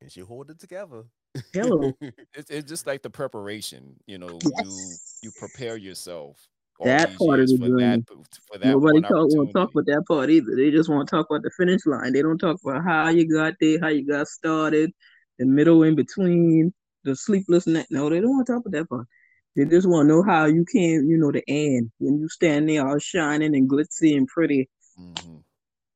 And 0.03 0.11
she 0.11 0.21
hold 0.21 0.49
it 0.51 0.59
together. 0.59 1.05
Hello. 1.53 1.93
It's 2.35 2.49
it's 2.51 2.67
just 2.69 2.85
like 2.87 3.01
the 3.01 3.09
preparation, 3.09 3.95
you 4.07 4.17
know, 4.17 4.39
you 4.43 4.51
Yes. 4.57 4.99
you 5.21 5.31
prepare 5.31 5.77
yourself 5.77 6.47
all 6.79 6.87
That 6.87 7.15
part 7.17 7.39
of 7.39 7.47
years 7.49 7.51
the 7.51 7.57
for 7.57 7.69
that 7.79 8.03
for 8.47 8.57
that 8.59 8.67
Nobody 8.67 9.01
talk, 9.01 9.11
won't 9.11 9.51
talk 9.53 9.71
about 9.71 9.85
that 9.85 10.03
part 10.07 10.29
either. 10.29 10.55
They 10.55 10.71
just 10.71 10.89
want 10.89 11.07
to 11.07 11.15
talk 11.15 11.27
about 11.29 11.43
the 11.43 11.51
finish 11.57 11.85
line. 11.85 12.13
They 12.13 12.21
don't 12.21 12.37
talk 12.39 12.57
about 12.63 12.83
how 12.83 13.09
you 13.09 13.31
got 13.31 13.53
there, 13.59 13.79
how 13.81 13.87
you 13.89 14.05
got 14.05 14.27
started, 14.27 14.91
the 15.39 15.45
middle 15.45 15.83
in 15.83 15.95
between, 15.95 16.73
the 17.03 17.15
sleepless 17.15 17.67
night. 17.67 17.87
No, 17.91 18.09
they 18.09 18.19
don't 18.19 18.31
want 18.31 18.47
to 18.47 18.53
talk 18.53 18.65
about 18.65 18.77
that 18.77 18.89
part. 18.89 19.07
They 19.55 19.65
just 19.65 19.87
want 19.87 20.07
to 20.09 20.13
know 20.15 20.23
how 20.23 20.45
you 20.45 20.65
can, 20.65 21.07
you 21.07 21.17
know, 21.17 21.31
the 21.31 21.43
end 21.47 21.91
when 21.99 22.19
you 22.19 22.27
stand 22.29 22.67
there 22.67 22.87
all 22.87 22.97
shining 22.99 23.55
and 23.55 23.69
glitzy 23.69 24.17
and 24.17 24.27
pretty. 24.27 24.69
Mhm. 24.99 25.43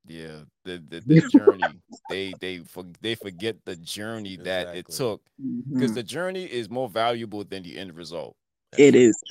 Yeah, 0.07 0.43
the 0.65 0.83
the, 0.87 1.01
the 1.01 1.21
journey. 1.23 1.81
They 2.07 2.33
they 2.33 2.59
for, 2.59 2.83
they 3.01 3.15
forget 3.15 3.57
the 3.65 3.75
journey 3.75 4.37
that 4.37 4.69
it 4.73 4.89
took 4.89 5.21
because 5.77 5.91
Mhm. 5.91 5.93
the 5.93 6.03
journey 6.03 6.45
is 6.45 6.69
more 6.69 6.89
valuable 6.89 7.43
than 7.43 7.63
the 7.63 7.77
end 7.77 7.95
result. 7.95 8.35
It 8.77 8.95
is. 8.95 9.23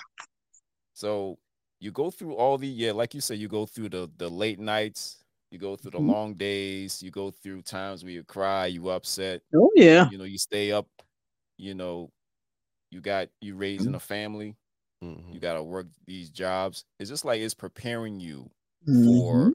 So 0.95 1.39
you 1.81 1.91
go 1.93 2.11
through 2.11 2.37
all 2.37 2.59
the 2.59 2.67
yeah, 2.69 2.93
like 2.93 3.15
you 3.15 3.21
said, 3.21 3.39
you 3.39 3.49
go 3.49 3.67
through 3.67 3.91
the 3.91 4.11
the 4.17 4.29
late 4.29 4.59
nights, 4.59 5.25
you 5.51 5.59
go 5.59 5.77
through 5.77 5.93
the 5.93 6.01
Mhm. 6.01 6.01
long 6.01 6.35
days, 6.35 7.03
you 7.03 7.11
go 7.11 7.31
through 7.31 7.63
times 7.63 8.03
where 8.05 8.13
you 8.13 8.25
cry, 8.25 8.67
you 8.67 8.89
upset, 8.91 9.43
Oh 9.55 9.71
yeah. 9.75 10.11
you 10.11 10.19
know, 10.19 10.25
you 10.25 10.39
stay 10.39 10.73
up, 10.73 10.89
you 11.59 11.75
know, 11.75 12.11
you 12.91 13.01
got 13.01 13.29
you 13.41 13.57
raising 13.57 13.95
Mm-hmm. 13.95 13.97
a 13.97 14.01
family, 14.01 14.57
you 15.31 15.41
gotta 15.41 15.63
work 15.63 15.87
these 16.07 16.31
jobs. 16.31 16.85
It's 17.01 17.11
just 17.11 17.25
like 17.25 17.41
it's 17.41 17.55
preparing 17.55 18.21
you 18.21 18.51
for 19.05 19.55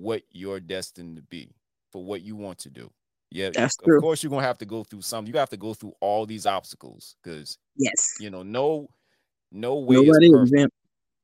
what 0.00 0.22
you're 0.30 0.60
destined 0.60 1.16
to 1.16 1.22
be, 1.22 1.54
for 1.92 2.02
what 2.04 2.22
you 2.22 2.36
want 2.36 2.58
to 2.60 2.70
do. 2.70 2.90
Yeah, 3.30 3.50
That's 3.50 3.76
of 3.78 3.84
true. 3.84 4.00
course 4.00 4.22
you're 4.22 4.30
gonna 4.30 4.46
have 4.46 4.58
to 4.58 4.66
go 4.66 4.82
through 4.84 5.02
some. 5.02 5.26
You 5.26 5.34
have 5.34 5.50
to 5.50 5.56
go 5.56 5.74
through 5.74 5.94
all 6.00 6.26
these 6.26 6.46
obstacles 6.46 7.16
because 7.22 7.58
Yes. 7.76 8.14
you 8.20 8.30
know 8.30 8.42
no 8.42 8.88
no 9.52 9.76
way 9.76 9.96
Nobody 9.96 10.26
is 10.26 10.32
is 10.32 10.32
perfect. 10.32 10.52
exempt. 10.54 10.74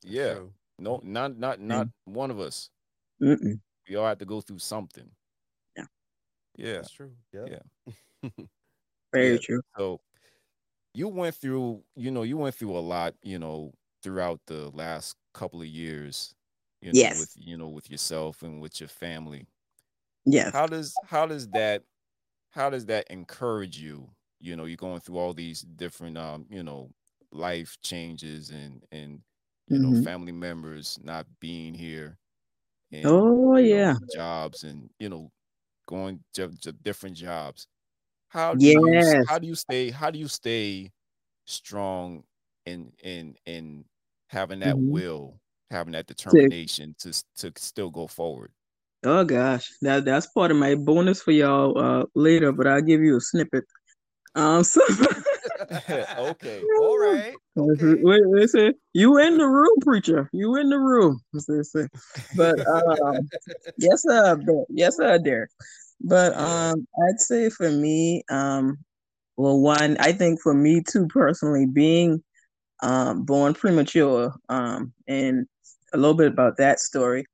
Yeah, 0.04 0.34
True. 0.34 0.52
no, 0.78 1.00
not 1.02 1.36
not 1.38 1.60
not 1.60 1.88
one 2.04 2.30
of 2.30 2.38
us. 2.40 2.70
Mm-mm. 3.22 3.60
We 3.88 3.96
all 3.96 4.06
have 4.06 4.18
to 4.18 4.24
go 4.26 4.40
through 4.40 4.58
something. 4.60 5.10
Yeah. 5.76 5.86
Yeah. 6.56 6.72
That's 6.74 6.90
true. 6.90 7.12
Yeah. 7.32 7.58
Very 9.12 9.32
Yeah. 9.32 9.38
true. 9.42 9.62
So 9.76 10.00
you 10.94 11.08
went 11.08 11.34
through, 11.36 11.82
you 11.96 12.10
know, 12.10 12.22
you 12.22 12.36
went 12.36 12.54
through 12.54 12.76
a 12.76 12.80
lot, 12.80 13.14
you 13.22 13.38
know, 13.38 13.72
throughout 14.02 14.40
the 14.46 14.70
last 14.70 15.16
couple 15.34 15.60
of 15.60 15.66
years, 15.68 16.34
you 16.86 16.94
know, 16.94 17.08
Yes. 17.08 17.14
with 17.14 17.32
you 17.36 17.56
know, 17.58 17.68
with 17.68 17.90
yourself 17.90 18.42
and 18.42 18.60
with 18.62 18.80
your 18.80 18.88
family. 18.88 19.46
Yes. 20.26 20.52
How 20.52 20.66
does 20.66 21.00
how 21.04 21.26
does 21.26 21.48
that 21.50 21.84
how 22.52 22.70
does 22.70 22.86
that 22.86 23.08
encourage 23.10 23.78
you? 23.78 24.10
You 24.40 24.56
know, 24.56 24.66
you're 24.66 24.76
going 24.78 25.00
through 25.00 25.18
all 25.18 25.34
these 25.34 25.62
different 25.62 26.18
um, 26.18 26.46
you 26.50 26.62
know, 26.64 26.92
life 27.32 27.78
changes 27.82 28.50
and 28.50 28.84
and 28.92 29.22
you 29.68 29.80
know, 29.80 29.94
Mhm. 29.94 30.06
family 30.06 30.32
members 30.32 30.98
not 31.02 31.26
being 31.40 31.74
here. 31.74 32.18
And, 32.92 33.26
Oh 33.26 33.56
you 33.58 33.68
know, 33.68 33.84
yeah. 33.84 33.96
jobs 34.08 34.64
and 34.64 34.90
you 35.00 35.08
know, 35.10 35.32
going 35.88 36.24
to, 36.34 36.48
to 36.62 36.72
different 36.72 37.16
jobs. 37.16 37.68
How 38.28 38.54
do 38.56 38.66
you 38.66 39.02
how 39.26 39.38
do 39.38 39.46
you 39.48 39.54
stay 39.56 39.90
how 39.90 40.10
do 40.10 40.18
you 40.18 40.28
stay 40.28 40.92
strong 41.46 42.24
in 42.66 42.92
in 43.02 43.36
in 43.46 43.86
having 44.28 44.60
that 44.60 44.80
Mhm. 44.80 44.90
will, 44.90 45.40
having 45.70 45.92
that 45.92 46.06
determination 46.06 46.94
to 47.00 47.08
s- 47.10 47.24
to 47.36 47.52
still 47.56 47.90
go 47.90 48.06
forward? 48.06 48.52
Oh 49.04 49.24
gosh, 49.24 49.70
that 49.82 50.04
that's 50.04 50.26
part 50.28 50.50
of 50.50 50.56
my 50.56 50.74
bonus 50.74 51.22
for 51.22 51.30
y'all 51.32 51.78
uh 51.78 52.06
later, 52.14 52.52
but 52.52 52.66
I'll 52.66 52.82
give 52.82 53.00
you 53.00 53.16
a 53.16 53.20
snippet. 53.20 53.64
Um, 54.34 54.64
so 54.64 54.80
okay. 55.70 56.62
All 56.80 56.98
right. 56.98 57.34
Okay. 57.58 57.94
wait, 58.02 58.22
wait, 58.26 58.50
say, 58.50 58.74
you 58.92 59.18
in 59.18 59.38
the 59.38 59.46
room, 59.46 59.74
preacher? 59.80 60.28
You 60.32 60.56
in 60.56 60.68
the 60.68 60.78
room? 60.78 61.20
as 61.34 61.46
they 61.46 61.62
say. 61.62 61.86
But 62.34 62.58
um, 62.66 63.28
yes, 63.78 64.02
sir, 64.02 64.38
yes, 64.68 64.96
sir, 64.96 65.18
Derek. 65.18 65.50
But 66.00 66.34
um, 66.36 66.86
I'd 67.08 67.18
say 67.20 67.48
for 67.48 67.70
me, 67.70 68.22
um, 68.30 68.76
well, 69.38 69.58
one, 69.58 69.96
I 70.00 70.12
think 70.12 70.40
for 70.42 70.52
me 70.52 70.82
too 70.82 71.06
personally, 71.06 71.66
being 71.66 72.22
um 72.82 73.22
born 73.24 73.54
premature, 73.54 74.34
um, 74.50 74.92
and 75.08 75.46
a 75.96 75.98
little 75.98 76.16
bit 76.16 76.28
about 76.28 76.56
that 76.58 76.78
story. 76.78 77.24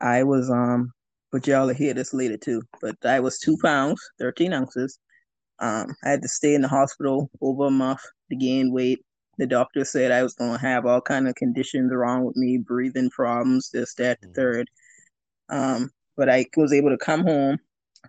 I 0.00 0.22
was 0.22 0.50
um, 0.50 0.92
but 1.30 1.46
y'all 1.46 1.66
will 1.66 1.74
hear 1.74 1.94
this 1.94 2.14
later 2.14 2.36
too. 2.36 2.62
But 2.80 2.96
I 3.04 3.20
was 3.20 3.38
two 3.38 3.56
pounds, 3.62 4.00
thirteen 4.18 4.52
ounces. 4.52 4.98
Um, 5.60 5.94
I 6.04 6.10
had 6.10 6.22
to 6.22 6.28
stay 6.28 6.54
in 6.54 6.62
the 6.62 6.68
hospital 6.68 7.30
over 7.40 7.66
a 7.66 7.70
month 7.70 8.00
to 8.30 8.36
gain 8.36 8.72
weight. 8.72 9.00
The 9.38 9.46
doctor 9.46 9.84
said 9.84 10.10
I 10.10 10.22
was 10.22 10.34
going 10.34 10.52
to 10.52 10.58
have 10.58 10.86
all 10.86 11.00
kind 11.00 11.28
of 11.28 11.34
conditions 11.34 11.92
wrong 11.92 12.24
with 12.24 12.36
me, 12.36 12.58
breathing 12.58 13.10
problems, 13.10 13.70
this, 13.70 13.94
that, 13.94 14.20
the 14.20 14.28
Mhm. 14.28 14.34
third. 14.34 14.70
Um, 15.48 15.90
but 16.16 16.28
I 16.28 16.46
was 16.56 16.72
able 16.72 16.90
to 16.90 16.96
come 16.96 17.22
home, 17.24 17.58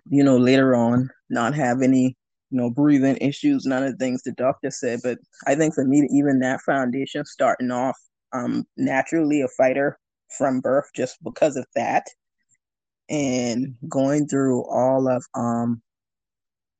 you 0.08 0.22
know, 0.24 0.36
later 0.36 0.74
on, 0.74 1.10
not 1.28 1.54
have 1.54 1.82
any, 1.82 2.16
you 2.50 2.58
know, 2.60 2.70
breathing 2.70 3.16
issues, 3.20 3.64
none 3.66 3.82
of 3.82 3.92
the 3.92 3.96
things 3.96 4.22
the 4.22 4.32
doctor 4.32 4.70
said. 4.70 5.00
But 5.02 5.18
I 5.46 5.54
think 5.54 5.74
for 5.74 5.84
me, 5.84 6.08
even 6.12 6.38
that 6.40 6.60
foundation, 6.62 7.24
starting 7.24 7.70
off, 7.70 7.96
um, 8.32 8.64
naturally 8.76 9.42
a 9.42 9.48
fighter 9.48 9.98
from 10.36 10.60
birth, 10.60 10.88
just 10.94 11.22
because 11.22 11.56
of 11.56 11.66
that, 11.74 12.06
and 13.08 13.74
going 13.88 14.26
through 14.28 14.64
all 14.64 15.08
of 15.08 15.24
um 15.34 15.82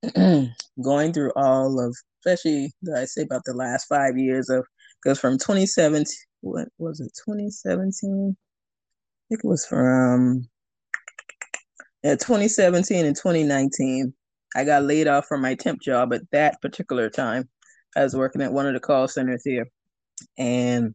going 0.83 1.13
through 1.13 1.33
all 1.37 1.81
of 1.81 1.95
especially 2.25 2.73
I 2.97 3.05
say 3.05 3.23
about 3.23 3.43
the 3.45 3.53
last 3.53 3.87
five 3.87 4.17
years 4.17 4.49
of 4.49 4.65
because 5.03 5.19
from 5.19 5.39
2017 5.39 6.07
what 6.41 6.69
was 6.79 7.01
it 7.01 7.13
2017 7.27 8.37
I 8.37 9.23
think 9.29 9.45
it 9.45 9.47
was 9.47 9.67
from 9.67 10.49
yeah 12.03 12.15
2017 12.15 13.05
and 13.05 13.17
2019 13.17 14.15
I 14.55 14.65
got 14.65 14.83
laid 14.83 15.07
off 15.07 15.27
from 15.27 15.43
my 15.43 15.55
temp 15.55 15.81
job 15.81 16.13
at 16.13 16.23
that 16.33 16.61
particular 16.61 17.09
time. 17.09 17.49
I 17.97 18.03
was 18.03 18.17
working 18.17 18.43
at 18.43 18.53
one 18.53 18.67
of 18.67 18.75
the 18.75 18.81
call 18.81 19.07
centers 19.09 19.43
here. 19.45 19.67
And 20.39 20.95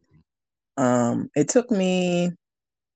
um 0.76 1.28
it 1.36 1.48
took 1.48 1.70
me 1.70 2.30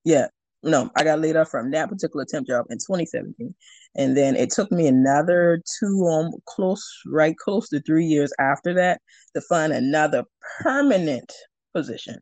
yeah 0.05 0.27
no 0.63 0.91
I 0.97 1.05
got 1.05 1.21
laid 1.21 1.37
off 1.37 1.49
from 1.51 1.71
that 1.71 1.89
particular 1.89 2.25
temp 2.29 2.47
job 2.47 2.67
in 2.71 2.79
2017 2.79 3.55
and 3.97 4.17
then 4.17 4.37
it 4.37 4.51
took 4.51 4.71
me 4.71 4.87
another 4.87 5.63
two 5.79 6.07
um 6.07 6.31
close 6.47 6.87
right 7.07 7.37
close 7.37 7.69
to 7.71 7.81
three 7.81 8.05
years 8.07 8.33
after 8.39 8.75
that 8.75 9.01
to 9.35 9.41
find 9.43 9.73
another 9.73 10.25
permanent 10.63 11.33
position. 11.75 12.19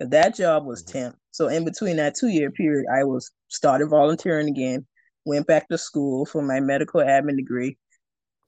That 0.00 0.34
job 0.34 0.66
was 0.66 0.82
Mhm. 0.84 0.92
temp. 0.92 1.16
So 1.30 1.48
in 1.48 1.64
between 1.64 1.96
that 1.96 2.14
two 2.14 2.28
year 2.28 2.50
period 2.50 2.86
i 2.92 3.04
was 3.04 3.30
started 3.48 3.88
volunteering 3.88 4.48
again 4.48 4.86
went 5.24 5.46
back 5.46 5.68
to 5.68 5.78
school 5.78 6.26
for 6.26 6.42
my 6.42 6.60
medical 6.60 7.00
admin 7.00 7.36
degree 7.36 7.78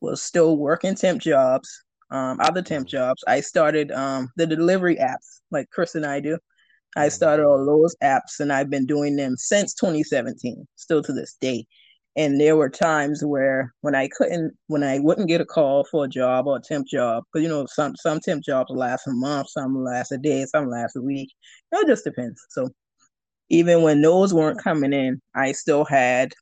was 0.01 0.22
still 0.22 0.57
working 0.59 0.95
temp 0.95 1.20
jobs 1.22 1.84
um 2.11 2.39
other 2.41 2.63
temp 2.63 2.87
jobs 2.87 3.23
i 3.27 3.41
started 3.41 3.91
um 3.93 4.29
the 4.37 4.47
delivery 4.47 4.97
apps 4.97 5.41
like 5.51 5.69
chris 5.71 5.95
and 5.95 6.07
i 6.07 6.21
do 6.21 6.39
I 6.97 7.09
Mhm. 7.09 7.13
started 7.13 7.45
all 7.47 7.65
those 7.65 7.95
apps 8.03 8.41
and 8.41 8.51
I've 8.53 8.71
been 8.71 8.87
doing 8.87 9.17
them 9.17 9.37
since 9.37 9.75
2017, 9.75 10.67
still 10.77 11.03
to 11.03 11.13
this 11.13 11.37
day. 11.41 11.67
And 12.17 12.41
there 12.41 12.57
were 12.57 12.71
times 12.71 13.23
where 13.23 13.75
when 13.83 13.95
I 13.95 14.09
couldn't, 14.09 14.57
when 14.69 14.83
I 14.83 14.99
wouldn't 15.01 15.29
get 15.29 15.43
a 15.43 15.45
call 15.45 15.85
for 15.85 16.07
a 16.07 16.09
job 16.09 16.47
or 16.47 16.57
a 16.57 16.61
temp 16.61 16.87
job, 16.87 17.25
because 17.31 17.43
you 17.43 17.51
know 17.51 17.67
some 17.67 17.95
some 17.97 18.21
temp 18.21 18.43
jobs 18.43 18.71
last 18.71 19.07
a 19.07 19.13
month, 19.13 19.51
some 19.51 19.85
last 19.85 20.13
a 20.13 20.19
day, 20.19 20.47
some 20.47 20.71
last 20.71 20.97
a 20.97 21.03
week. 21.03 21.31
It 21.73 21.87
just 21.87 22.05
depends. 22.05 22.41
So 22.51 22.71
even 23.51 23.83
when 23.83 24.01
those 24.01 24.33
weren't 24.33 24.63
coming 24.63 24.95
in, 24.95 25.21
I 25.35 25.53
still 25.53 25.85
had 25.85 26.33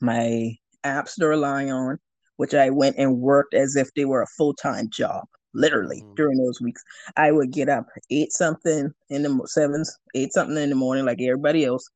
my 0.00 0.54
apps 0.84 1.14
to 1.16 1.26
rely 1.26 1.68
on, 1.70 1.98
which 2.36 2.54
I 2.54 2.70
went 2.70 2.96
and 2.98 3.20
worked 3.20 3.54
as 3.54 3.76
if 3.76 3.92
they 3.94 4.04
were 4.04 4.22
a 4.22 4.26
full 4.26 4.54
time 4.54 4.88
job. 4.90 5.24
Literally 5.54 6.00
Mhm. 6.00 6.16
during 6.16 6.38
those 6.38 6.60
weeks, 6.60 6.82
I 7.16 7.30
would 7.30 7.50
get 7.52 7.68
up 7.68 7.86
eight 8.10 8.32
something 8.32 8.92
in 9.10 9.22
the 9.22 9.40
sevens, 9.46 9.94
eight 10.14 10.32
something 10.32 10.56
in 10.56 10.70
the 10.70 10.74
morning, 10.74 11.04
like 11.04 11.20
everybody 11.20 11.64
else. 11.64 11.88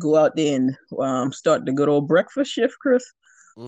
Go 0.00 0.16
out 0.16 0.34
there 0.34 0.56
and 0.56 0.74
um, 0.98 1.32
start 1.32 1.66
the 1.66 1.72
good 1.72 1.90
old 1.90 2.08
breakfast 2.08 2.50
shift, 2.52 2.74
Chris, 2.80 3.04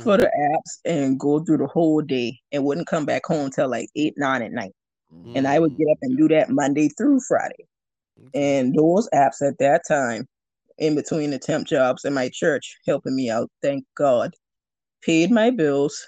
for 0.02 0.16
Mhm. 0.16 0.20
the 0.20 0.26
apps, 0.26 0.80
and 0.86 1.20
go 1.20 1.40
through 1.40 1.58
the 1.58 1.66
whole 1.66 2.00
day, 2.00 2.40
and 2.52 2.64
wouldn't 2.64 2.86
come 2.86 3.04
back 3.04 3.26
home 3.26 3.50
till 3.50 3.68
like 3.68 3.90
eight 3.96 4.14
nine 4.16 4.42
at 4.42 4.52
night. 4.52 4.72
And 5.34 5.46
I 5.46 5.58
would 5.58 5.76
get 5.76 5.88
up 5.90 5.98
and 6.00 6.16
do 6.16 6.28
that 6.28 6.48
Monday 6.48 6.88
through 6.88 7.20
Friday. 7.20 7.66
And 8.32 8.74
those 8.74 9.08
apps 9.10 9.42
at 9.46 9.58
that 9.58 9.82
time, 9.86 10.26
in 10.78 10.94
between 10.94 11.30
the 11.30 11.38
temp 11.38 11.66
jobs 11.66 12.04
and 12.04 12.14
my 12.14 12.30
church, 12.32 12.78
helping 12.86 13.14
me 13.14 13.30
out, 13.30 13.50
thank 13.62 13.84
God, 13.94 14.34
paid 15.02 15.30
my 15.30 15.50
bills, 15.50 16.04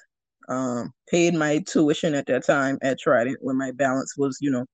um, 0.48 0.92
paid 1.08 1.34
my 1.34 1.58
tuition 1.66 2.14
at 2.14 2.26
that 2.26 2.44
time 2.44 2.78
at 2.82 2.98
Trident 2.98 3.38
when 3.40 3.56
my 3.56 3.72
balance 3.72 4.14
was, 4.16 4.38
you 4.40 4.50
know, 4.50 4.64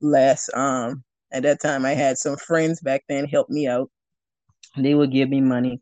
less. 0.00 0.48
Um, 0.54 1.04
at 1.32 1.42
that 1.42 1.60
time, 1.60 1.84
I 1.84 1.94
had 1.94 2.18
some 2.18 2.36
friends 2.36 2.80
back 2.80 3.04
then 3.08 3.26
help 3.26 3.48
me 3.50 3.66
out. 3.66 3.90
They 4.76 4.94
would 4.94 5.12
give 5.12 5.28
me 5.28 5.40
money, 5.40 5.80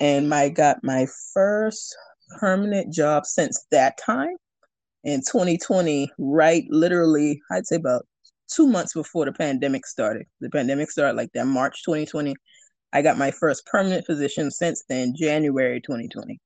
and 0.00 0.32
I 0.32 0.48
got 0.48 0.84
my 0.84 1.06
first 1.34 1.96
permanent 2.38 2.92
job 2.92 3.26
since 3.26 3.66
that 3.70 3.98
time 3.98 4.36
in 5.04 5.20
2020. 5.20 6.10
Right, 6.18 6.64
literally, 6.70 7.40
I'd 7.50 7.66
say 7.66 7.76
about 7.76 8.06
two 8.48 8.66
months 8.66 8.94
before 8.94 9.24
the 9.24 9.32
pandemic 9.32 9.86
started. 9.86 10.26
The 10.40 10.50
pandemic 10.50 10.90
started 10.90 11.16
like 11.16 11.32
that 11.34 11.46
March 11.46 11.82
2020. 11.84 12.34
I 12.92 13.02
got 13.02 13.18
my 13.18 13.30
first 13.30 13.66
permanent 13.66 14.06
position 14.06 14.50
since 14.50 14.84
then, 14.88 15.14
January 15.16 15.80
2020. 15.80 16.38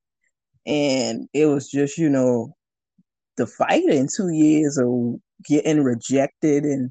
And 0.66 1.28
it 1.32 1.46
was 1.46 1.68
just, 1.68 1.98
you 1.98 2.08
know, 2.08 2.54
the 3.36 3.46
fight 3.46 3.84
in 3.84 4.08
two 4.14 4.28
years 4.28 4.78
of 4.78 5.16
getting 5.44 5.82
rejected 5.82 6.64
and 6.64 6.90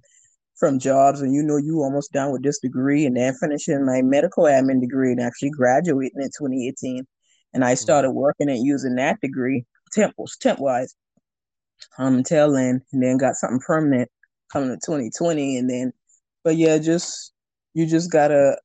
from 0.62 0.78
jobs 0.78 1.22
and 1.22 1.34
you 1.34 1.42
know 1.42 1.58
you 1.58 1.82
almost 1.82 2.12
done 2.12 2.32
with 2.32 2.44
this 2.44 2.60
degree 2.60 3.06
and 3.06 3.18
then 3.18 3.34
finishing 3.34 3.84
my 3.84 4.02
medical 4.04 4.44
admin 4.44 4.80
degree 4.80 5.12
and 5.12 5.20
actually 5.20 5.50
graduating 5.50 6.22
in 6.22 6.28
2018 6.28 7.04
and 7.54 7.66
i 7.66 7.74
started 7.74 8.12
working 8.12 8.48
and 8.48 8.64
using 8.64 8.94
that 8.96 9.20
degree 9.22 9.66
temples 9.92 10.38
temp 10.40 10.60
wise 10.60 10.96
um 11.98 12.16
until 12.16 12.52
then 12.52 12.80
and 12.94 13.02
then 13.02 13.18
got 13.18 13.34
something 13.34 13.60
permanent 13.66 14.08
coming 14.54 14.70
to 14.70 14.76
2020 14.76 15.58
and 15.58 15.68
then 15.68 15.92
but 16.44 16.56
yeah 16.56 16.78
just 16.78 17.34
you 17.74 17.88
just 17.88 18.12
gotta 18.12 18.56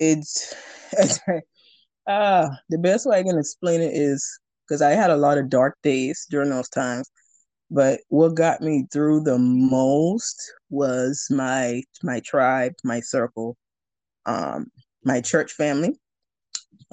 it's 0.00 0.52
ah 2.08 2.48
the 2.70 2.78
best 2.78 3.06
way 3.06 3.18
i 3.18 3.22
can 3.22 3.38
explain 3.38 3.80
it 3.80 3.92
is 3.94 4.38
because 4.66 4.82
i 4.82 4.90
had 4.90 5.10
a 5.10 5.16
lot 5.16 5.38
of 5.38 5.48
dark 5.50 5.76
days 5.82 6.26
during 6.30 6.50
those 6.50 6.68
times 6.68 7.10
but 7.70 8.00
what 8.08 8.34
got 8.34 8.60
me 8.60 8.86
through 8.92 9.20
the 9.20 9.38
most 9.38 10.52
was 10.70 11.26
my 11.30 11.82
my 12.02 12.20
tribe 12.20 12.72
my 12.84 13.00
circle 13.00 13.56
um 14.26 14.70
my 15.04 15.20
church 15.20 15.52
family. 15.52 15.98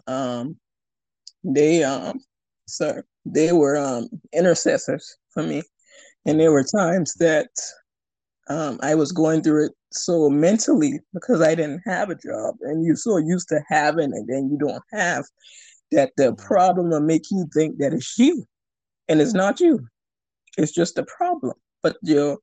Um 0.07 0.57
they 1.43 1.83
um 1.83 2.19
sir 2.67 3.03
they 3.25 3.51
were 3.51 3.77
um 3.77 4.07
intercessors 4.33 5.17
for 5.33 5.43
me 5.43 5.61
and 6.25 6.39
there 6.39 6.51
were 6.51 6.63
times 6.63 7.13
that 7.15 7.49
um 8.49 8.79
i 8.81 8.95
was 8.95 9.11
going 9.11 9.41
through 9.41 9.65
it 9.65 9.71
so 9.91 10.29
mentally 10.29 10.99
because 11.13 11.41
i 11.41 11.55
didn't 11.55 11.81
have 11.85 12.09
a 12.09 12.15
job 12.15 12.55
and 12.61 12.85
you're 12.85 12.95
so 12.95 13.17
used 13.17 13.47
to 13.47 13.59
having 13.67 14.13
and 14.13 14.27
then 14.27 14.49
you 14.49 14.57
don't 14.57 14.83
have 14.91 15.25
that 15.91 16.11
the 16.17 16.33
problem 16.35 16.89
will 16.89 16.99
make 16.99 17.23
you 17.31 17.47
think 17.53 17.77
that 17.77 17.93
it's 17.93 18.17
you 18.17 18.43
and 19.07 19.21
it's 19.21 19.33
not 19.33 19.59
you 19.59 19.79
it's 20.57 20.73
just 20.73 20.97
a 20.97 21.05
problem 21.05 21.53
but 21.83 21.97
your 22.01 22.37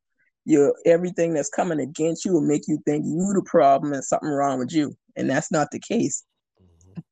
your 0.46 0.74
everything 0.84 1.32
that's 1.32 1.50
coming 1.50 1.80
against 1.80 2.24
you 2.24 2.32
will 2.32 2.46
make 2.46 2.68
you 2.68 2.78
think 2.86 3.04
you 3.04 3.32
the 3.34 3.42
problem 3.46 3.92
and 3.92 4.04
something 4.04 4.28
wrong 4.28 4.58
with 4.58 4.72
you 4.72 4.92
and 5.16 5.28
that's 5.28 5.50
not 5.50 5.70
the 5.70 5.80
case 5.80 6.24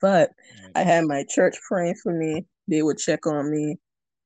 but 0.01 0.31
I 0.75 0.83
had 0.83 1.05
my 1.05 1.25
church 1.29 1.57
praying 1.67 1.97
for 2.03 2.13
me. 2.13 2.45
They 2.69 2.83
would 2.83 2.99
check 2.99 3.27
on 3.27 3.51
me. 3.51 3.77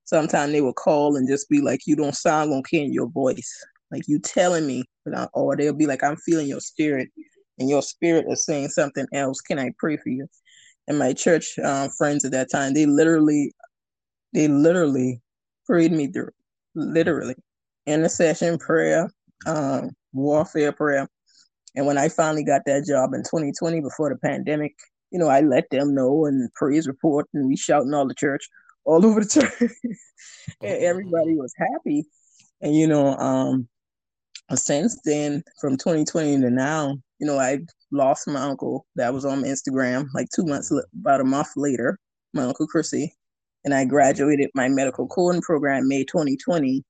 Sometimes 0.04 0.52
they 0.52 0.60
would 0.60 0.76
call 0.76 1.16
and 1.16 1.28
just 1.28 1.48
be 1.48 1.60
like, 1.60 1.80
"You 1.86 1.96
don't 1.96 2.14
sound 2.14 2.52
okay 2.54 2.84
in 2.84 2.92
your 2.92 3.08
voice. 3.08 3.64
Like 3.90 4.02
you 4.06 4.18
telling 4.18 4.66
me," 4.66 4.84
or 5.32 5.56
they'll 5.56 5.72
be 5.72 5.86
like, 5.86 6.02
"I'm 6.02 6.16
feeling 6.16 6.48
your 6.48 6.60
spirit, 6.60 7.08
and 7.58 7.68
your 7.68 7.82
spirit 7.82 8.26
is 8.28 8.44
saying 8.44 8.68
something 8.68 9.06
else. 9.12 9.40
Can 9.40 9.58
I 9.58 9.70
pray 9.78 9.96
for 9.96 10.08
you?" 10.08 10.26
And 10.88 10.98
my 10.98 11.12
church 11.12 11.58
um, 11.58 11.90
friends 11.90 12.24
at 12.24 12.32
that 12.32 12.50
time, 12.50 12.74
they 12.74 12.86
literally, 12.86 13.52
they 14.32 14.48
literally 14.48 15.20
prayed 15.66 15.92
me 15.92 16.06
through, 16.08 16.30
literally, 16.74 17.34
intercession 17.86 18.58
prayer, 18.58 19.10
um, 19.46 19.90
warfare 20.12 20.72
prayer. 20.72 21.08
And 21.74 21.86
when 21.86 21.98
I 21.98 22.08
finally 22.08 22.44
got 22.44 22.62
that 22.66 22.86
job 22.86 23.12
in 23.14 23.20
2020 23.22 23.80
before 23.80 24.08
the 24.08 24.16
pandemic, 24.16 24.74
you 25.10 25.18
know, 25.18 25.28
I 25.28 25.40
let 25.40 25.68
them 25.70 25.94
know 25.94 26.26
and 26.26 26.52
praise 26.54 26.86
report 26.86 27.26
and 27.34 27.46
we 27.48 27.56
shouting 27.56 27.92
all 27.92 28.08
the 28.08 28.14
church, 28.14 28.48
all 28.84 29.04
over 29.04 29.20
the 29.20 29.28
church. 29.40 29.70
and 30.62 30.82
everybody 30.82 31.34
was 31.34 31.52
happy. 31.58 32.04
And 32.60 32.74
you 32.74 32.86
know, 32.86 33.16
um 33.16 33.68
since 34.54 35.00
then, 35.04 35.42
from 35.60 35.76
2020 35.76 36.40
to 36.40 36.50
now, 36.50 36.96
you 37.18 37.26
know, 37.26 37.38
I 37.38 37.58
lost 37.90 38.28
my 38.28 38.40
uncle 38.40 38.86
that 38.94 39.12
was 39.12 39.24
on 39.24 39.42
Instagram 39.42 40.06
like 40.14 40.28
two 40.34 40.44
months, 40.44 40.72
about 41.00 41.20
a 41.20 41.24
month 41.24 41.48
later, 41.56 41.98
my 42.32 42.44
uncle 42.44 42.66
Chrissy, 42.66 43.14
and 43.64 43.74
I 43.74 43.84
graduated 43.84 44.50
my 44.54 44.68
medical 44.68 45.08
coding 45.08 45.42
program 45.42 45.88
May 45.88 46.04
2020. 46.04 46.84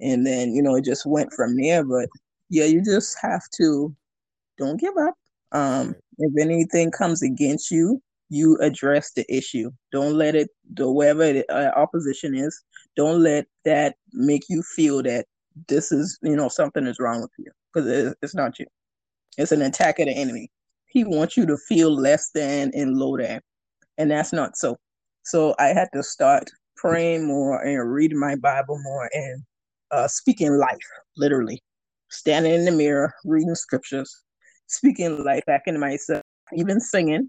And 0.00 0.26
then, 0.26 0.52
you 0.52 0.62
know, 0.62 0.76
it 0.76 0.84
just 0.84 1.06
went 1.06 1.32
from 1.32 1.56
there. 1.56 1.82
But 1.82 2.08
yeah, 2.50 2.66
you 2.66 2.84
just 2.84 3.16
have 3.20 3.42
to 3.56 3.94
don't 4.58 4.80
give 4.80 4.96
up. 4.96 5.14
Um, 5.52 5.94
if 6.18 6.32
anything 6.40 6.90
comes 6.90 7.22
against 7.22 7.70
you, 7.70 8.00
you 8.28 8.56
address 8.58 9.12
the 9.12 9.24
issue. 9.34 9.70
Don't 9.92 10.14
let 10.14 10.34
it, 10.34 10.48
whatever 10.78 11.32
the 11.32 11.52
uh, 11.52 11.72
opposition 11.78 12.34
is, 12.34 12.62
don't 12.96 13.22
let 13.22 13.46
that 13.64 13.96
make 14.12 14.44
you 14.48 14.62
feel 14.62 15.02
that 15.02 15.26
this 15.68 15.92
is, 15.92 16.18
you 16.22 16.36
know, 16.36 16.48
something 16.48 16.86
is 16.86 16.98
wrong 16.98 17.20
with 17.20 17.30
you 17.38 17.50
because 17.72 18.14
it's 18.22 18.34
not 18.34 18.58
you. 18.58 18.66
It's 19.38 19.52
an 19.52 19.62
attack 19.62 19.98
of 19.98 20.06
the 20.06 20.12
enemy. 20.12 20.50
He 20.86 21.04
wants 21.04 21.36
you 21.36 21.46
to 21.46 21.56
feel 21.56 21.90
less 21.90 22.30
than 22.34 22.70
and 22.74 22.96
low 22.96 23.16
than, 23.16 23.40
and 23.98 24.10
that's 24.10 24.32
not 24.32 24.56
so. 24.56 24.76
So 25.24 25.54
I 25.58 25.68
had 25.68 25.88
to 25.94 26.02
start 26.02 26.50
praying 26.76 27.26
more 27.26 27.62
and 27.62 27.92
reading 27.92 28.18
my 28.18 28.36
Bible 28.36 28.78
more 28.82 29.10
and 29.12 29.42
uh, 29.90 30.08
speaking 30.08 30.52
life, 30.56 30.78
literally, 31.16 31.62
standing 32.08 32.52
in 32.52 32.64
the 32.64 32.72
mirror, 32.72 33.12
reading 33.24 33.54
scriptures, 33.54 34.22
speaking 34.66 35.24
life 35.24 35.44
back 35.46 35.62
into 35.66 35.80
myself, 35.80 36.22
even 36.54 36.80
singing. 36.80 37.28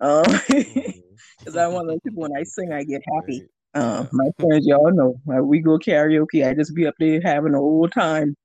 Um, 0.00 0.24
because 0.48 1.56
I'm 1.56 1.72
one 1.72 1.84
of 1.84 1.88
those 1.88 2.00
people 2.04 2.22
when 2.22 2.36
I 2.36 2.42
sing, 2.42 2.72
I 2.72 2.82
get 2.82 3.02
happy. 3.14 3.46
Um, 3.74 4.08
my 4.12 4.28
friends, 4.38 4.66
y'all 4.66 4.92
know, 4.92 5.20
like, 5.26 5.42
we 5.42 5.60
go 5.60 5.78
karaoke. 5.78 6.46
I 6.46 6.54
just 6.54 6.74
be 6.74 6.86
up 6.86 6.94
there 6.98 7.20
having 7.22 7.54
a 7.54 7.58
whole 7.58 7.88
time, 7.88 8.36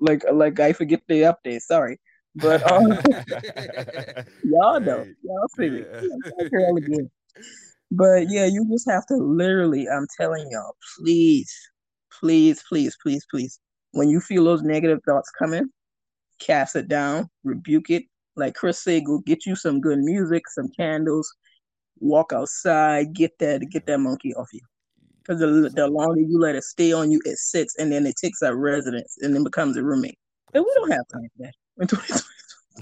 like 0.00 0.22
like 0.30 0.60
I 0.60 0.72
forget 0.72 1.00
the 1.08 1.22
update. 1.22 1.62
Sorry, 1.62 1.98
but 2.34 2.70
um, 2.70 2.88
y'all 4.44 4.80
know, 4.80 5.06
y'all 5.22 5.48
see 5.56 5.70
me. 5.70 5.84
Again. 6.40 7.10
But 7.90 8.28
yeah, 8.28 8.44
you 8.46 8.66
just 8.70 8.88
have 8.90 9.06
to 9.06 9.16
literally. 9.16 9.88
I'm 9.88 10.06
telling 10.18 10.46
y'all, 10.50 10.76
please, 10.98 11.52
please, 12.20 12.62
please, 12.68 12.96
please, 13.02 13.24
please. 13.30 13.58
When 13.92 14.10
you 14.10 14.20
feel 14.20 14.44
those 14.44 14.62
negative 14.62 14.98
thoughts 15.06 15.30
coming, 15.38 15.70
cast 16.38 16.76
it 16.76 16.88
down, 16.88 17.30
rebuke 17.44 17.88
it. 17.90 18.04
Like 18.36 18.54
Chris 18.54 18.82
said, 18.82 19.06
go 19.06 19.20
get 19.20 19.46
you 19.46 19.56
some 19.56 19.80
good 19.80 20.00
music, 20.00 20.42
some 20.48 20.68
candles, 20.76 21.32
walk 22.00 22.32
outside, 22.32 23.12
get 23.12 23.38
that 23.38 23.68
get 23.70 23.86
that 23.86 23.98
monkey 23.98 24.34
off 24.34 24.48
you. 24.52 24.60
Because 25.22 25.40
the, 25.40 25.70
the 25.74 25.88
longer 25.88 26.20
you 26.20 26.38
let 26.38 26.54
it 26.54 26.62
stay 26.62 26.92
on 26.92 27.10
you, 27.10 27.20
it 27.24 27.36
sits 27.38 27.76
and 27.78 27.90
then 27.90 28.06
it 28.06 28.14
takes 28.16 28.42
up 28.42 28.54
residence 28.54 29.18
and 29.20 29.34
then 29.34 29.42
becomes 29.42 29.76
a 29.76 29.82
roommate. 29.82 30.18
And 30.54 30.62
we 30.62 30.72
don't 30.76 30.92
have 30.92 31.08
time 31.08 31.28
for 31.36 31.42
that. 31.42 31.54
in 31.80 31.88
2020. 31.88 32.22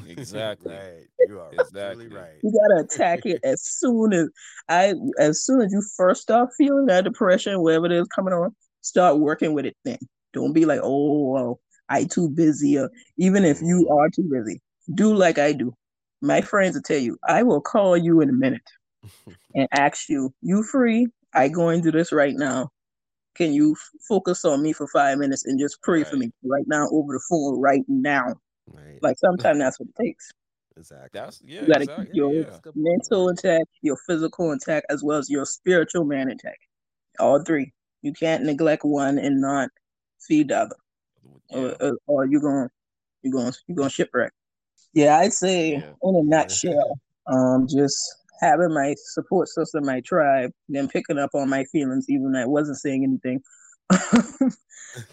Exactly. 0.08 0.72
Right. 0.72 1.06
You 1.28 1.40
are 1.40 1.50
Exactly. 1.52 2.08
right. 2.08 2.38
You 2.42 2.52
gotta 2.52 2.84
attack 2.84 3.20
it 3.24 3.40
as 3.44 3.62
soon 3.62 4.12
as 4.12 4.28
I 4.68 4.94
as 5.18 5.44
soon 5.44 5.60
as 5.60 5.72
you 5.72 5.82
first 5.96 6.22
start 6.22 6.50
feeling 6.56 6.86
that 6.86 7.04
depression, 7.04 7.62
whatever 7.62 7.86
it 7.86 7.92
is 7.92 8.08
coming 8.08 8.34
on, 8.34 8.54
start 8.80 9.18
working 9.18 9.54
with 9.54 9.66
it 9.66 9.76
then. 9.84 9.98
Don't 10.32 10.52
be 10.52 10.64
like, 10.64 10.80
oh 10.82 11.30
well, 11.30 11.60
I 11.88 12.04
too 12.04 12.28
busy. 12.28 12.78
Or 12.78 12.90
even 13.18 13.44
if 13.44 13.60
you 13.62 13.86
mm-hmm. 13.88 13.96
are 13.96 14.10
too 14.10 14.28
busy, 14.30 14.60
do 14.94 15.14
like 15.14 15.38
I 15.38 15.52
do. 15.52 15.74
My 16.20 16.40
friends 16.40 16.74
will 16.74 16.82
tell 16.82 16.98
you, 16.98 17.16
I 17.28 17.42
will 17.42 17.60
call 17.60 17.96
you 17.96 18.20
in 18.20 18.30
a 18.30 18.32
minute 18.32 18.62
and 19.55 19.68
ask 19.72 20.09
you, 20.09 20.32
you 20.42 20.62
free? 20.62 21.09
I 21.34 21.48
going 21.48 21.82
through 21.82 21.92
this 21.92 22.12
right 22.12 22.34
now. 22.34 22.68
Can 23.34 23.52
you 23.52 23.72
f- 23.72 24.00
focus 24.09 24.44
on 24.44 24.62
me 24.62 24.72
for 24.72 24.86
five 24.86 25.18
minutes 25.18 25.44
and 25.44 25.59
just 25.59 25.82
pray 25.82 26.05
for 26.05 26.16
me 26.16 26.30
right 26.44 26.64
now 26.68 26.88
over 26.92 27.12
the 27.14 27.22
phone 27.28 27.61
right 27.61 27.82
now? 27.88 28.36
Right. 28.72 29.00
Like 29.02 29.18
sometimes 29.18 29.59
that's 29.61 29.80
what 29.80 29.88
it 29.88 30.02
takes. 30.02 30.30
exactly. 30.76 31.20
That's 31.20 31.40
yeah. 31.44 31.61
You 31.62 31.66
gotta 31.66 31.80
exactly. 31.82 32.07
keep 32.07 32.14
your 32.14 32.32
yeah. 32.32 32.42
That's 32.44 32.59
a 32.59 32.62
good 32.62 32.74
point, 32.74 32.86
mental 32.86 33.24
man. 33.26 33.30
intact, 33.30 33.70
your 33.82 33.96
physical 34.07 34.52
intact, 34.52 34.86
as 34.90 35.02
well 35.02 35.18
as 35.18 35.28
your 35.28 35.44
spiritual 35.44 36.05
man 36.05 36.30
intact. 36.30 36.59
All 37.18 37.42
three. 37.42 37.72
You 38.02 38.12
can't 38.12 38.44
neglect 38.44 38.84
one 38.84 39.18
and 39.18 39.40
not 39.40 39.70
feed 40.20 40.48
the 40.48 40.59
other, 40.61 40.76
Yeah. 41.50 41.59
or, 41.59 41.76
or, 41.80 41.98
or 42.07 42.24
you're 42.26 42.40
going, 42.40 42.68
you're 43.22 43.32
going, 43.32 43.52
you're 43.66 43.76
going 43.76 43.90
shipwreck. 43.90 44.32
Yeah, 44.92 45.18
I'd 45.18 45.32
say 45.32 45.72
Yeah. 45.72 45.92
in 46.02 46.16
a 46.16 46.22
nutshell, 46.22 46.98
um, 47.26 47.66
just 47.66 47.96
having 48.45 48.74
my 48.74 48.95
support 48.99 49.49
system, 49.49 49.86
my 49.86 50.01
tribe, 50.01 50.53
then 50.68 50.88
picking 50.88 51.18
up 51.18 51.30
on 51.34 51.49
my 51.49 51.64
feelings, 51.72 52.07
even 52.09 52.32
when 52.32 52.36
I 52.36 52.47
wasn't 52.47 52.78
saying 52.78 53.05
anything, 53.05 53.42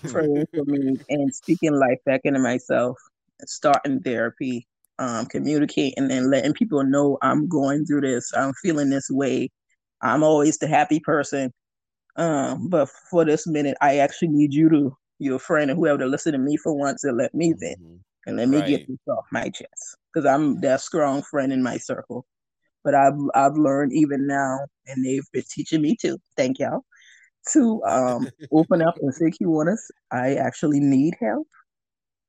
praying 0.08 0.48
for 0.54 0.66
me, 0.66 0.98
and 1.10 1.34
speaking 1.34 1.74
life 1.74 2.00
back 2.06 2.22
into 2.24 2.40
myself, 2.40 2.98
starting 3.46 4.02
therapy, 4.02 4.68
um, 5.00 5.26
communicating 5.28 6.12
and 6.12 6.30
letting 6.30 6.54
people 6.54 6.84
know 6.84 7.18
I'm 7.22 7.48
going 7.48 7.86
through 7.86 8.02
this, 8.02 8.32
I'm 8.36 8.54
feeling 8.62 8.90
this 8.90 9.10
way. 9.10 9.50
I'm 10.02 10.24
always 10.24 10.58
the 10.58 10.68
happy 10.68 11.00
person. 11.00 11.52
Um, 12.18 12.70
but 12.70 12.90
for 13.10 13.26
this 13.26 13.48
minute, 13.48 13.78
I 13.82 13.98
actually 14.00 14.30
need 14.30 14.54
you 14.54 14.70
to, 14.70 14.98
your 15.20 15.40
friend 15.40 15.70
and 15.72 15.80
whoever 15.80 16.00
to 16.00 16.06
listen 16.08 16.34
to 16.34 16.40
me 16.40 16.58
for 16.58 16.74
once 16.74 17.04
and 17.04 17.18
let 17.18 17.34
me 17.34 17.54
vent 17.54 17.78
Mhm. 17.80 18.00
and 18.26 18.38
let 18.38 18.50
me 18.50 18.62
get 18.62 18.88
this 18.88 18.98
off 19.08 19.26
my 19.32 19.50
chest 19.50 19.98
because 20.14 20.26
I'm 20.26 20.60
that 20.62 20.82
strong 20.82 21.22
friend 21.24 21.54
in 21.54 21.62
my 21.64 21.78
circle. 21.78 22.26
But 22.84 22.96
I've 22.96 23.14
I've 23.36 23.56
learned 23.58 23.94
even 23.94 24.28
now, 24.28 24.60
and 24.88 25.06
they've 25.06 25.28
been 25.32 25.44
teaching 25.50 25.82
me 25.82 25.96
too. 25.96 26.18
Thank 26.38 26.60
y'all 26.60 26.82
to 27.54 27.82
um 27.86 28.28
open 28.52 28.82
up 28.82 28.96
and 29.02 29.14
say, 29.14 29.32
"Kiwanis, 29.32 29.80
I 30.12 30.36
actually 30.36 30.80
need 30.80 31.16
help." 31.20 31.48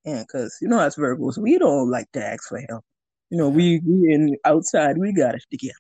And 0.05 0.26
because 0.26 0.57
you 0.61 0.68
know, 0.68 0.80
as 0.80 0.96
Virgos, 0.96 1.38
we 1.38 1.59
don't 1.59 1.90
like 1.90 2.11
to 2.12 2.24
ask 2.24 2.48
for 2.48 2.61
help. 2.68 2.84
You 3.30 3.38
know, 3.38 3.48
we 3.48 3.80
we 3.86 4.12
in 4.12 4.36
outside 4.44 4.98
we 4.98 5.12
got 5.12 5.34
it 5.34 5.44
together. 5.50 5.74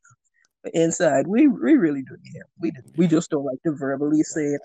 But 0.62 0.74
inside, 0.74 1.26
we 1.26 1.48
we 1.48 1.74
really 1.74 2.02
do 2.02 2.16
need 2.22 2.38
help. 2.38 2.50
We 2.60 2.70
do. 2.70 2.80
we 2.96 3.06
just 3.08 3.30
don't 3.30 3.44
like 3.44 3.58
to 3.66 3.72
verbally 3.72 4.22
say 4.22 4.44
it. 4.44 4.60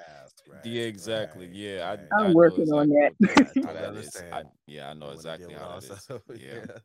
Right? 0.49 0.61
yeah, 0.63 0.83
exactly. 0.83 1.47
right, 1.47 1.55
Yeah, 1.55 1.85
I, 1.85 1.89
right. 1.89 1.99
I'm 2.19 2.25
I 2.25 2.27
know 2.29 2.33
working 2.35 2.69
on 2.71 2.89
exactly 2.91 3.27
that. 3.27 3.53
that- 3.55 3.65
I 3.65 3.73
what 3.73 3.83
understand. 3.83 4.33
I, 4.33 4.43
yeah, 4.67 4.89
I 4.89 4.93
know 4.93 5.09
exactly 5.09 5.53
how 5.55 5.75
with 5.75 5.87
that 5.89 5.95
is. 5.95 6.09
also- 6.09 6.21
Yeah. 6.39 6.77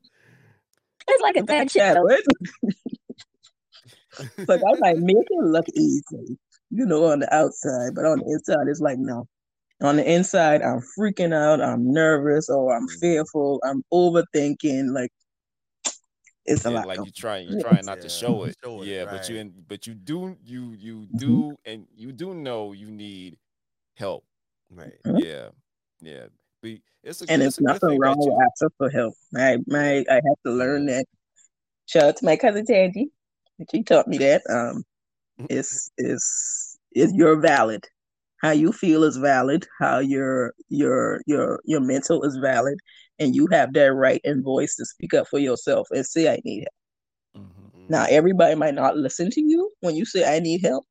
It's 1.08 1.22
like 1.22 1.36
a 1.36 1.42
bad 1.44 1.70
shadow. 1.70 2.04
Look, 4.48 4.60
I 4.66 4.74
might 4.78 4.98
make 4.98 5.16
it 5.18 5.44
look 5.44 5.66
easy, 5.74 6.38
you 6.70 6.86
know, 6.86 7.04
on 7.06 7.20
the 7.20 7.34
outside, 7.34 7.94
but 7.94 8.04
on 8.04 8.18
the 8.18 8.24
inside, 8.32 8.68
it's 8.68 8.80
like 8.80 8.98
no. 8.98 9.26
On 9.82 9.96
the 9.96 10.10
inside, 10.10 10.62
I'm 10.62 10.80
freaking 10.98 11.34
out. 11.34 11.60
I'm 11.60 11.92
nervous, 11.92 12.48
or 12.48 12.76
I'm 12.76 12.86
Mhm. 12.86 13.00
fearful. 13.00 13.60
I'm 13.64 13.82
overthinking. 13.92 14.92
Like 14.94 15.10
it's 16.46 16.64
a 16.64 16.70
lot. 16.70 16.86
like 16.86 16.98
going 16.98 17.06
you 17.06 17.12
try 17.12 17.38
you 17.38 17.56
Yeah. 17.56 17.62
trying 17.62 17.84
not 17.86 18.00
to 18.00 18.08
show 18.08 18.44
it. 18.44 18.56
show 18.62 18.82
it, 18.82 18.86
yeah, 18.88 19.04
but 19.06 19.28
you 19.28 19.52
but 19.68 19.86
you 19.86 19.94
do 19.94 20.36
you 20.44 20.72
you 20.72 21.06
Mhm. 21.12 21.18
do 21.18 21.56
and 21.64 21.86
you 21.96 22.12
do 22.12 22.34
know 22.34 22.72
you 22.72 22.90
need 22.90 23.38
help. 23.96 24.24
Right. 24.70 24.94
Mhm. 25.06 25.20
Yeah. 25.20 25.48
Yeah. 26.00 26.26
But 26.62 26.78
it's 27.02 27.22
a 27.22 27.26
and 27.28 27.42
it's 27.42 27.58
it's 27.58 27.58
a 27.58 27.62
good 27.62 27.66
nothing 27.66 27.88
thing 27.90 28.00
wrong 28.00 28.18
that 28.18 28.26
with 28.26 28.34
you 28.34 28.42
asking 28.52 28.68
for 28.78 28.90
help. 28.90 29.14
I 29.36 29.58
my 29.66 30.04
I 30.10 30.14
have 30.14 30.40
to 30.46 30.52
learn 30.52 30.86
that. 30.86 31.06
Shout 31.86 32.04
out 32.04 32.16
to 32.18 32.24
my 32.24 32.36
cousin 32.36 32.64
Tangy. 32.66 33.10
She 33.70 33.82
taught 33.82 34.08
me 34.08 34.18
that. 34.18 34.42
Um, 34.50 34.84
Mm-hmm. 35.38 35.46
it's 35.48 35.90
is 35.98 36.78
is 36.92 37.12
you're 37.14 37.40
valid. 37.40 37.84
How 38.42 38.50
you 38.50 38.72
feel 38.72 39.04
is 39.04 39.16
valid. 39.16 39.66
How 39.80 39.98
your 40.00 40.52
your 40.68 41.22
your 41.26 41.60
your 41.64 41.80
mental 41.80 42.22
is 42.24 42.36
valid, 42.36 42.78
and 43.18 43.34
you 43.34 43.46
have 43.52 43.72
that 43.74 43.92
right 43.94 44.20
and 44.24 44.44
voice 44.44 44.76
to 44.76 44.84
speak 44.84 45.14
up 45.14 45.28
for 45.28 45.38
yourself 45.38 45.88
and 45.90 46.04
say 46.04 46.28
I 46.32 46.40
need 46.44 46.66
help. 47.34 47.44
Mhm. 47.46 47.88
Now 47.88 48.06
everybody 48.08 48.54
might 48.54 48.74
not 48.74 48.96
listen 48.96 49.30
to 49.30 49.40
you 49.40 49.70
when 49.80 49.96
you 49.96 50.04
say 50.04 50.24
I 50.36 50.40
need 50.40 50.62
help, 50.62 50.84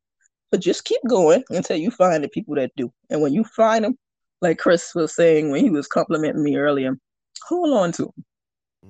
but 0.51 0.62
just 0.62 0.86
keep 0.86 1.01
going 1.07 1.43
until 1.49 1.78
you 1.78 1.91
find 1.91 2.24
the 2.24 2.30
people 2.30 2.55
that 2.55 2.72
do. 2.78 2.91
And 3.09 3.22
when 3.22 3.34
you 3.34 3.43
find 3.43 3.84
them, 3.86 3.97
like 4.41 4.59
Chris 4.59 4.93
was 4.95 5.14
saying 5.16 5.51
when 5.51 5.64
he 5.64 5.70
was 5.70 5.88
complimenting 5.88 6.43
me 6.43 6.55
earlier, 6.57 6.97
hold 7.47 7.74
on 7.78 7.91
to 7.93 8.03
them. 8.03 8.26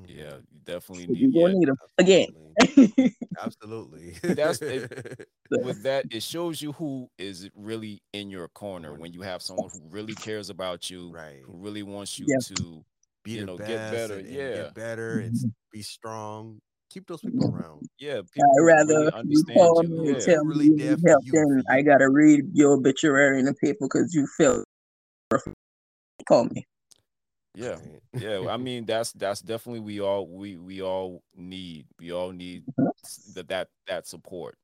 Yeah, 0.08 0.38
you 0.72 0.80
definitely 0.80 1.18
You're 1.18 1.32
gonna 1.32 1.54
yeah. 1.54 1.60
need 1.60 1.68
them 1.68 1.78
again. 1.98 3.16
Absolutely. 3.42 4.12
That's- 4.24 4.62
it. 4.62 5.28
With 5.50 5.84
that, 5.84 6.06
it 6.12 6.24
shows 6.24 6.62
you 6.62 6.72
who 6.74 7.10
is 7.18 7.50
really 7.56 8.02
in 8.14 8.30
your 8.30 8.48
corner 8.50 8.94
when 8.94 9.14
you 9.14 9.22
have 9.22 9.42
someone 9.42 9.70
who 9.74 9.82
really 9.90 10.16
cares 10.16 10.50
about 10.50 10.90
you, 10.90 11.12
right. 11.12 11.42
who 11.46 11.58
really 11.58 11.84
wants 11.84 12.18
you 12.20 12.26
Yeah. 12.28 12.56
to 12.56 12.84
Be 13.24 13.32
you 13.32 13.40
the 13.42 13.46
know, 13.46 13.58
get 13.58 13.92
better, 13.92 14.16
and- 14.16 14.26
and 14.28 14.36
yeah. 14.36 14.56
Get 14.56 14.74
better 14.76 15.20
and 15.20 15.36
be 15.72 15.82
strong. 15.82 16.60
Keep 16.90 17.08
those 17.08 17.22
people 17.22 17.48
mm-hmm. 17.48 17.58
around. 17.58 17.88
yeah, 18.00 18.16
people 18.34 18.52
I'd 18.60 18.64
rather 18.66 19.12
really 19.16 19.24
you 19.30 19.44
call 19.46 19.82
you. 19.84 19.90
me 19.90 19.98
and 20.10 20.18
Yeah. 20.18 20.26
tell 20.26 20.46
Really 20.46 20.70
me 20.70 20.76
you 20.76 20.78
there 20.78 20.98
need 20.98 21.08
help 21.08 21.24
you, 21.26 21.32
than 21.32 21.64
I 21.70 21.82
gotta 21.84 22.10
read 22.10 22.44
your 22.54 22.74
obituary 22.74 23.40
in 23.40 23.46
the 23.46 23.54
paper 23.54 23.86
because 23.86 24.14
you 24.14 24.28
felt 24.38 24.66
call 26.28 26.44
me. 26.46 26.66
Yeah. 27.54 27.80
Right. 27.80 28.02
yeah 28.18 28.48
i 28.50 28.58
mean 28.58 28.86
that's 28.86 29.12
that's 29.14 29.42
definitely 29.42 29.80
we 29.82 30.00
all 30.02 30.28
we 30.28 30.58
we 30.58 30.82
all 30.82 31.24
need 31.36 31.86
we 32.00 32.12
all 32.12 32.32
need 32.32 32.66
that 33.34 33.48
that 33.50 33.70
that 33.88 34.08
support. 34.08 34.58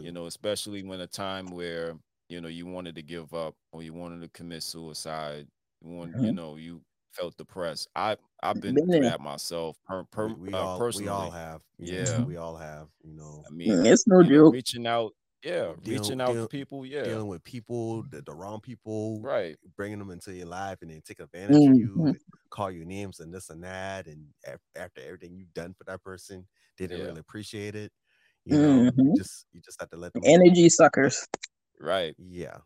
You 0.00 0.12
know 0.12 0.26
especially 0.26 0.82
when 0.82 1.00
a 1.00 1.06
time 1.06 1.50
where 1.50 1.94
you 2.28 2.40
know 2.40 2.48
you 2.48 2.66
wanted 2.66 2.94
to 2.96 3.02
give 3.02 3.34
up 3.34 3.54
or 3.72 3.82
you 3.82 3.92
wanted 3.92 4.20
to 4.22 4.28
commit 4.28 4.62
suicide 4.62 5.46
you 5.82 5.90
want 5.90 6.12
you 6.18 6.32
Mhm. 6.32 6.34
know 6.34 6.56
you 6.56 6.82
felt 7.12 7.36
depressed 7.36 7.88
i 7.96 8.16
i've 8.42 8.60
been 8.60 8.76
Been 8.76 8.88
through 8.90 9.00
that 9.00 9.20
myself 9.20 9.76
per, 9.86 10.04
per, 10.04 10.28
we, 10.28 10.34
we 10.34 10.52
uh, 10.52 10.66
all 10.66 10.78
personally 10.78 10.92
we 10.92 11.08
all 11.08 11.30
have. 11.30 11.62
you 11.78 11.86
know, 11.86 12.20
Yeah. 12.20 12.24
we 12.24 12.36
all 12.36 12.56
have. 12.56 12.88
You 13.02 13.14
know, 13.14 13.44
i 13.48 13.52
mean 13.54 13.84
It's 13.84 14.06
no 14.06 14.22
you 14.22 14.30
know, 14.30 14.42
joke. 14.42 14.52
reaching 14.52 14.86
out 14.86 15.12
yeah 15.42 15.74
Deal- 15.82 16.02
reaching 16.02 16.20
out 16.20 16.32
to 16.34 16.48
people 16.48 16.84
yeah 16.86 17.04
dealing 17.04 17.28
with 17.28 17.42
people, 17.44 18.02
the, 18.10 18.22
the 18.22 18.34
wrong 18.34 18.60
people, 18.60 19.20
right 19.22 19.56
bringing 19.76 19.98
them 19.98 20.10
into 20.10 20.34
your 20.34 20.46
life, 20.46 20.78
and 20.82 20.90
then 20.90 21.00
take 21.04 21.20
advantage 21.20 21.66
of 21.66 21.72
you, 21.78 21.96
Mhm. 21.96 22.18
call 22.50 22.70
you 22.70 22.84
names 22.84 23.20
and 23.20 23.32
this 23.32 23.50
and 23.50 23.62
that, 23.64 24.06
and 24.06 24.26
af- 24.46 24.60
after 24.76 25.00
everything 25.02 25.36
you've 25.36 25.54
done 25.54 25.74
for 25.74 25.84
that 25.84 26.02
person, 26.02 26.46
they 26.78 26.86
didn't 26.86 27.00
Yeah. 27.00 27.06
really 27.06 27.20
appreciate 27.20 27.74
it. 27.74 27.92
You 28.44 28.58
know, 28.58 28.92
you 28.96 28.96
Mhm. 28.96 29.14
just 29.14 29.46
you 29.52 29.60
just 29.62 29.80
have 29.80 29.90
to 29.90 29.96
let 29.96 30.14
them 30.14 30.30
know. 30.30 30.32
Energy 30.32 30.68
suckers. 30.68 31.26
right 31.78 32.14
Yeah, 32.18 32.58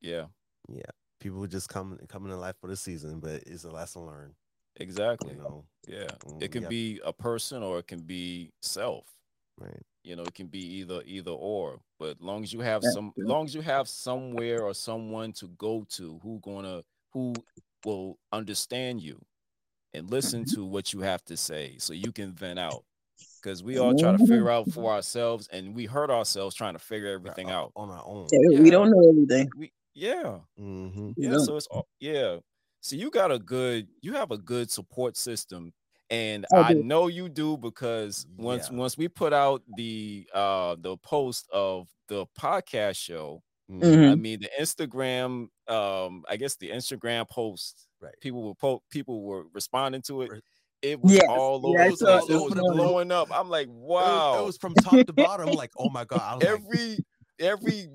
yeah 0.00 0.26
Yeah. 0.68 0.90
people 1.20 1.46
just 1.46 1.68
come 1.68 1.98
come 2.08 2.24
into 2.24 2.36
life 2.36 2.56
for 2.60 2.68
the 2.68 2.76
season, 2.76 3.20
but 3.20 3.42
it's 3.46 3.64
a 3.64 3.70
lesson 3.70 4.06
learned. 4.06 4.34
exactly 4.76 5.30
You 5.30 5.36
know, 5.36 5.66
yeah 5.86 6.16
Mm, 6.24 6.42
it 6.42 6.52
can 6.52 6.62
yep. 6.62 6.68
be 6.68 7.00
a 7.04 7.12
person 7.12 7.62
or 7.62 7.78
it 7.80 7.86
can 7.88 8.02
be 8.02 8.52
self 8.62 9.06
right? 9.58 9.82
You 10.08 10.16
know 10.16 10.22
it 10.22 10.34
can 10.34 10.46
be 10.46 10.58
either 10.80 11.02
either 11.04 11.30
or 11.30 11.80
but 11.98 12.20
long 12.20 12.42
as 12.42 12.52
you 12.52 12.60
have 12.60 12.80
That's 12.82 12.94
some 12.94 13.12
true. 13.14 13.26
long 13.28 13.44
as 13.44 13.54
you 13.54 13.60
have 13.60 13.86
somewhere 13.88 14.62
or 14.64 14.72
someone 14.72 15.32
to 15.34 15.48
go 15.58 15.84
to 15.90 16.18
who 16.22 16.40
gonna 16.42 16.82
who 17.12 17.34
will 17.84 18.18
understand 18.32 19.02
you 19.02 19.20
and 19.94 20.10
listen 20.10 20.44
Mm-hmm. 20.44 20.54
to 20.62 20.64
what 20.64 20.92
you 20.92 21.00
have 21.00 21.22
to 21.26 21.36
say 21.36 21.76
so 21.78 21.92
you 21.92 22.10
can 22.10 22.32
vent 22.32 22.58
out 22.58 22.84
because 23.42 23.62
we 23.62 23.78
all 23.78 23.94
try 23.94 24.12
to 24.12 24.18
figure 24.18 24.50
out 24.50 24.70
for 24.72 24.92
ourselves 24.92 25.46
and 25.52 25.74
we 25.74 25.84
hurt 25.84 26.10
ourselves 26.10 26.54
trying 26.54 26.72
to 26.72 26.78
figure 26.78 27.12
everything 27.12 27.50
out 27.50 27.70
on 27.76 27.90
our 27.90 28.02
own. 28.04 28.26
Yeah, 28.32 28.38
Yeah. 28.50 28.62
We 28.62 28.70
don't 28.70 28.90
know 28.90 29.08
everything. 29.10 29.50
we 29.56 29.72
yeah 29.94 30.38
hmm 30.56 31.10
yeah 31.16 31.36
so 31.38 31.56
it's 31.56 31.66
all 31.66 31.86
yeah 32.00 32.38
so 32.80 32.96
you 32.96 33.10
got 33.10 33.30
a 33.32 33.38
good 33.38 33.88
you 34.00 34.12
have 34.14 34.30
a 34.30 34.38
good 34.38 34.70
support 34.70 35.16
system 35.16 35.72
and 36.10 36.46
I 36.54 36.58
i 36.58 36.72
know 36.72 37.06
you 37.08 37.28
do 37.28 37.56
because 37.56 38.26
once 38.36 38.68
Yeah. 38.70 38.78
once 38.78 38.96
we 38.96 39.08
put 39.08 39.32
out 39.32 39.62
the 39.76 40.26
uh 40.34 40.76
the 40.80 40.96
post 40.98 41.48
of 41.52 41.88
the 42.08 42.26
podcast 42.38 42.96
show 42.96 43.42
i 43.70 43.74
Mhm. 43.74 44.20
mean 44.20 44.40
the 44.40 44.50
instagram 44.60 45.48
um 45.68 46.24
i 46.28 46.36
guess 46.36 46.56
the 46.56 46.70
instagram 46.70 47.28
post 47.28 47.86
Right. 48.00 48.14
people 48.20 48.42
were 48.44 48.54
po- 48.54 48.82
people 48.90 49.22
were 49.24 49.44
responding 49.52 50.02
to 50.02 50.22
it 50.22 50.42
it 50.80 51.00
was 51.00 51.12
Yes, 51.14 51.24
all 51.28 51.60
yeah, 51.62 51.68
over 51.68 51.80
I 51.82 51.88
the 51.90 51.96
saw 51.96 52.18
place 52.20 52.30
it 52.30 52.34
it 52.34 52.42
was 52.42 52.54
blowing 52.54 53.10
up 53.12 53.28
i'm 53.32 53.50
like 53.50 53.66
It 53.66 53.72
was- 53.72 54.02
wow 54.04 54.42
It 54.42 54.46
was, 54.46 54.56
from 54.56 54.74
top 54.74 55.04
to 55.06 55.12
bottom. 55.12 55.50
Like, 55.50 55.72
oh 55.76 55.90
my 55.90 56.04
god! 56.04 56.20
I 56.22 56.34
was 56.36 56.44
like, 56.44 56.52
every 56.60 56.98
every 57.40 57.88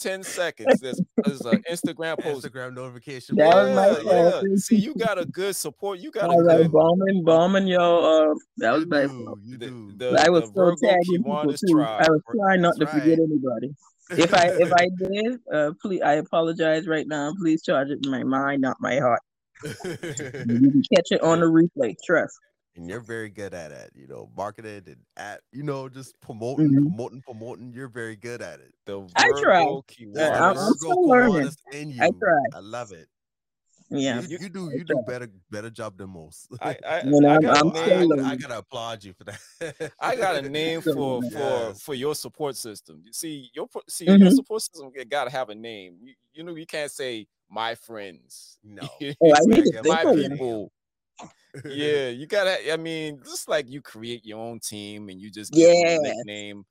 10 0.00 0.22
seconds 0.22 0.80
there's, 0.80 1.00
there's 1.24 1.40
an 1.42 1.62
instagram 1.70 2.18
post 2.22 2.46
Instagram 2.46 2.74
notification. 2.74 3.36
That 3.36 3.54
was 3.54 3.76
my 3.76 3.86
yeah, 3.88 4.30
fault. 4.30 4.44
yeah. 4.48 4.56
See, 4.56 4.76
you 4.76 4.94
got 4.94 5.18
a 5.18 5.24
good 5.26 5.54
support. 5.54 5.98
You 5.98 6.10
got 6.10 6.30
I 6.30 6.34
a 6.34 6.36
was 6.38 6.46
good. 6.46 6.72
bombing, 6.72 7.24
bombing 7.24 7.66
your. 7.66 8.30
Uh, 8.30 8.34
that 8.58 8.72
was 8.72 8.84
you 8.84 8.88
do, 8.88 9.40
you 9.44 9.58
The, 9.58 9.66
do. 9.66 9.92
the, 9.96 10.24
I 10.24 10.28
was 10.30 10.42
the 10.42 10.46
still 10.48 10.76
tagging 10.76 11.02
people 11.10 11.32
Kiwanis 11.32 11.60
too. 11.66 11.82
I 11.82 12.06
was 12.10 12.22
trying 12.34 12.60
not 12.62 12.74
to 12.78 12.84
That's 12.84 12.98
forget 12.98 13.18
anybody. 13.18 13.74
If 14.12 14.34
I 14.34 14.46
if 14.48 14.72
I 14.72 14.88
did, 14.98 15.38
uh, 15.54 15.70
please, 15.80 16.02
I 16.02 16.14
apologize 16.14 16.88
right 16.88 17.06
now. 17.06 17.32
Please 17.38 17.62
charge 17.62 17.90
it 17.90 18.04
in 18.04 18.10
my 18.10 18.24
mind, 18.24 18.60
not 18.60 18.76
my 18.80 18.98
heart. 18.98 19.20
You 19.84 20.70
can 20.70 20.82
catch 20.94 21.12
it 21.12 21.20
on 21.22 21.40
the 21.40 21.46
replay. 21.46 21.94
Trust. 22.04 22.36
And 22.76 22.88
you're 22.88 23.00
very 23.00 23.28
good 23.30 23.52
at 23.54 23.72
it. 23.72 23.90
You 23.94 24.06
know, 24.06 24.30
marketing 24.36 24.82
and 24.86 24.96
at 25.16 25.40
you 25.52 25.62
know 25.62 25.88
just 25.88 26.14
promoting, 26.20 26.70
Mhm. 26.70 26.82
promoting, 26.88 27.22
promoting. 27.22 27.72
You're 27.72 27.88
very 27.88 28.16
good 28.16 28.42
at 28.42 28.60
it. 28.60 28.72
The 28.86 29.06
I 29.16 29.28
try. 29.40 29.64
Virgo 29.64 29.84
There's 30.12 30.30
I'm- 30.30 30.54
the 30.56 30.60
I'm 30.62 30.72
still 30.74 31.06
learning. 31.08 31.50
In 31.72 31.90
you. 31.90 32.02
I 32.02 32.10
try. 32.10 32.42
I 32.54 32.60
love 32.60 32.92
it. 32.92 33.08
Yeah. 33.92 34.20
You, 34.20 34.38
you 34.42 34.48
do 34.48 34.70
you 34.72 34.84
do 34.84 35.02
better 35.04 35.28
better 35.50 35.68
job 35.68 35.96
than 35.98 36.10
most. 36.10 36.46
I 36.60 36.76
I, 36.86 37.02
You 37.02 37.20
know, 37.20 37.28
I 37.28 37.32
I'm- 37.32 37.40
got 37.42 37.56
I'm 37.58 37.66
a 37.66 37.70
I, 37.80 37.84
still 37.86 38.08
name. 38.10 38.24
I, 38.24 38.30
I 38.30 38.36
gotta 38.36 38.58
applaud 38.58 39.02
you 39.02 39.12
for 39.14 39.24
that. 39.24 39.92
I 39.98 40.14
got 40.14 40.36
a 40.36 40.48
name 40.48 40.80
for 40.80 40.92
learning. 40.94 41.30
for 41.32 41.74
for 41.74 41.94
your 41.94 42.14
support 42.14 42.54
system. 42.56 43.02
You 43.04 43.12
See 43.12 43.50
your 43.52 43.66
pro- 43.66 43.82
see 43.88 44.06
Mhm. 44.06 44.20
your 44.20 44.30
support 44.30 44.62
system 44.62 44.92
got 45.08 45.24
to 45.24 45.30
have 45.30 45.48
a 45.50 45.56
name. 45.56 45.96
You, 46.00 46.14
you 46.32 46.44
know 46.44 46.54
you 46.54 46.66
can't 46.66 46.90
say 46.92 47.26
my 47.50 47.74
friends. 47.74 48.58
No. 48.64 48.82
Oh, 48.82 49.34
I 49.34 49.40
need 49.46 49.64
Gotta 49.72 49.82
think 49.82 49.86
my 49.86 50.02
of 50.02 50.18
it. 50.18 50.22
one. 50.22 50.30
people. 50.30 50.72
Yeah, 51.64 52.08
you 52.08 52.26
gotta. 52.26 52.72
I 52.72 52.76
mean, 52.76 53.20
just 53.24 53.48
like 53.48 53.68
you 53.68 53.80
create 53.82 54.24
your 54.24 54.38
own 54.38 54.60
team 54.60 55.08
and 55.08 55.20
you 55.20 55.30
just 55.30 55.52
give 55.52 55.68
them 55.68 55.76
a 55.86 55.90
Yeah. 55.92 55.98
nickname. 56.14 56.64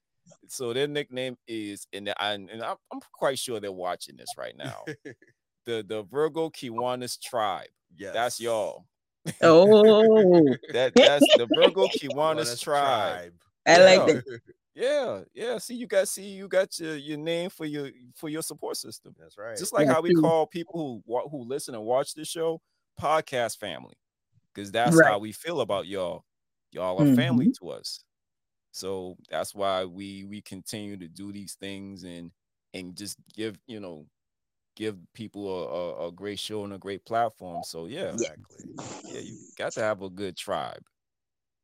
So 0.47 0.73
their 0.73 0.88
nickname 0.88 1.38
is, 1.47 1.88
and 1.93 2.07
the- 2.07 2.23
and, 2.23 2.49
and 2.49 2.61
I'm, 2.63 2.77
I'm 2.91 2.99
quite 3.13 3.39
sure 3.39 3.59
they're 3.59 3.71
watching 3.71 4.15
this 4.15 4.30
right 4.38 4.55
now. 4.57 4.84
the 5.65 5.84
the 5.88 6.03
Virgo 6.11 6.49
Kiwanis 6.49 7.19
tribe. 7.19 7.67
Yeah, 7.97 8.11
That's 8.11 8.39
y'all. 8.39 8.86
Oh, 9.41 10.55
That 10.73 10.93
that's 10.95 11.25
the 11.38 11.47
Virgo 11.53 11.88
Kiwanis 11.88 12.53
Kiwanis 12.55 12.61
tribe. 12.63 13.34
I 13.67 13.77
like 13.80 13.99
Yeah. 14.07 14.13
that. 14.13 14.41
Yeah, 14.75 15.21
yeah. 15.34 15.57
See, 15.57 15.75
you 15.75 15.88
got 15.88 16.07
see, 16.07 16.23
you 16.30 16.47
got 16.47 16.80
your 16.80 16.95
your 16.95 17.17
name 17.17 17.49
for 17.49 17.65
your 17.65 17.89
for 18.15 18.30
your 18.30 18.41
support 18.41 18.77
system. 18.77 19.13
That's 19.19 19.38
right. 19.38 19.57
Just 19.57 19.73
like 19.73 19.88
Yeah, 19.88 19.93
how 19.93 20.01
we 20.01 20.13
call 20.13 20.45
people 20.47 21.03
who 21.05 21.30
who 21.30 21.43
listen 21.43 21.75
and 21.75 21.84
watch 21.84 22.13
this 22.13 22.30
show 22.30 22.61
podcast 22.99 23.57
family, 23.57 23.95
because 24.54 24.72
that's 24.72 25.00
Right. 25.00 25.02
how 25.02 25.20
we 25.20 25.32
feel 25.32 25.62
about 25.62 25.88
y'all. 25.88 26.24
Y'all 26.72 27.00
are 27.00 27.06
family 27.06 27.47
Mm-hmm. 27.47 27.52
to 27.60 27.70
us. 27.72 28.04
So 28.72 29.18
that's 29.30 29.56
why 29.56 29.86
we 29.86 30.26
we 30.26 30.41
continue 30.41 30.97
to 30.97 31.08
do 31.08 31.32
these 31.32 31.56
things 31.56 32.04
and 32.04 32.32
and 32.74 32.95
just 32.95 33.18
give 33.36 33.58
you 33.68 33.80
know 33.80 34.06
give 34.76 34.97
people 35.14 35.47
a, 35.47 36.06
a, 36.06 36.08
a 36.08 36.12
great 36.12 36.39
show 36.39 36.64
and 36.64 36.74
a 36.74 36.78
great 36.80 37.06
platform. 37.06 37.64
So 37.64 37.86
yeah, 37.88 38.18
exactly. 38.18 38.66
yeah, 39.08 39.20
you 39.22 39.38
got 39.58 39.74
to 39.76 39.82
have 39.82 40.02
a 40.02 40.10
good 40.10 40.38
tribe. 40.38 40.84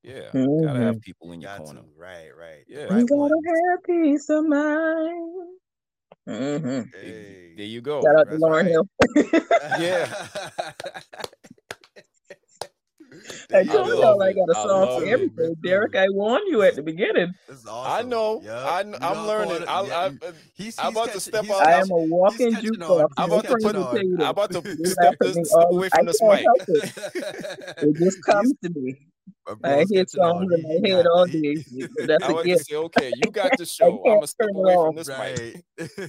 Yeah, 0.04 0.34
gotta 0.62 0.80
Mhm. 0.80 0.80
have 0.80 1.02
people 1.02 1.32
in 1.34 1.42
your 1.42 1.50
Got 1.50 1.52
corner. 1.52 1.84
to. 1.84 1.86
Right, 1.98 2.30
right. 2.36 2.66
The 2.74 2.78
Yeah. 2.78 2.86
right 2.88 3.06
You 3.08 3.08
gotta 3.08 3.36
ones. 3.36 3.36
have 3.70 3.84
peace 3.84 4.30
of 4.30 4.46
mind. 4.46 5.60
hmm 6.28 6.84
Hey. 6.92 7.48
There 7.56 7.66
you 7.66 7.82
go. 7.82 8.06
Shout 8.06 8.20
out 8.20 8.28
to 8.30 8.38
Lauryn 8.38 8.68
right. 8.68 8.70
Hill. 8.70 8.88
Yeah. 9.70 10.14
I 13.54 13.64
told 13.64 13.88
y'all 13.88 14.22
I 14.22 14.34
got 14.34 14.50
a 14.50 14.58
I 14.58 14.64
song 14.64 14.82
love 14.82 15.02
for 15.02 15.06
it. 15.06 15.10
everything. 15.10 15.56
Derek, 15.64 15.96
I 15.96 16.08
warned 16.10 16.44
you 16.48 16.62
at 16.64 16.76
the 16.76 16.84
beginning. 16.84 17.34
This 17.48 17.60
is 17.60 17.68
I 17.68 18.02
know. 18.04 18.42
Yup. 18.44 18.66
I, 18.68 18.80
I'm 18.80 18.88
know 18.92 19.28
learning. 19.28 19.68
I, 19.68 19.82
yeah, 19.84 19.98
I, 19.98 20.08
you- 20.08 20.20
uh, 20.26 20.32
He's, 20.54 20.80
I'm 20.80 20.86
he's 20.88 20.96
about 20.96 21.12
to 21.12 21.20
step 21.20 21.44
he's 21.44 21.52
out. 21.52 21.68
I 21.68 21.74
am 21.80 21.92
a 21.92 21.96
walking 21.98 22.54
catching 22.54 22.72
jukebox. 22.74 23.10
I'm 23.18 23.32
about 23.32 23.44
to 23.46 23.58
put- 23.58 23.76
say 23.76 24.00
I'm 24.20 24.30
about 24.30 24.52
to 24.52 24.62
step, 24.62 24.98
laugh 25.04 25.16
this, 25.20 25.50
step 25.52 25.68
away 25.72 25.90
from 25.90 26.06
this 26.06 26.20
can't 26.20 26.42
mic. 26.42 26.46
it. 26.68 27.78
It 27.84 27.98
just 28.00 28.24
comes 28.24 28.54
to 28.64 28.70
me. 28.70 28.96
My 29.48 29.52
I 29.52 29.76
bro's 29.76 29.90
hear 29.92 30.00
on. 30.02 30.08
songs 30.08 30.54
in 30.54 30.60
He- 30.60 30.80
my 30.82 30.90
head 30.90 31.06
got- 31.06 31.12
all 31.12 31.26
he- 31.26 31.42
day. 31.56 31.88
That's 32.08 32.24
I 32.24 32.28
a 32.30 32.34
want 32.34 32.46
to 32.46 32.50
gift. 32.56 32.66
say, 32.68 32.76
okay, 32.76 33.14
you 33.16 33.30
got 33.32 33.52
the 33.58 33.66
show. 33.66 34.04
I'm 34.06 34.16
gonna 34.16 34.28
step 34.28 34.48
turn 34.48 34.56
it 34.56 34.60
away 34.60 34.74
off. 34.74 34.88
from 34.88 34.96
this 34.96 35.08
mic. 35.08 35.64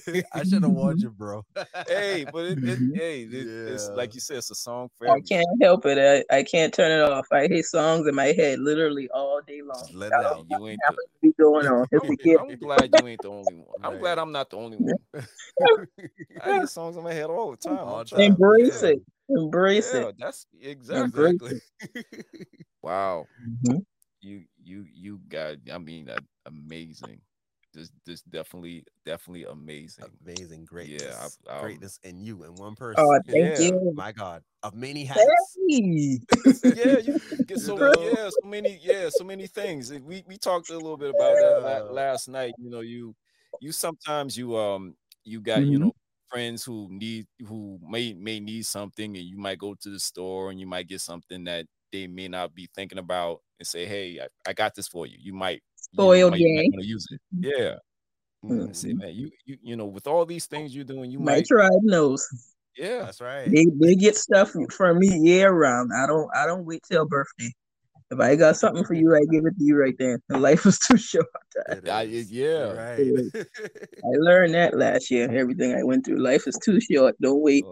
Right. 0.09 0.25
I 0.33 0.43
should 0.45 0.63
have 0.63 0.73
warned 0.73 1.03
you, 1.03 1.11
bro. 1.11 1.45
Hey, 1.87 2.25
but 2.33 2.45
it, 2.47 2.59
it, 2.65 2.79
Mhm. 2.79 2.97
hey, 2.97 3.23
it, 3.23 3.47
it's 3.73 3.89
like 3.91 4.15
you 4.15 4.21
said, 4.21 4.39
it's 4.39 4.51
a 4.51 4.55
song 4.55 4.89
for 4.97 5.11
I 5.11 5.21
can't 5.21 5.47
help 5.61 5.85
it. 5.85 6.25
I, 6.31 6.35
I 6.35 6.43
can't 6.45 6.73
turn 6.73 6.91
it 6.91 7.03
off. 7.03 7.27
I 7.31 7.47
hear 7.47 7.63
songs 7.63 8.07
in 8.09 8.15
my 8.15 8.33
head 8.37 8.59
literally 8.59 9.09
all 9.13 9.41
day 9.47 9.61
long. 9.63 9.81
Just 9.81 9.95
let 9.95 10.09
it 10.09 10.13
out. 10.15 10.47
You 10.49 10.61
what 10.61 10.71
ain't. 10.71 10.81
happens 10.85 11.07
to 11.13 11.19
be 11.21 11.33
going 11.39 11.67
on. 11.67 11.87
It's 11.93 12.05
a 12.05 12.09
I'm, 12.09 12.15
gift. 12.17 12.41
I'm 12.41 12.57
glad 12.59 12.95
you 12.95 13.07
ain't 13.07 13.21
the 13.21 13.29
only 13.29 13.55
one. 13.55 13.67
I'm 13.83 13.93
Right. 13.93 14.01
glad 14.01 14.19
I'm 14.19 14.33
not 14.33 14.49
the 14.49 14.57
only 14.57 14.79
one. 14.79 14.95
I 16.43 16.53
hear 16.53 16.67
songs 16.67 16.97
in 16.97 17.03
my 17.03 17.13
head 17.13 17.27
all 17.27 17.51
the 17.51 17.57
time. 17.59 17.79
All 17.79 17.99
the 17.99 18.05
time. 18.07 18.21
Embrace 18.21 18.83
yeah, 18.83 18.89
it. 18.91 19.03
Embrace 19.29 19.93
Yeah, 19.93 20.09
it. 20.09 20.15
that's 20.19 20.47
Embrace 20.63 21.35
exactly. 21.43 21.61
Wow, 22.87 23.29
Mhm. 23.39 23.85
you 24.21 24.45
you 24.63 24.87
you 24.93 25.21
got. 25.29 25.59
I 25.73 25.79
mean, 25.79 26.11
amazing. 26.47 27.23
This 27.75 27.91
this 28.07 28.23
definitely 28.23 28.85
definitely 29.05 29.45
amazing. 29.45 30.19
Amazing 30.23 30.67
greatness. 30.67 31.19
Yeah, 31.19 31.29
I- 31.49 31.53
um, 31.69 31.91
greatness 31.91 31.99
in 32.03 32.21
you 32.21 32.45
in 32.45 32.57
one 32.57 32.77
person. 32.77 33.17
Oh, 33.17 33.21
thank 33.33 33.53
Yeah. 33.55 33.59
you. 33.59 33.97
My 33.97 34.13
God, 34.13 34.45
of 34.63 34.75
many 34.75 35.05
hats. 35.05 35.59
Hey. 35.69 36.21
yeah, 36.73 36.99
you 36.99 37.15
get 37.47 37.61
so 37.61 37.91
yeah, 37.99 38.29
so 38.31 38.49
many 38.49 38.79
yeah, 38.83 39.09
so 39.09 39.25
many 39.25 39.47
things. 39.47 39.93
We 39.93 40.23
we 40.27 40.37
talked 40.39 40.71
a 40.71 40.75
little 40.79 40.97
bit 40.97 41.11
about 41.11 41.39
that 41.41 41.59
Yeah. 41.59 41.81
last 41.89 42.29
night. 42.29 42.55
You 42.59 42.71
know, 42.71 42.81
you 42.81 43.15
you 43.61 43.73
sometimes 43.73 44.37
you 44.37 44.57
um 44.57 44.97
you 45.25 45.41
got 45.41 45.67
you 45.67 45.79
Mhm. 45.79 45.91
know 45.91 45.93
friends 46.29 46.65
who 46.65 46.89
need 46.91 47.27
who 47.47 47.79
may 47.83 48.15
may 48.15 48.41
need 48.41 48.67
something, 48.67 49.17
and 49.17 49.27
you 49.27 49.39
might 49.39 49.59
go 49.59 49.75
to 49.81 49.91
the 49.91 50.01
store 50.01 50.51
and 50.51 50.61
you 50.61 50.67
might 50.67 50.89
get 50.89 51.01
something 51.01 51.45
that 51.45 51.67
they 51.93 52.07
may 52.07 52.29
not 52.29 52.55
be 52.55 52.69
thinking 52.75 52.99
about 52.99 53.41
and 53.59 53.67
say, 53.67 53.87
"Hey, 53.87 54.21
I, 54.21 54.51
I 54.51 54.53
got 54.53 54.75
this 54.75 54.89
for 54.89 55.07
you." 55.07 55.17
You 55.21 55.33
might 55.33 55.63
you 55.93 55.99
know, 55.99 56.05
Spoiled 56.05 56.31
might, 56.33 56.41
you 56.41 56.55
might 56.57 56.71
gang. 56.71 56.81
use 56.83 57.07
it. 57.11 57.21
Yeah. 57.41 57.75
And 58.43 58.77
say, 58.77 58.91
Mhm. 58.91 58.99
man, 58.99 59.15
you 59.15 59.31
you 59.45 59.57
you 59.63 59.77
know, 59.77 59.87
with 59.87 60.07
all 60.07 60.25
these 60.27 60.47
things 60.47 60.75
you're 60.75 60.85
doing, 60.85 61.11
you 61.11 61.19
My 61.19 61.37
might 61.37 61.47
tribe 61.47 61.71
knows. 61.83 62.27
yeah. 62.77 63.03
That's 63.03 63.21
right. 63.21 63.51
They 63.51 63.67
they 63.81 63.95
get 63.95 64.17
stuff 64.17 64.53
from 64.71 64.99
me 64.99 65.09
year 65.19 65.51
round. 65.53 65.91
I 65.97 66.07
don't 66.07 66.29
I 66.35 66.47
don't 66.47 66.65
wait 66.65 66.83
till 66.91 67.07
birthday. 67.07 67.51
If 68.09 68.21
I 68.21 68.37
got 68.37 68.57
something 68.57 68.85
for 68.85 68.95
you, 68.95 69.17
I 69.17 69.21
give 69.33 69.47
it 69.47 69.59
to 69.59 69.65
you 69.65 69.77
right 69.77 69.97
then. 69.99 70.19
Life 70.31 70.65
is 70.67 70.79
too 70.79 70.97
short. 70.97 71.27
I- 71.91 72.05
is. 72.05 72.31
yeah. 72.31 72.73
Right. 72.73 73.01
I 74.05 74.09
learned 74.19 74.55
that 74.55 74.77
last 74.77 75.11
year. 75.11 75.29
Everything 75.35 75.75
I 75.75 75.83
went 75.83 76.05
through. 76.05 76.19
Life 76.23 76.47
is 76.47 76.57
too 76.65 76.81
short. 76.81 77.17
Don't 77.21 77.41
wait. 77.41 77.65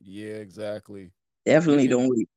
Yeah, 0.00 0.36
exactly. 0.36 1.10
Definitely 1.44 1.88
can- 1.88 1.98
don't 1.98 2.08
wait. 2.16 2.28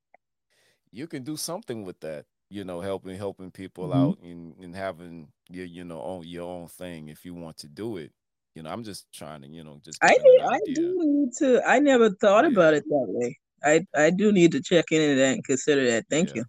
You 0.92 1.08
can 1.08 1.24
do 1.24 1.38
something 1.38 1.84
with 1.84 2.00
that 2.02 2.26
you 2.50 2.64
know 2.64 2.82
helping 2.82 3.18
helping 3.18 3.52
people 3.52 3.94
Mhm. 3.94 3.94
out 3.94 4.20
and, 4.22 4.56
and 4.60 4.76
having 4.76 5.30
your 5.50 5.66
you 5.66 5.84
know 5.84 6.02
own 6.02 6.24
your 6.26 6.50
own 6.50 6.68
thing 6.68 7.10
if 7.10 7.26
you 7.26 7.34
want 7.34 7.58
to 7.58 7.68
do 7.68 7.98
it 7.98 8.12
you 8.56 8.64
know 8.64 8.70
i'm 8.70 8.84
just 8.84 9.12
trying 9.12 9.42
to 9.42 9.48
you 9.48 9.64
know 9.64 9.80
just 9.84 10.02
I 10.02 10.10
need, 10.10 10.42
I 10.42 10.60
do 10.74 11.00
need 11.04 11.34
to. 11.40 11.62
I 11.68 11.80
never 11.80 12.10
thought 12.12 12.46
Yeah. 12.46 12.52
about 12.52 12.74
it 12.76 12.84
that 12.90 13.06
way. 13.10 13.36
I 13.64 13.86
I 13.96 14.10
do 14.12 14.32
need 14.32 14.52
to 14.52 14.62
check 14.62 14.86
into 14.92 15.16
that 15.16 15.34
and 15.34 15.44
consider 15.44 15.86
that. 15.92 16.06
Thank 16.10 16.30
Yeah. 16.34 16.44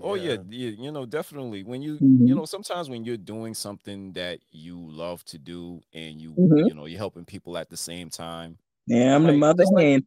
oh 0.00 0.14
yeah. 0.14 0.36
yeah 0.48 0.70
you 0.70 0.90
know 0.90 1.06
definitely 1.06 1.62
when 1.62 1.82
you 1.82 2.00
Mhm. 2.00 2.24
you 2.24 2.34
know 2.34 2.44
sometimes 2.44 2.88
when 2.90 3.04
you're 3.04 3.16
doing 3.16 3.54
something 3.54 4.12
that 4.14 4.40
you 4.50 4.78
love 4.90 5.24
to 5.26 5.38
do 5.38 5.80
and 5.92 6.20
you 6.20 6.36
Mhm. 6.36 6.64
you 6.64 6.74
know 6.74 6.86
you're 6.86 6.98
helping 6.98 7.24
people 7.24 7.56
at 7.56 7.70
the 7.70 7.76
same 7.76 8.10
time 8.10 8.58
you. 8.58 8.63
Yeah, 8.86 9.14
I'm 9.16 9.24
the 9.24 9.32
mother 9.32 9.62
just 9.64 9.72
like- 9.72 9.84
hen. 9.84 10.06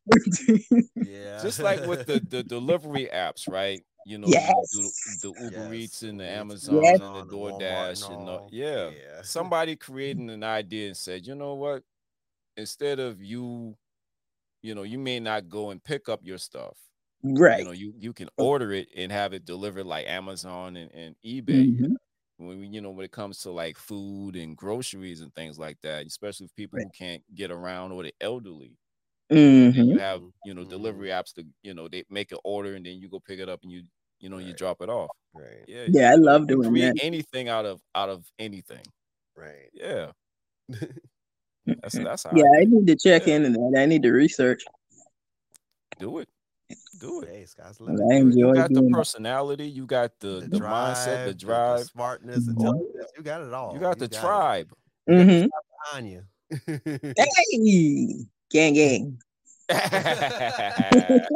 Yeah. 0.95 1.41
just 1.41 1.59
like 1.59 1.85
with 1.85 2.05
the 2.05 2.19
the 2.19 2.43
delivery 2.43 3.09
apps 3.13 3.49
right 3.49 3.81
you 4.05 4.17
know 4.17 4.27
Yes. 4.27 4.51
you 4.73 4.81
do 4.81 4.89
the, 5.33 5.39
the 5.39 5.43
uber 5.45 5.73
Yes, 5.73 5.83
eats 5.83 6.01
and 6.03 6.19
the 6.19 6.25
amazon 6.29 6.81
Yes. 6.83 6.93
and 6.93 7.01
the 7.01 7.05
Amazon, 7.07 7.27
the 7.27 7.35
Walmart 7.35 7.59
doordash 7.61 8.09
and 8.09 8.19
and 8.19 8.27
the, 8.27 8.47
yeah 8.51 8.89
Yeah. 8.89 9.21
somebody 9.23 9.75
creating 9.75 10.29
an 10.29 10.43
idea 10.43 10.87
and 10.87 10.97
said, 10.97 11.25
you 11.27 11.35
know 11.35 11.55
what? 11.55 11.83
Instead 12.55 12.99
of 12.99 13.21
you, 13.21 13.75
you 14.63 14.73
know, 14.75 14.83
you 14.83 14.97
may 14.97 15.19
not 15.19 15.47
go 15.49 15.69
and 15.71 15.83
pick 15.83 16.09
up 16.09 16.21
your 16.23 16.37
stuff. 16.39 16.77
right. 17.23 17.59
You 17.59 17.65
know, 17.65 17.71
you 17.71 17.93
you 17.97 18.13
can 18.13 18.29
order 18.37 18.71
it 18.73 18.87
and 18.95 19.11
have 19.11 19.33
it 19.33 19.45
delivered 19.45 19.85
like 19.85 20.07
Amazon 20.07 20.75
and, 20.77 20.91
and 20.91 21.15
eBay. 21.25 21.77
Mhm. 21.79 21.95
When 22.37 22.59
we, 22.59 22.67
you 22.67 22.81
know, 22.81 22.91
when 22.91 23.03
it 23.05 23.11
comes 23.11 23.39
to 23.41 23.51
like 23.51 23.77
food 23.77 24.35
and 24.35 24.55
groceries 24.55 25.21
and 25.21 25.33
things 25.33 25.57
like 25.57 25.79
that, 25.81 26.05
especially 26.05 26.45
with 26.45 26.55
people 26.55 26.77
Right. 26.77 26.85
who 26.85 26.89
can't 26.91 27.23
get 27.35 27.51
around 27.51 27.91
or 27.91 28.03
the 28.03 28.13
elderly. 28.21 28.77
Mhm. 29.31 29.73
You 29.73 29.97
have, 29.97 30.21
you 30.45 30.53
know, 30.53 30.63
Mhm. 30.63 30.69
delivery 30.69 31.09
apps 31.09 31.33
to, 31.35 31.45
you 31.63 31.73
know, 31.73 31.87
they 31.87 32.03
make 32.09 32.31
an 32.31 32.37
order 32.43 32.75
and 32.75 32.85
then 32.85 32.97
you 32.99 33.09
go 33.09 33.19
pick 33.19 33.39
it 33.39 33.49
up 33.49 33.61
and 33.63 33.71
you, 33.71 33.83
you 34.19 34.29
know, 34.29 34.37
you 34.37 34.53
drop 34.53 34.81
it 34.81 34.89
off. 34.89 35.09
Right. 35.33 35.65
Yeah. 35.67 35.87
Yeah, 35.87 36.11
I 36.11 36.15
you 36.15 36.21
know, 36.21 36.23
love 36.31 36.47
doing 36.47 36.69
create 36.69 36.95
that. 36.95 37.03
anything 37.03 37.49
out 37.49 37.65
of 37.65 37.81
out 37.95 38.09
of 38.09 38.25
anything. 38.39 38.85
Right. 39.35 39.69
Yeah. 39.73 40.11
That's 41.81 41.95
that's 41.95 42.23
how 42.23 42.31
I 42.31 42.33
Yeah, 42.37 42.51
I 42.59 42.65
think. 42.65 42.69
need 42.69 42.87
to 42.87 42.95
check 42.95 43.27
Yeah. 43.27 43.35
into 43.35 43.49
that. 43.51 43.75
I 43.79 43.85
need 43.85 44.03
to 44.03 44.11
research. 44.11 44.63
do 45.99 46.19
it. 46.19 46.29
Do 46.99 47.21
it. 47.79 47.87
Hey, 48.09 48.17
I 48.17 48.19
limit. 48.19 48.35
You, 48.37 48.47
you 48.47 48.53
got 48.53 48.69
the 48.69 48.75
doing 48.75 48.91
that. 48.91 48.97
personality, 48.97 49.67
you 49.67 49.85
got 49.85 50.11
the, 50.19 50.47
the, 50.49 50.59
mindset, 50.59 51.25
the 51.25 51.33
drive, 51.33 51.79
the 51.79 51.85
smartness, 51.85 52.47
intelligence. 52.47 53.11
You 53.17 53.23
got 53.23 53.41
it 53.41 53.53
all. 53.53 53.73
you 53.73 53.79
got 53.79 53.99
the 53.99 54.05
it. 54.05 54.13
tribe. 54.13 54.73
hmm 55.07 55.45
behind 55.91 56.09
you. 56.09 56.23
Hey, 56.65 57.13
gang, 58.49 58.73
gang. 58.73 59.19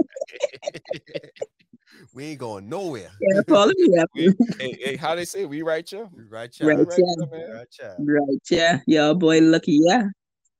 we 2.13 2.25
ain't 2.25 2.39
going 2.39 2.69
nowhere. 2.69 3.11
Yeah, 3.19 3.41
follow 3.47 3.73
me 3.75 3.97
up. 3.99 4.09
we, 4.15 4.33
hey, 4.59 4.77
hey, 4.81 4.95
how 4.95 5.15
they 5.15 5.25
say 5.25 5.45
we 5.45 5.61
right 5.61 5.89
you? 5.91 6.09
We 6.15 6.23
Right, 6.23 6.31
Right, 6.31 6.51
child. 6.51 6.87
right, 6.87 6.97
yeah. 6.97 7.25
man. 7.29 7.51
Right, 7.53 7.71
child. 7.71 8.07
Right, 8.07 8.39
yeah. 8.49 8.79
Y'all 8.87 9.15
boy 9.15 9.41
lucky, 9.41 9.79
yeah. 9.83 10.03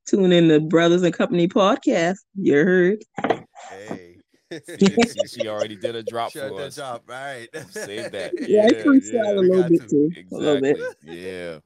Tune 0.06 0.32
in 0.32 0.48
to 0.48 0.60
Brothers 0.60 1.02
and 1.02 1.14
Company 1.14 1.48
podcast. 1.48 2.16
You 2.34 2.54
heard? 2.56 3.04
Hey. 4.66 4.76
See, 4.78 5.02
see, 5.06 5.26
she 5.40 5.48
already 5.48 5.76
did 5.76 5.96
a 5.96 6.02
drop 6.02 6.32
Shut 6.32 6.50
for 6.50 6.58
that 6.58 6.66
us. 6.68 6.76
job. 6.76 7.02
All 7.08 7.14
right. 7.14 7.48
Save 7.70 8.12
that. 8.12 8.32
Yeah, 8.48 8.62
I 8.64 8.66
Yeah, 8.66 8.84
freestyle 8.84 9.12
yeah, 9.12 9.32
a 9.32 9.40
little 9.40 9.62
got 9.62 9.70
bit 9.70 9.80
to. 9.82 9.88
too. 9.88 10.10
A 10.32 10.34
little 10.36 10.60
bit. 10.60 10.76
Exactly. 10.78 11.18
Yeah, 11.18 11.58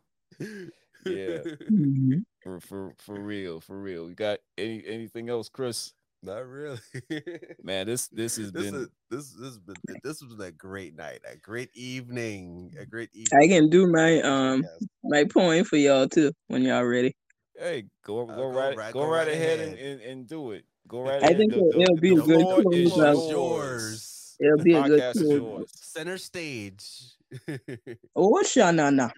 Yeah. 1.04 1.38
Mhm. 1.70 2.24
for 2.42 2.60
for 2.60 2.94
for 2.98 3.14
real, 3.20 3.60
for 3.60 3.78
real. 3.80 4.08
You 4.08 4.14
got 4.14 4.38
any 4.58 4.84
anything 4.86 5.28
else, 5.28 5.48
Chris? 5.48 5.92
Not 6.22 6.46
really. 6.46 6.78
Man, 7.62 7.86
this 7.86 8.08
this 8.08 8.36
has 8.36 8.50
this 8.52 8.70
been 8.70 8.80
is 8.82 8.88
this 9.10 9.30
this 9.32 9.44
has 9.44 9.58
been 9.58 9.76
this 10.02 10.22
was 10.22 10.38
a 10.40 10.50
great 10.50 10.96
night, 10.96 11.20
a 11.30 11.36
great 11.36 11.70
evening, 11.74 12.72
a 12.80 12.84
great 12.86 13.10
evening. 13.14 13.40
I 13.42 13.46
can 13.46 13.70
do 13.70 13.86
my 13.86 14.20
um 14.22 14.62
Yes. 14.62 14.88
my 15.04 15.24
poem 15.24 15.64
for 15.64 15.76
y'all 15.76 16.08
too 16.08 16.32
when 16.48 16.62
y'all 16.62 16.84
ready. 16.84 17.14
hey, 17.58 17.84
go 18.04 18.22
Uh, 18.22 18.24
go, 18.24 18.34
go 18.36 18.48
right, 18.48 18.76
right- 18.76 18.92
go, 18.92 19.00
go 19.00 19.06
right 19.06 19.26
right 19.26 19.28
ahead, 19.28 19.60
ahead. 19.60 19.68
And, 19.78 19.78
and, 19.78 20.00
and 20.00 20.26
do 20.26 20.50
it. 20.52 20.64
Go 20.88 21.02
right 21.02 21.14
I 21.22 21.26
ahead. 21.26 21.36
think 21.38 21.52
The- 21.52 21.58
it'll- 21.58 21.72
the- 21.72 21.80
it'll 21.82 21.96
be 21.96 22.10
a 22.10 22.14
good 22.16 22.40
floor 22.62 22.74
is 22.74 22.96
yours. 22.96 23.30
yours. 23.30 24.36
It'll 24.40 24.58
be 24.62 24.74
a 24.74 24.82
good 24.82 25.00
Podcast 25.00 25.16
is 25.16 25.22
close. 25.22 25.32
yours. 25.32 25.70
Center 25.74 26.18
stage. 26.18 26.82
Oh, 28.14 28.40
Shanana. 28.44 29.10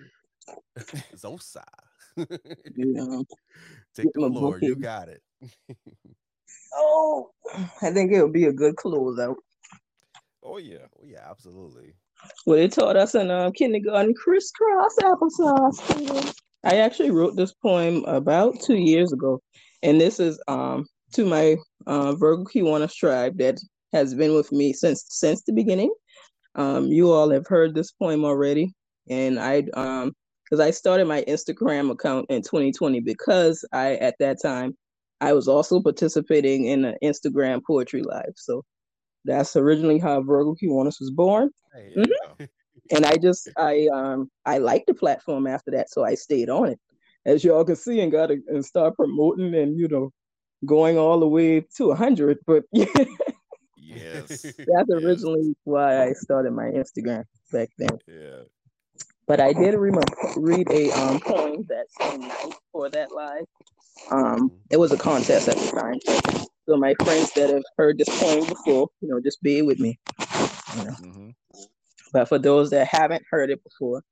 Zosa. 1.16 1.64
Yeah. 2.16 2.24
Take 3.94 4.12
the 4.14 4.20
my 4.20 4.28
floor. 4.28 4.58
You 4.62 4.76
got 4.76 5.08
it. 5.08 5.22
Oh, 6.74 7.30
I 7.82 7.90
think 7.90 8.12
it'll 8.12 8.30
be 8.30 8.44
a 8.46 8.52
good 8.52 8.76
closeout. 8.76 9.36
Oh 10.42 10.56
yeah. 10.58 10.86
Oh 10.98 11.04
yeah, 11.04 11.26
absolutely. 11.28 11.94
Well, 12.46 12.56
they 12.56 12.68
taught 12.68 12.96
us 12.96 13.14
in 13.14 13.30
um, 13.30 13.52
kindergarten 13.52 14.14
crisscross 14.14 14.96
applesauce. 15.02 16.34
I 16.64 16.78
actually 16.78 17.10
wrote 17.10 17.36
this 17.36 17.52
poem 17.54 18.04
about 18.06 18.60
two 18.60 18.76
years 18.76 19.12
ago, 19.12 19.40
and 19.82 20.00
this 20.00 20.18
is 20.18 20.40
um 20.48 20.86
to 21.12 21.24
my 21.24 21.56
uh, 21.86 22.14
Virgo 22.14 22.44
Kiwanis 22.44 22.94
tribe 22.94 23.38
that 23.38 23.59
has 23.92 24.14
been 24.14 24.34
with 24.34 24.52
me 24.52 24.72
since 24.72 25.04
since 25.09 25.42
the 25.42 25.52
beginning. 25.52 25.92
Um, 26.54 26.86
you 26.86 27.11
all 27.12 27.30
have 27.30 27.46
heard 27.46 27.74
this 27.74 27.92
poem 27.92 28.24
already, 28.24 28.72
and 29.09 29.38
I 29.38 29.64
um 29.74 30.12
because 30.44 30.61
I 30.61 30.70
started 30.70 31.06
my 31.06 31.22
Instagram 31.28 31.90
account 31.90 32.26
in 32.30 32.42
2020 32.42 33.00
because 33.00 33.64
I 33.72 33.96
at 33.96 34.16
that 34.18 34.40
time 34.42 34.76
I 35.20 35.32
was 35.32 35.48
also 35.48 35.80
participating 35.80 36.66
in 36.66 36.84
an 36.84 36.96
Instagram 37.02 37.61
poetry 37.66 38.02
live. 38.02 38.32
So 38.36 38.64
that's 39.24 39.56
originally 39.56 39.98
how 39.98 40.22
Virgo 40.22 40.54
Kiwanis 40.54 41.00
was 41.00 41.11
born 41.11 41.50
Hey, 41.74 41.92
Mhm. 41.96 42.48
and 42.90 43.04
I 43.04 43.16
just 43.16 43.48
I 43.56 43.88
um 43.92 44.30
I 44.46 44.59
liked 44.59 44.86
the 44.86 44.94
platform 44.94 45.46
after 45.46 45.70
that, 45.72 45.90
so 45.90 46.04
I 46.04 46.14
stayed 46.14 46.48
on 46.50 46.70
it. 46.70 46.80
as 47.26 47.44
y'all 47.44 47.64
can 47.64 47.76
see, 47.76 48.00
and 48.00 48.11
got 48.12 48.28
to 48.28 48.40
and 48.48 48.64
start 48.64 48.94
promoting 48.96 49.54
and 49.54 49.78
you 49.78 49.88
know, 49.88 50.11
going 50.64 50.98
all 50.98 51.20
the 51.20 51.28
way 51.28 51.61
to 51.76 51.90
a 51.90 51.96
hundred. 51.96 52.38
But 52.46 52.64
Yes. 53.76 54.54
that's 54.66 54.88
yes, 54.88 54.88
originally 54.90 55.54
why 55.64 56.02
I 56.04 56.12
started 56.12 56.52
my 56.52 56.66
Instagram 56.66 57.24
back 57.52 57.68
then. 57.78 57.98
Yeah. 58.06 58.42
But 59.26 59.40
I 59.40 59.52
did 59.52 59.74
read, 59.74 59.94
read 60.36 60.70
a 60.70 60.90
um 60.92 61.20
poem 61.20 61.64
that 61.68 61.86
same 62.00 62.20
night 62.20 62.54
for 62.72 62.88
that 62.90 63.12
live. 63.12 63.44
Um, 64.11 64.52
it 64.70 64.76
was 64.78 64.92
a 64.92 64.96
contest 64.98 65.48
at 65.48 65.56
the 65.56 65.70
time. 65.70 65.98
So 66.68 66.76
my 66.76 66.94
friends 67.04 67.32
that 67.34 67.50
have 67.50 67.62
heard 67.76 67.98
this 67.98 68.09
poem 68.20 68.46
before, 68.46 68.88
you 69.00 69.09
know, 69.09 69.20
just 69.20 69.42
be 69.42 69.62
with 69.62 69.78
me. 69.78 69.98
You 70.76 70.84
know. 70.84 70.96
hmm 70.98 71.30
But 72.12 72.28
for 72.28 72.38
those 72.38 72.70
that 72.70 72.88
haven't 72.88 73.24
heard 73.30 73.50
it 73.50 73.62
before, 73.62 74.02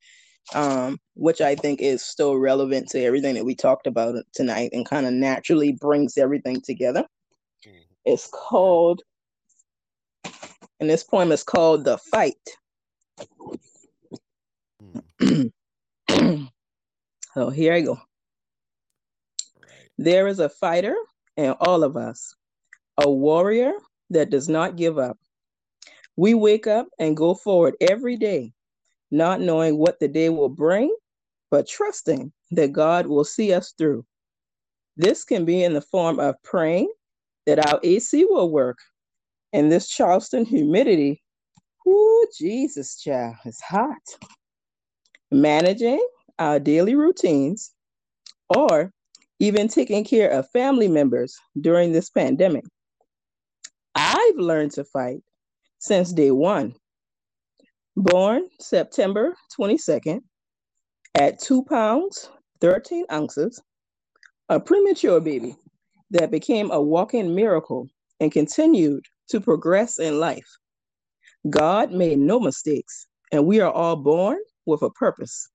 um, 0.54 0.98
which 1.14 1.40
I 1.40 1.54
think 1.54 1.80
is 1.80 2.02
still 2.04 2.36
relevant 2.36 2.88
to 2.90 3.02
everything 3.02 3.34
that 3.34 3.44
we 3.44 3.54
talked 3.54 3.86
about 3.86 4.14
tonight 4.32 4.70
and 4.72 4.86
kind 4.86 5.06
of 5.06 5.12
naturally 5.12 5.72
brings 5.72 6.16
everything 6.16 6.60
together, 6.60 7.06
Mhm. 7.66 7.84
it's 8.04 8.28
called, 8.28 9.02
and 10.80 10.88
this 10.88 11.02
poem 11.04 11.32
is 11.32 11.42
called 11.42 11.84
The 11.84 11.98
Fight. 11.98 12.56
Mm. 15.20 15.52
so 17.34 17.50
here 17.50 17.72
I 17.72 17.80
go. 17.80 17.98
Right. 19.60 19.90
There 19.98 20.26
is 20.28 20.38
a 20.38 20.48
fighter 20.48 20.96
in 21.36 21.50
all 21.60 21.82
of 21.82 21.96
us, 21.96 22.34
a 22.98 23.10
warrior 23.10 23.72
that 24.10 24.30
does 24.30 24.48
not 24.48 24.76
give 24.76 24.98
up. 24.98 25.18
We 26.16 26.34
wake 26.34 26.66
up 26.66 26.88
and 26.98 27.16
go 27.16 27.34
forward 27.34 27.74
every 27.80 28.16
day, 28.16 28.52
not 29.10 29.40
knowing 29.40 29.78
what 29.78 29.98
the 30.00 30.08
day 30.08 30.28
will 30.28 30.48
bring, 30.48 30.94
but 31.50 31.68
trusting 31.68 32.32
that 32.52 32.72
God 32.72 33.06
will 33.06 33.24
see 33.24 33.52
us 33.52 33.72
through. 33.76 34.04
This 34.96 35.24
can 35.24 35.44
be 35.44 35.62
in 35.62 35.74
the 35.74 35.80
form 35.80 36.18
of 36.18 36.42
praying 36.42 36.90
that 37.46 37.64
our 37.66 37.80
AC 37.82 38.24
will 38.24 38.50
work. 38.50 38.78
And 39.52 39.70
this 39.70 39.88
Charleston 39.88 40.44
humidity, 40.44 41.22
ooh, 41.86 42.26
Jesus, 42.36 43.00
child, 43.00 43.36
it's 43.44 43.60
hot. 43.60 43.96
Managing 45.30 46.04
our 46.38 46.58
daily 46.58 46.94
routines, 46.94 47.72
or 48.54 48.92
even 49.38 49.68
taking 49.68 50.04
care 50.04 50.30
of 50.30 50.50
family 50.50 50.88
members 50.88 51.36
during 51.60 51.92
this 51.92 52.10
pandemic. 52.10 52.64
I've 53.94 54.36
learned 54.36 54.72
to 54.72 54.84
fight 54.84 55.20
since 55.78 56.12
day 56.12 56.30
one. 56.30 56.74
Born 57.96 58.46
September 58.60 59.34
22nd 59.58 60.20
at 61.14 61.40
two 61.40 61.64
pounds, 61.64 62.28
13 62.60 63.06
ounces, 63.10 63.62
a 64.50 64.60
premature 64.60 65.18
baby 65.18 65.56
that 66.10 66.30
became 66.30 66.70
a 66.70 66.80
walking 66.80 67.34
miracle 67.34 67.88
and 68.20 68.30
continued 68.30 69.02
to 69.30 69.40
progress 69.40 69.98
in 69.98 70.20
life. 70.20 70.46
God 71.48 71.90
made 71.90 72.18
no 72.18 72.38
mistakes, 72.38 73.06
and 73.32 73.46
we 73.46 73.60
are 73.60 73.72
all 73.72 73.96
born 73.96 74.38
with 74.66 74.82
a 74.82 74.90
purpose. 74.90 75.48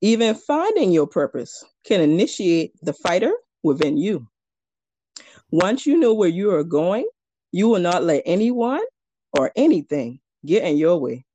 Even 0.00 0.36
finding 0.36 0.92
your 0.92 1.08
purpose 1.08 1.64
can 1.84 2.00
initiate 2.00 2.74
the 2.82 2.92
fighter 2.92 3.34
within 3.64 3.96
you. 3.96 4.24
Once 5.50 5.84
you 5.84 5.98
know 5.98 6.14
where 6.14 6.28
you 6.28 6.54
are 6.54 6.62
going, 6.62 7.08
you 7.50 7.68
will 7.68 7.80
not 7.80 8.04
let 8.04 8.22
anyone 8.24 8.84
or 9.36 9.50
anything 9.56 10.20
get 10.44 10.62
in 10.62 10.76
your 10.76 10.98
way. 10.98 11.25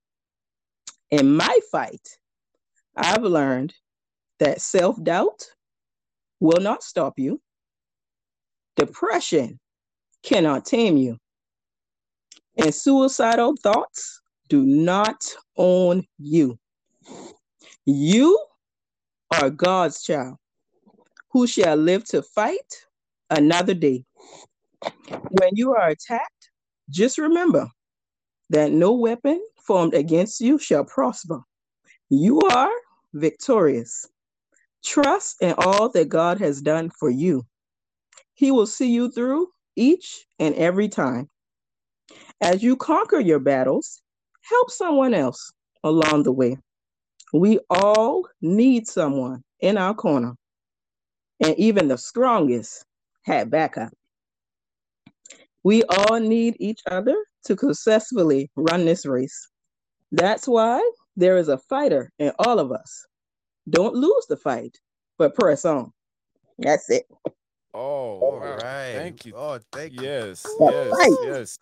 In 1.12 1.36
my 1.36 1.59
fight, 1.72 2.07
I've 2.95 3.24
learned 3.24 3.74
that 4.39 4.62
self 4.62 5.01
doubt 5.03 5.45
will 6.39 6.62
not 6.62 6.84
stop 6.84 7.20
you, 7.20 7.41
depression 8.78 9.59
cannot 10.24 10.66
tame 10.66 10.97
you, 10.97 11.18
and 12.57 12.74
suicidal 12.74 13.55
thoughts 13.62 14.22
do 14.49 14.64
not 14.64 15.24
own 15.57 16.05
you. 16.18 16.57
You 17.86 18.39
are 19.32 19.49
God's 19.49 20.03
child 20.03 20.38
who 21.32 21.47
shall 21.47 21.76
live 21.76 22.05
to 22.05 22.22
fight 22.22 22.86
another 23.30 23.74
day. 23.74 24.05
When 25.30 25.51
you 25.53 25.74
are 25.74 25.89
attacked, 25.89 26.51
just 26.89 27.18
remember 27.18 27.70
that 28.49 28.72
no 28.72 28.93
weapon 28.93 29.41
formed 29.66 29.93
against 29.93 30.41
you 30.41 30.57
shall 30.57 30.86
prosper. 30.86 31.41
You 32.09 32.39
are 32.41 32.72
victorious. 33.14 34.07
Trust 34.84 35.38
in 35.41 35.53
all 35.57 35.89
that 35.89 36.09
God 36.09 36.39
has 36.39 36.62
done 36.62 36.89
for 36.89 37.09
you. 37.09 37.45
He 38.34 38.51
will 38.51 38.68
see 38.68 38.91
you 38.91 39.12
through 39.12 39.47
each 39.76 40.26
and 40.39 40.55
every 40.55 40.89
time. 40.89 41.30
As 42.41 42.64
you 42.64 42.76
conquer 42.76 43.20
your 43.20 43.39
battles, 43.39 44.01
help 44.41 44.72
someone 44.72 45.14
else 45.14 45.51
along 45.84 46.24
the 46.24 46.32
way. 46.32 46.57
We 47.34 47.59
all 47.70 48.28
need 48.41 48.88
someone 48.88 49.43
in 49.62 49.78
our 49.78 49.93
corner, 49.93 50.36
and 51.39 51.55
even 51.57 51.88
the 51.88 51.97
strongest 51.97 52.84
had 53.24 53.51
backup. 53.51 53.93
We 55.64 55.84
all 55.84 56.20
need 56.20 56.55
each 56.59 56.82
other 56.89 57.16
to 57.45 57.55
successfully 57.55 58.49
run 58.55 58.86
this 58.86 59.05
race. 59.05 59.50
That's 60.12 60.47
why 60.47 60.82
there 61.16 61.38
is 61.38 61.47
a 61.47 61.57
fighter 61.57 62.12
in 62.20 62.32
all 62.39 62.59
of 62.59 62.72
us. 62.72 63.05
Don't 63.70 63.95
lose 63.95 64.26
the 64.28 64.38
fight, 64.38 64.78
but 65.18 65.36
press 65.36 65.66
on. 65.66 65.91
That's 66.57 66.89
it. 66.89 67.05
Oh, 67.74 68.20
all 68.20 68.39
right. 68.39 68.93
Thank 68.95 69.26
you. 69.26 69.34
Oh, 69.36 69.59
thank 69.72 69.93
you. 69.93 70.01
Yes, 70.01 70.45
yes, 70.59 70.91
right. 70.91 71.18
yes. 71.24 71.57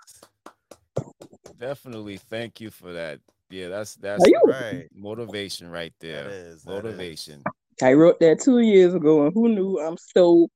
Definitely 1.59 2.17
thank 2.17 2.59
you 2.59 2.71
for 2.71 2.91
that. 2.93 3.19
Yeah, 3.49 3.67
that's 3.67 3.95
that's 3.95 4.25
you? 4.25 4.41
Right. 4.45 4.87
motivation 4.95 5.69
right 5.69 5.93
there. 5.99 6.23
there. 6.23 6.31
is 6.31 6.63
that 6.63 6.77
is. 6.77 6.83
Motivation. 6.83 7.43
I 7.81 7.93
wrote 7.93 8.19
that 8.19 8.41
two 8.41 8.59
years 8.59 8.93
ago, 8.93 9.25
and 9.25 9.33
who 9.33 9.49
knew 9.49 9.79
I'm 9.79 9.97
still 9.97 10.49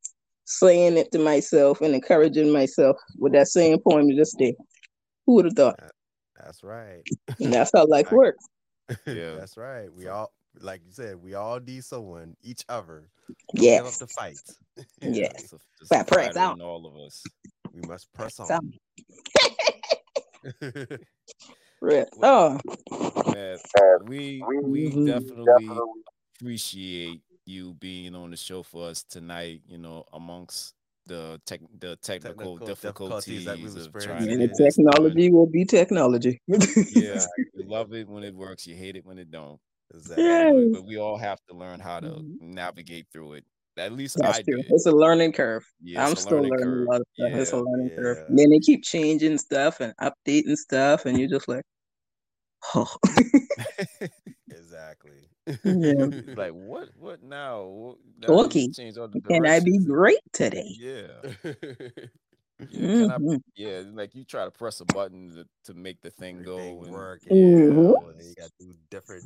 saying 0.45 0.97
it 0.97 1.11
to 1.11 1.19
myself 1.19 1.81
and 1.81 1.93
encouraging 1.93 2.51
myself 2.51 2.97
with 3.17 3.33
that 3.33 3.47
same 3.47 3.79
poem 3.79 4.09
just 4.15 4.37
did. 4.37 4.55
Who 5.25 5.35
would 5.35 5.45
have 5.45 5.53
thought? 5.53 5.79
That's 6.43 6.63
right. 6.63 7.01
And 7.39 7.53
that's 7.53 7.71
how 7.73 7.85
life 7.85 8.11
works. 8.11 8.45
Yeah. 9.07 9.35
That's 9.35 9.55
right. 9.57 9.91
We 9.93 10.07
all, 10.07 10.31
like 10.59 10.81
you 10.85 10.91
said, 10.91 11.15
we 11.15 11.35
all 11.35 11.59
need 11.59 11.83
someone, 11.85 12.35
each 12.43 12.63
other, 12.67 13.07
to 13.27 13.61
Yes. 13.61 13.79
give 13.79 13.85
up 13.87 13.93
the 13.93 14.07
fight. 14.07 14.37
Yeah. 15.01 15.29
It's 15.35 15.53
a, 15.53 15.57
it's 15.81 15.89
Gotta 15.89 16.01
a 16.01 16.05
press 16.05 16.27
fighter 16.35 16.39
on. 16.39 16.61
all 16.61 16.85
of 16.85 16.95
us. 16.97 17.23
We 17.73 17.81
must 17.81 18.11
press 18.13 18.35
Press 18.37 18.51
on. 18.51 18.73
Press 21.79 22.07
on. 22.21 22.59
Man, 23.33 23.57
we 24.05 24.43
we 24.63 24.89
Mhm. 24.91 25.05
definitely 25.05 25.79
appreciate 26.39 27.21
you 27.45 27.73
being 27.75 28.15
on 28.15 28.31
the 28.31 28.37
show 28.37 28.63
for 28.63 28.87
us 28.89 29.03
tonight. 29.03 29.61
You 29.67 29.77
know, 29.77 30.05
amongst 30.13 30.73
the 31.05 31.41
tech 31.45 31.59
the 31.79 31.95
technical, 31.97 32.57
Technical 32.57 32.57
difficulties, 32.57 33.43
difficulties 33.43 33.45
that 33.45 33.57
we've 33.59 33.71
of 33.71 33.77
experienced. 33.95 34.29
trying 34.29 34.39
to 34.39 34.47
Yeah, 34.47 34.67
technology 34.69 35.31
will 35.31 35.47
be 35.47 35.65
technology. 35.65 36.41
Yeah, 36.47 37.25
you 37.53 37.65
love 37.67 37.93
it 37.93 38.07
when 38.07 38.23
it 38.23 38.35
works. 38.35 38.65
You 38.67 38.75
hate 38.75 38.95
it 38.95 39.05
when 39.05 39.17
it 39.17 39.31
don't. 39.31 39.59
exactly. 39.93 40.23
Yeah. 40.25 40.51
But, 40.71 40.71
but 40.79 40.85
we 40.85 40.97
all 40.97 41.17
have 41.17 41.39
to 41.49 41.55
learn 41.55 41.79
how 41.79 41.99
to 41.99 42.07
Mhm. 42.07 42.41
navigate 42.41 43.07
through 43.11 43.33
it. 43.33 43.45
At 43.77 43.91
least 43.93 44.17
That's 44.17 44.39
I 44.39 44.41
true. 44.43 44.57
did. 44.61 44.67
It's 44.69 44.85
a 44.85 44.91
learning 44.91 45.31
curve. 45.33 45.65
Yeah, 45.81 46.05
I'm 46.05 46.11
it's 46.11 46.21
still 46.21 46.37
learning 46.37 46.51
learning 46.51 46.65
curve. 46.65 46.87
a 46.87 46.91
lot 46.91 47.01
of 47.01 47.07
stuff. 47.15 47.31
It's 47.33 47.51
a 47.51 47.55
Yeah, 47.55 47.61
learning 47.61 47.89
curve. 47.97 48.17
And 48.29 48.37
Then 48.39 48.49
they 48.51 48.59
keep 48.59 48.83
changing 48.83 49.37
stuff 49.39 49.79
and 49.79 49.93
updating 50.01 50.55
stuff, 50.55 51.05
and 51.05 51.17
you're 51.17 51.29
just 51.29 51.47
like, 51.47 51.63
oh. 52.75 52.95
Exactly. 54.73 55.29
Yeah. 55.63 56.35
Like 56.35 56.51
what? 56.51 56.89
What 56.97 57.23
now? 57.23 57.63
What, 57.63 57.97
now 58.19 58.27
Okay. 58.45 58.69
change 58.69 58.97
all 58.97 59.07
the 59.07 59.21
Can 59.21 59.45
I 59.45 59.59
be 59.59 59.77
great 59.79 60.19
today? 60.31 60.75
Yeah. 60.79 61.07
Yeah, 62.69 62.79
can 62.79 63.11
I, 63.11 63.17
mm-hmm. 63.17 63.35
yeah, 63.55 63.81
like 63.91 64.15
you 64.15 64.23
try 64.23 64.45
to 64.45 64.51
press 64.51 64.79
a 64.79 64.85
button 64.85 65.31
to, 65.35 65.45
to 65.65 65.77
make 65.77 65.99
the 66.01 66.11
thing 66.11 66.43
go 66.43 66.57
and 66.57 66.93
work. 66.93 67.21
Yeah. 67.25 67.33
Mm-hmm. 67.33 68.09
and 68.09 68.21
You 68.21 68.35
got 68.35 68.51
to 68.59 68.65
do 68.67 68.73
different 68.89 69.25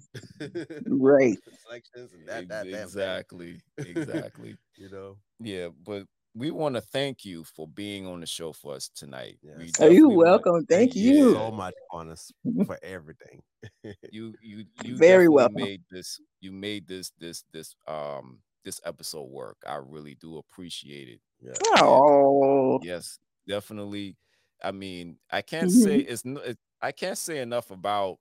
Right. 0.87 1.37
selections 1.63 2.13
and 2.13 2.27
that, 2.27 2.47
that, 2.47 2.63
that, 2.65 2.71
that, 2.71 2.83
exactly, 2.83 3.59
exactly. 3.77 4.55
You 4.75 4.89
know. 4.89 5.17
Yeah, 5.39 5.67
but 5.85 6.07
we 6.38 6.51
want 6.51 6.75
to 6.75 6.81
thank 6.81 7.25
you 7.25 7.43
for 7.43 7.67
being 7.67 8.05
on 8.05 8.19
the 8.19 8.25
show 8.27 8.53
for 8.53 8.75
us 8.75 8.89
tonight. 8.93 9.39
We 9.57 9.65
Yes. 9.65 9.81
Are 9.81 9.89
you 9.89 10.09
welcome? 10.09 10.65
Thank 10.65 10.95
you 10.95 11.13
you. 11.13 11.31
So 11.33 11.51
much 11.51 11.73
on 11.91 12.09
us 12.09 12.31
for 12.65 12.77
everything. 12.83 13.41
You 14.11 14.33
you 14.41 14.65
you 14.83 14.95
Very 14.97 15.27
well 15.27 15.49
made 15.49 15.81
this 15.89 16.19
you 16.41 16.51
made 16.51 16.88
this 16.88 17.11
this 17.19 17.43
this 17.51 17.75
um 17.88 18.39
this 18.63 18.79
episode 18.85 19.29
work. 19.29 19.57
I 19.65 19.75
really 19.75 20.15
do 20.15 20.38
appreciate 20.38 21.07
it. 21.07 21.21
Yeah. 21.41 21.53
Oh, 21.79 22.79
Yes, 22.83 23.17
definitely. 23.47 24.15
I 24.63 24.71
mean, 24.71 25.17
I 25.31 25.41
can't 25.41 25.69
Mm-hmm. 25.69 25.83
say 25.83 25.97
it's 25.99 26.23
no, 26.25 26.39
it, 26.41 26.57
I 26.81 26.91
can't 26.91 27.17
say 27.17 27.39
enough 27.39 27.71
about 27.71 28.19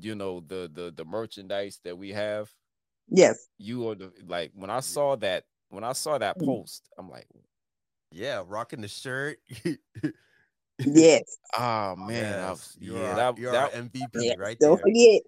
you 0.00 0.14
know 0.14 0.40
the 0.40 0.70
the 0.72 0.92
the 0.96 1.04
merchandise 1.04 1.80
that 1.84 1.96
we 1.98 2.10
have. 2.10 2.50
Yes. 3.08 3.48
You 3.58 3.88
are 3.90 3.94
the 3.94 4.12
like 4.26 4.52
when 4.54 4.70
I 4.70 4.80
saw 4.80 5.16
that 5.16 5.44
when 5.70 5.84
I 5.84 5.92
saw 5.92 6.18
that 6.18 6.38
Mm. 6.38 6.46
post, 6.46 6.88
I'm 6.98 7.08
like, 7.10 7.26
Yeah, 8.12 8.42
rocking 8.46 8.80
the 8.80 8.88
shirt. 8.88 9.38
Yes. 10.78 11.38
oh 11.58 11.96
man, 11.96 12.08
Yes, 12.08 12.74
I've- 12.78 12.84
you're 12.86 12.98
yeah, 12.98 13.08
our, 13.10 13.16
that, 13.16 13.38
you're 13.38 13.52
that 13.52 13.72
MVP 13.72 14.08
yes. 14.14 14.36
right 14.38 14.58
Don't 14.58 14.76
there. 14.76 14.82
forget, 14.84 15.22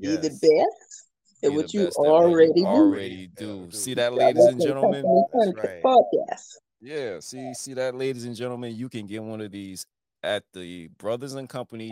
be 0.00 0.16
the 0.16 0.30
best 0.30 1.06
at 1.44 1.50
be 1.50 1.56
what 1.56 1.74
you 1.74 1.84
best 1.84 1.98
at 1.98 2.02
what 2.02 2.08
already 2.22 2.52
do. 2.54 2.66
already 2.66 3.26
do. 3.36 3.66
do. 3.66 3.70
See 3.76 3.94
that, 3.94 4.12
ladies 4.14 4.44
and 4.44 4.60
gentlemen. 4.60 5.02
Company 5.02 5.52
That's 5.54 5.68
right. 5.68 5.82
Podcast. 5.82 6.56
Yeah, 6.80 7.20
see, 7.20 7.52
see 7.54 7.74
that, 7.74 7.94
ladies 7.94 8.24
and 8.24 8.34
gentlemen. 8.34 8.74
You 8.74 8.88
can 8.88 9.06
get 9.06 9.22
one 9.22 9.40
of 9.40 9.50
these 9.52 9.84
at 10.22 10.44
the 10.52 10.88
Brothers 10.98 11.34
and 11.34 11.48
Company 11.48 11.90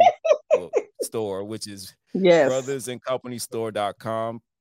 store, 1.02 1.44
which 1.44 1.66
is 1.66 1.94
Yes. 2.14 2.48
Brothers 2.48 2.88
and 2.88 3.02
Company 3.02 3.38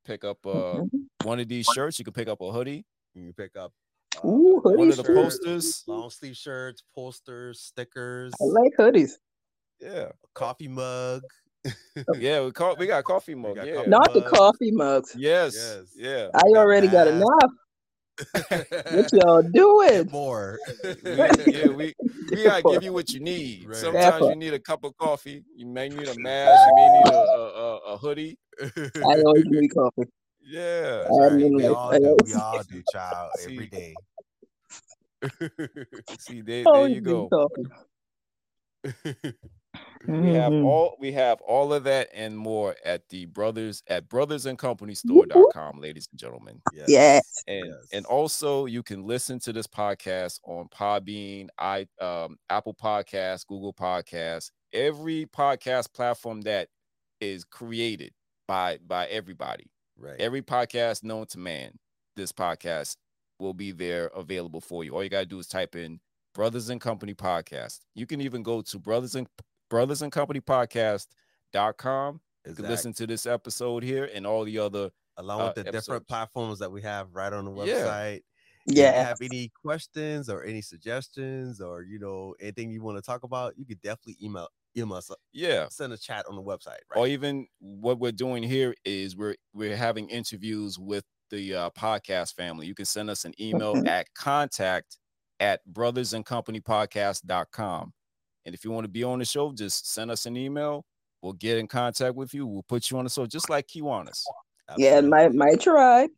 Pick 0.06 0.24
up 0.24 0.44
uh 0.46 0.50
Mhm. 0.82 0.90
one 1.24 1.40
of 1.40 1.48
these 1.48 1.68
shirts. 1.74 2.00
You 2.00 2.06
can 2.06 2.14
pick 2.14 2.28
up 2.28 2.42
a 2.42 2.52
hoodie, 2.52 2.84
You 3.14 3.24
can 3.24 3.34
pick 3.34 3.56
up 3.58 3.72
uh, 4.24 4.28
Ooh, 4.28 4.60
one 4.64 4.76
hoodies. 4.78 4.92
of 4.92 4.98
the 4.98 5.04
shirt, 5.04 5.16
posters. 5.16 5.84
long 5.88 6.10
sleeve 6.10 6.36
shirts, 6.38 6.84
posters, 6.96 7.60
stickers, 7.62 8.34
I 8.42 8.46
like 8.46 8.72
hoodies. 8.78 9.12
Yeah, 9.80 10.10
coffee 10.34 10.68
mug. 10.68 11.22
yeah. 12.18 12.42
We 12.44 12.52
call 12.52 12.76
we 12.78 12.88
got 12.88 13.04
coffee 13.04 13.36
mug. 13.36 13.56
got 13.56 13.68
Yeah. 13.68 13.76
coffee 13.76 13.90
Not 13.90 14.14
the 14.14 14.22
coffee 14.22 14.72
mugs. 14.72 15.14
Yes. 15.18 15.56
Yes. 15.56 15.94
Yeah. 15.96 16.28
I 16.34 16.40
got 16.54 16.58
already 16.58 16.88
got 16.88 17.08
enough. 17.08 17.52
What 18.92 19.14
y'all 19.14 19.42
doing? 19.42 20.10
More. 20.12 20.60
We, 20.84 21.12
yeah, 21.48 21.68
we 21.68 21.94
we 22.30 22.44
gotta 22.44 22.64
give 22.64 22.84
you 22.84 22.92
what 22.92 23.12
you 23.14 23.22
need. 23.22 23.66
Right. 23.70 23.78
Sometimes 23.78 24.16
Pepper. 24.16 24.30
you 24.32 24.36
need 24.36 24.54
a 24.54 24.60
cup 24.60 24.84
of 24.84 24.98
coffee. 24.98 25.44
You 25.56 25.66
may 25.66 25.88
need 25.88 26.06
a 26.10 26.20
mask. 26.20 26.60
You 26.68 26.76
may 26.76 26.90
need 27.00 27.14
a 27.14 27.18
a, 27.18 27.44
a, 27.48 27.78
a 27.94 27.98
hoodie. 27.98 28.38
I 28.62 29.22
always 29.26 29.46
need 29.48 29.70
coffee. 29.74 30.04
Yeah. 30.42 31.06
Right, 31.10 31.34
mean, 31.34 31.56
we 31.56 31.68
like, 31.68 31.78
all 31.78 31.92
do. 31.92 32.06
always- 32.06 32.18
We 32.26 32.34
all 32.34 32.64
do, 32.64 32.84
child, 32.92 33.32
See. 33.40 33.54
every 33.54 33.68
day. 33.68 33.94
See, 36.20 36.42
there, 36.42 36.64
there 36.64 36.88
you 36.88 37.02
go. 37.02 37.30
We 40.08 40.30
have 40.34 40.52
Mhm. 40.54 40.66
all 40.66 40.96
we 41.00 41.12
have 41.12 41.42
all 41.42 41.74
of 41.74 41.84
that 41.84 42.10
and 42.14 42.36
more 42.36 42.76
at 42.86 43.08
the 43.10 43.26
brothers 43.26 43.84
at 43.88 44.08
brothersandcompany.store.com, 44.10 45.80
ladies 45.80 46.08
and 46.12 46.20
gentlemen. 46.20 46.62
Yes. 46.88 47.44
And 47.48 47.68
Yes. 47.68 47.88
and 47.92 48.06
also 48.08 48.66
you 48.66 48.82
can 48.82 49.06
listen 49.06 49.38
to 49.42 49.54
this 49.54 49.68
podcast 49.68 50.40
on 50.46 50.70
Podbean, 50.70 51.50
i 51.60 51.86
um 52.00 52.38
Apple 52.50 52.74
Podcasts, 52.74 53.46
Google 53.46 53.74
Podcasts, 53.74 54.50
every 54.74 55.26
podcast 55.28 55.94
platform 55.94 56.42
that 56.42 56.70
is 57.20 57.44
created 57.44 58.14
by 58.48 58.80
by 58.88 59.06
everybody. 59.08 59.70
Right. 60.00 60.20
Every 60.20 60.42
podcast 60.42 61.04
known 61.04 61.26
to 61.28 61.40
man, 61.40 61.78
this 62.16 62.32
podcast 62.32 62.96
will 63.40 63.54
be 63.54 63.72
there 63.72 64.08
available 64.16 64.62
for 64.62 64.84
you. 64.84 64.96
All 64.96 65.04
you 65.04 65.10
gotta 65.10 65.26
do 65.26 65.40
is 65.40 65.48
type 65.48 65.76
in 65.76 66.00
Brothers 66.34 66.70
and 66.70 66.80
Company 66.80 67.14
Podcast. 67.14 67.80
You 67.96 68.06
can 68.06 68.22
even 68.22 68.44
go 68.44 68.62
to 68.62 68.80
Brothers 68.80 69.16
and 69.16 69.28
Brothers 69.70 70.02
and 70.02 70.12
Company 70.12 70.40
Podcast.com. 70.42 72.14
You 72.16 72.20
can 72.44 72.52
Exact- 72.66 72.70
listen 72.70 72.94
to 72.94 73.08
this 73.08 73.26
episode 73.26 73.84
here 73.84 74.10
and 74.14 74.26
all 74.26 74.44
the 74.44 74.58
other. 74.60 74.92
along 75.18 75.42
uh, 75.42 75.46
with 75.54 75.66
the 75.66 75.72
different 75.72 76.08
platforms 76.08 76.60
that 76.60 76.72
we 76.72 76.82
have 76.82 77.14
right 77.14 77.34
on 77.34 77.44
the 77.44 77.52
Yeah. 77.52 77.74
website. 77.76 78.22
If 78.68 78.78
you 78.78 78.84
Yeah. 78.84 79.04
have 79.04 79.18
any 79.22 79.50
questions 79.62 80.30
or 80.30 80.44
any 80.44 80.62
suggestions 80.62 81.60
or 81.60 81.82
you 81.84 82.00
know 82.00 82.36
anything 82.40 82.72
you 82.72 82.82
want 82.82 82.98
to 82.98 83.02
talk 83.02 83.24
about, 83.24 83.58
you 83.58 83.66
could 83.66 83.82
definitely 83.82 84.16
email 84.26 84.48
email 84.78 84.98
us, 84.98 85.10
Yeah. 85.34 85.68
send 85.70 85.94
a 85.94 85.98
chat 85.98 86.26
on 86.30 86.36
the 86.36 86.42
website. 86.42 86.78
Or 86.96 87.08
even 87.08 87.48
what 87.60 88.00
we're 88.00 88.12
doing 88.12 88.44
here 88.44 88.74
is 88.86 89.16
we're 89.16 89.36
we're 89.54 89.76
having 89.76 90.10
interviews 90.10 90.78
with 90.80 91.04
the 91.32 91.54
uh, 91.56 91.70
podcast 91.72 92.36
family. 92.36 92.68
You 92.68 92.76
can 92.76 92.86
send 92.86 93.10
us 93.10 93.26
an 93.26 93.34
email 93.40 93.76
at 93.88 94.08
contact 94.16 94.98
at 95.40 95.62
brothersandcompanypodcast.com. 95.72 97.94
And 98.46 98.56
if 98.56 98.64
you 98.64 98.72
want 98.72 98.86
to 98.86 98.90
be 98.90 99.04
on 99.04 99.20
the 99.20 99.26
show, 99.26 99.52
just 99.54 99.92
send 99.94 100.10
us 100.12 100.26
an 100.26 100.38
email. 100.38 100.86
We'll 101.22 101.34
get 101.34 101.58
in 101.58 101.68
contact 101.68 102.16
with 102.16 102.34
you. 102.34 102.48
We'll 102.48 102.64
put 102.64 102.90
you 102.90 102.98
on 102.98 103.04
the 103.04 103.10
show 103.10 103.26
just 103.26 103.50
like 103.50 103.68
Kiwanis. 103.68 104.24
Yeah, 104.78 105.02
my 105.02 105.26
Absolutely. 105.26 105.38
my 105.38 105.56
tribe. 105.56 106.10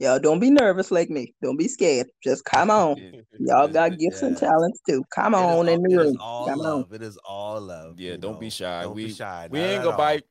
Y'all 0.00 0.18
don't 0.20 0.38
be 0.38 0.50
nervous 0.50 0.90
like 0.92 1.10
me. 1.10 1.34
Don't 1.42 1.56
be 1.56 1.66
scared. 1.66 2.06
Just 2.22 2.44
come 2.44 2.70
on. 2.70 2.96
Y'all 3.40 3.64
It's- 3.64 3.72
got 3.72 3.92
it- 3.92 3.98
gifts 3.98 4.22
and 4.22 4.36
talents 4.36 4.80
too. 4.88 5.02
Come 5.12 5.34
It 5.34 5.38
is 5.38 5.42
on 5.42 5.50
all- 5.50 5.68
in 5.68 5.82
the 5.82 5.90
it 5.90 5.92
is 5.92 6.06
room. 6.06 6.16
all 6.20 6.46
Come 6.46 6.60
on. 6.60 6.64
love. 6.66 6.92
It 6.92 7.02
is 7.02 7.16
all 7.24 7.60
love. 7.60 7.98
Yeah, 7.98 8.16
don't 8.16 8.38
be 8.38 8.48
shy. 8.50 8.82
Don't 8.82 8.94
we 8.94 9.06
be 9.06 9.12
shy. 9.12 9.48
we 9.50 9.58
ain't 9.60 9.82
gonna 9.82 9.90
all. 9.92 9.96
bite. 9.98 10.22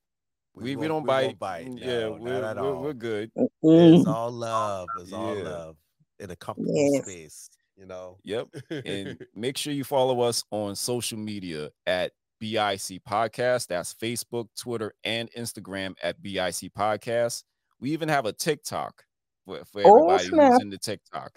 We, 0.56 0.64
we, 0.64 0.76
won't- 0.76 0.88
don't 0.88 1.04
we 1.04 1.08
bite. 1.08 1.40
bite. 1.40 1.68
No, 1.68 1.76
yeah, 1.86 2.08
we're, 2.08 2.44
at 2.44 2.56
we're, 2.58 2.76
all. 2.76 2.82
we're 2.82 2.94
good. 2.94 3.30
It's 3.36 4.08
all 4.08 4.32
love. 4.32 4.88
It's 5.00 5.12
all 5.14 5.38
Yeah. 5.38 5.44
love 5.44 5.78
in 6.20 6.32
a 6.32 6.36
comfortable 6.36 6.74
Yes. 6.74 7.04
space. 7.04 7.50
You 7.76 7.86
know. 7.86 8.18
Yep. 8.24 8.48
and 8.86 9.24
make 9.36 9.58
sure 9.58 9.72
you 9.74 9.84
follow 9.84 10.22
us 10.22 10.44
on 10.50 10.76
social 10.76 11.18
media 11.20 11.70
at 11.86 12.12
BIC 12.40 13.00
Podcast. 13.08 13.68
That's 13.68 13.94
Facebook, 13.94 14.48
Twitter, 14.58 14.94
and 15.04 15.30
Instagram 15.34 15.94
at 16.02 16.22
BIC 16.22 16.72
Podcast. 16.74 17.44
We 17.80 17.92
even 17.92 18.10
have 18.10 18.26
a 18.26 18.34
TikTok 18.34 19.04
for, 19.48 19.64
for 19.66 19.82
Oh, 19.86 20.10
everybody 20.10 20.24
snap. 20.28 20.52
who's 20.54 20.62
in 20.62 20.70
the 20.70 20.78
TikTok. 20.78 21.32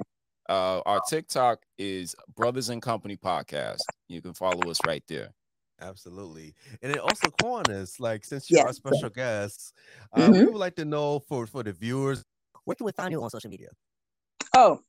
Uh, 0.49 0.81
our 0.85 1.01
TikTok 1.09 1.61
is 1.79 2.15
Brothers 2.37 2.69
and 2.71 2.83
Company 2.83 3.17
Podcast. 3.17 3.79
You 4.09 4.21
can 4.21 4.35
follow 4.35 4.69
us 4.71 4.79
right 4.87 5.05
there. 5.09 5.31
Absolutely. 5.81 6.55
And 6.83 6.93
then 6.93 6.99
also 7.01 7.29
Kiwanis, 7.41 8.01
like 8.01 8.25
since 8.25 8.51
you're 8.51 8.67
our 8.67 8.73
special 8.73 9.09
guest, 9.11 9.73
uh, 10.13 10.29
we 10.31 10.39
Mhm. 10.39 10.47
would 10.53 10.57
like 10.57 10.75
to 10.77 10.85
know 10.85 11.21
for 11.21 11.47
for 11.47 11.63
the 11.63 11.73
viewers, 11.73 12.23
where 12.65 12.75
can 12.75 12.85
we 12.85 12.93
find 12.93 13.13
you 13.13 13.23
on 13.23 13.31
social 13.31 13.49
media? 13.49 13.69
Oh, 14.57 14.81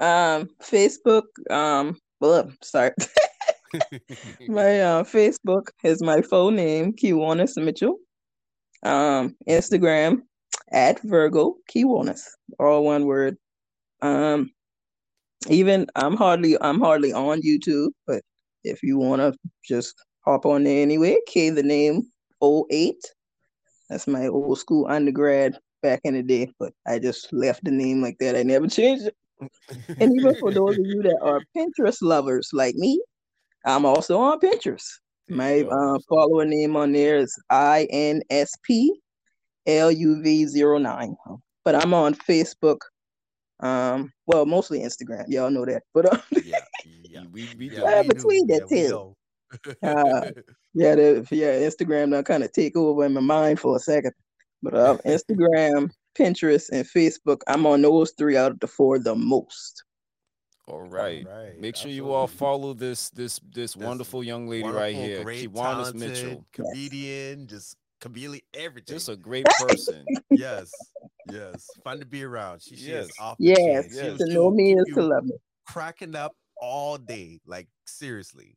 um, 0.00 0.50
Facebook. 0.60 1.22
Um, 1.50 1.96
well, 2.20 2.50
sorry. 2.62 2.90
my 4.48 4.80
uh, 4.90 5.04
Facebook 5.04 5.68
is 5.84 6.02
my 6.02 6.20
full 6.20 6.50
name, 6.50 6.92
Kiwanis 6.92 7.56
Mitchell. 7.62 7.96
Um, 8.82 9.36
Instagram 9.48 10.22
at 10.72 11.00
Virgo 11.02 11.56
Key 11.68 11.84
Wellness, 11.84 12.22
all 12.58 12.84
one 12.84 13.06
word. 13.06 13.36
Um, 14.02 14.50
even 15.48 15.86
I'm 15.94 16.16
hardly 16.16 16.56
I'm 16.60 16.80
hardly 16.80 17.12
on 17.12 17.42
YouTube, 17.42 17.90
but 18.06 18.22
if 18.64 18.82
you 18.82 18.98
want 18.98 19.20
to 19.20 19.34
just 19.64 19.94
hop 20.24 20.46
on 20.46 20.64
there 20.64 20.82
anyway, 20.82 21.18
K 21.28 21.50
the 21.50 21.62
name 21.62 22.02
08. 22.42 22.96
That's 23.88 24.06
my 24.06 24.26
old 24.26 24.58
school 24.58 24.86
undergrad 24.88 25.58
back 25.82 26.00
in 26.04 26.14
the 26.14 26.22
day, 26.22 26.52
but 26.58 26.72
I 26.86 26.98
just 26.98 27.32
left 27.32 27.64
the 27.64 27.70
name 27.70 28.02
like 28.02 28.18
that. 28.18 28.34
I 28.36 28.42
never 28.42 28.66
changed 28.66 29.06
it. 29.06 29.14
and 30.00 30.16
even 30.16 30.34
for 30.40 30.50
those 30.50 30.72
of 30.78 30.84
you 30.84 31.02
that 31.02 31.18
are 31.22 31.40
Pinterest 31.56 31.98
lovers 32.02 32.50
like 32.52 32.74
me, 32.74 33.00
I'm 33.64 33.84
also 33.84 34.18
on 34.18 34.40
Pinterest. 34.40 34.86
My 35.28 35.62
uh, 35.62 35.98
follower 36.08 36.44
name 36.44 36.76
on 36.76 36.92
there 36.92 37.16
is 37.16 37.36
INSP 37.50 38.88
LUV09. 39.66 41.16
But 41.64 41.74
I'm 41.74 41.94
on 41.94 42.14
Facebook. 42.14 42.78
Um, 43.60 44.12
well, 44.26 44.46
mostly 44.46 44.80
Instagram. 44.80 45.24
Y'all 45.28 45.50
know 45.50 45.64
that. 45.64 45.82
But 45.94 46.12
um, 46.12 46.22
yeah, 46.44 46.60
yeah, 47.02 47.24
we, 47.32 47.48
we, 47.58 47.70
yeah, 47.70 48.02
we 48.02 48.08
between 48.08 48.46
the 48.46 48.66
yeah, 48.70 48.88
two. 48.88 49.16
uh, 49.82 50.30
yeah, 50.74 50.94
the, 50.94 51.26
yeah, 51.30 51.54
Instagram 51.60 52.10
now 52.10 52.22
kind 52.22 52.44
of 52.44 52.52
take 52.52 52.76
over 52.76 53.04
in 53.04 53.14
my 53.14 53.20
mind 53.20 53.60
for 53.60 53.76
a 53.76 53.80
second. 53.80 54.12
But 54.62 54.74
uh, 54.74 54.98
Instagram, 55.04 55.90
Pinterest, 56.18 56.70
and 56.70 56.84
Facebook, 56.86 57.40
I'm 57.46 57.66
on 57.66 57.82
those 57.82 58.12
three 58.18 58.36
out 58.36 58.52
of 58.52 58.60
the 58.60 58.66
four 58.66 58.98
the 58.98 59.14
most. 59.14 59.84
All 60.68 60.80
right. 60.80 61.24
all 61.26 61.32
right. 61.32 61.60
Make 61.60 61.76
sure 61.76 61.88
Absolutely. 61.88 61.94
you 61.94 62.12
all 62.12 62.26
follow 62.26 62.74
this 62.74 63.10
this 63.10 63.38
this, 63.38 63.74
this 63.74 63.76
wonderful 63.76 64.24
young 64.24 64.48
lady 64.48 64.64
wonderful, 64.64 64.82
right 64.82 64.94
here, 64.94 65.24
Kiwanis 65.24 65.94
Mitchell, 65.94 66.44
comedian, 66.52 67.46
just 67.46 67.76
chameleon, 68.00 68.42
everything. 68.54 68.94
Just 68.94 69.08
a 69.08 69.16
great 69.16 69.46
person. 69.58 70.04
yes, 70.30 70.70
yes, 71.30 71.66
fun 71.84 71.98
to 72.00 72.06
be 72.06 72.22
around. 72.24 72.62
She, 72.62 72.76
she 72.76 72.90
is 72.92 73.08
Yes. 73.08 73.10
off 73.20 73.38
the 73.38 73.44
Yes, 73.46 73.86
yes. 73.92 74.00
She'll- 74.04 74.18
to 74.18 74.26
know 74.32 74.50
me 74.50 74.74
is 74.74 74.84
to 74.94 75.02
love 75.02 75.24
me. 75.24 75.36
cracking 75.66 76.14
up 76.14 76.32
all 76.60 76.96
day, 76.98 77.40
like 77.46 77.68
seriously, 77.86 78.56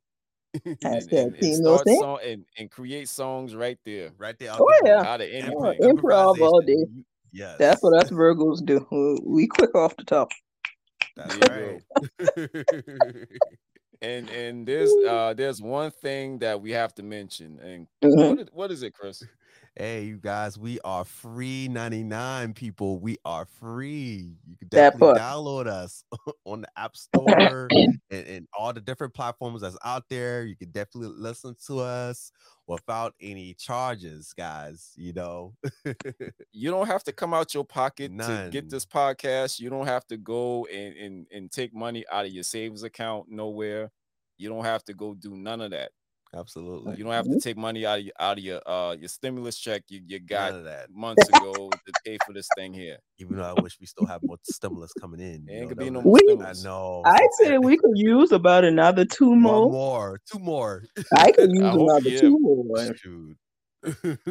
and, 0.66 0.78
and, 1.12 1.36
and 1.36 1.56
start 1.56 1.88
song 1.88 2.20
and, 2.26 2.46
and 2.58 2.72
create 2.72 3.08
songs 3.10 3.56
right 3.56 3.78
there. 3.86 4.12
right 4.18 4.38
there. 4.40 4.52
Oh, 4.54 4.68
yeah. 4.84 4.98
boot. 5.00 5.08
Out 5.08 5.22
of 5.22 5.30
any 5.30 5.54
Oh, 5.56 5.74
improv 5.82 6.40
all 6.42 6.62
day. 6.62 6.74
Improvisation, 6.74 7.06
Yes, 7.32 7.58
That's 7.60 7.84
what 7.84 7.94
us 8.04 8.10
Virgos 8.10 8.66
do. 8.66 8.88
We- 8.92 9.20
We 9.44 9.48
quick 9.48 9.76
off 9.76 9.96
the 9.98 10.04
top. 10.04 10.30
That's 11.16 11.36
right. 11.50 11.82
And 14.02 14.30
and 14.30 14.66
there's 14.68 14.98
uh 15.04 15.34
there's 15.34 15.62
one 15.62 15.92
thing 15.92 16.40
that 16.40 16.62
we 16.62 16.72
have 16.72 16.94
to 16.96 17.04
mention. 17.04 17.60
And 17.60 17.88
Mhm. 18.04 18.38
what 18.38 18.40
is, 18.40 18.48
what 18.54 18.72
is 18.72 18.84
it, 18.84 18.94
Chris? 18.94 19.28
Hey, 19.76 20.04
you 20.04 20.18
guys, 20.18 20.58
we 20.58 20.80
are 20.82 21.06
free 21.06 21.68
99 21.70 22.54
people. 22.54 23.00
We 23.00 23.18
are 23.24 23.46
free. 23.46 24.36
You 24.46 24.58
can 24.58 24.68
definitely 24.68 25.20
download 25.20 25.68
us 25.68 26.04
on 26.46 26.62
the 26.62 26.68
App 26.76 26.96
Store 26.98 27.68
and, 27.72 28.00
and 28.12 28.48
all 28.58 28.74
the 28.74 28.82
different 28.82 29.14
platforms 29.14 29.62
that's 29.62 29.78
out 29.86 30.04
there. 30.10 30.44
You 30.44 30.56
can 30.56 30.72
definitely 30.72 31.16
listen 31.18 31.56
to 31.68 31.80
us 31.80 32.32
without 32.68 33.14
any 33.22 33.54
charges, 33.54 34.34
guys. 34.34 34.94
You 34.96 35.14
know, 35.14 35.56
You 36.52 36.72
don't 36.72 36.88
have 36.88 37.04
to 37.06 37.14
come 37.14 37.34
out 37.34 37.54
your 37.54 37.64
pocket 37.64 38.12
to 38.18 38.50
get 38.52 38.70
this 38.70 38.86
podcast. 38.86 39.60
You 39.60 39.70
don't 39.70 39.88
have 39.88 40.06
to 40.08 40.18
go 40.18 40.66
and, 40.66 40.96
and 40.98 41.28
and 41.32 41.52
take 41.52 41.74
money 41.74 42.04
out 42.12 42.26
of 42.26 42.32
your 42.32 42.44
savings 42.44 42.84
account 42.84 43.30
nowhere. 43.30 43.92
You 44.38 44.50
don't 44.50 44.66
have 44.66 44.84
to 44.86 44.94
go 44.94 45.14
do 45.14 45.36
none 45.36 45.62
of 45.62 45.72
that. 45.72 45.92
Absolutely. 46.36 46.96
You 46.98 47.04
don't 47.04 47.14
have 47.14 47.26
to 47.26 47.40
take 47.40 47.58
money 47.58 47.86
out 47.86 48.00
of 48.00 48.06
your 48.06 48.14
out 48.20 48.38
of 48.38 48.44
your 48.44 48.62
uh 48.70 48.96
your 49.00 49.08
stimulus 49.10 49.58
check 49.58 49.84
you, 49.90 50.02
you 50.06 50.20
got 50.20 50.54
None 50.54 50.64
that. 50.66 50.92
months 50.92 51.28
ago 51.30 51.70
to 51.70 51.94
pay 52.06 52.18
for 52.26 52.34
this 52.34 52.48
thing 52.56 52.74
here. 52.74 52.98
Even 53.18 53.38
though 53.38 53.54
I 53.58 53.62
wish 53.62 53.78
we 53.80 53.86
still 53.86 54.06
have 54.08 54.22
more 54.24 54.38
stimulus 54.44 54.92
coming 55.00 55.20
in. 55.20 55.46
There 55.46 55.56
you 55.56 55.62
ain't 55.62 55.70
gonna 55.70 55.84
be 55.86 55.90
no 55.90 56.02
more 56.02 56.14
We- 56.14 56.38
I 56.44 56.54
know. 56.64 57.02
I 57.06 57.18
so- 57.18 57.46
said 57.46 57.64
we 57.64 57.78
could 57.78 57.98
use 57.98 58.32
about 58.32 58.64
another 58.66 59.06
two 59.06 59.30
one 59.30 59.40
more. 59.42 59.70
more, 59.72 60.22
two 60.32 60.40
more. 60.40 60.84
I 61.16 61.32
could 61.32 61.52
use 61.54 61.64
I 61.64 61.74
another 61.74 62.10
yeah. 62.10 62.20
two 62.20 62.38
more. 62.40 62.96
Shoot. 62.96 63.38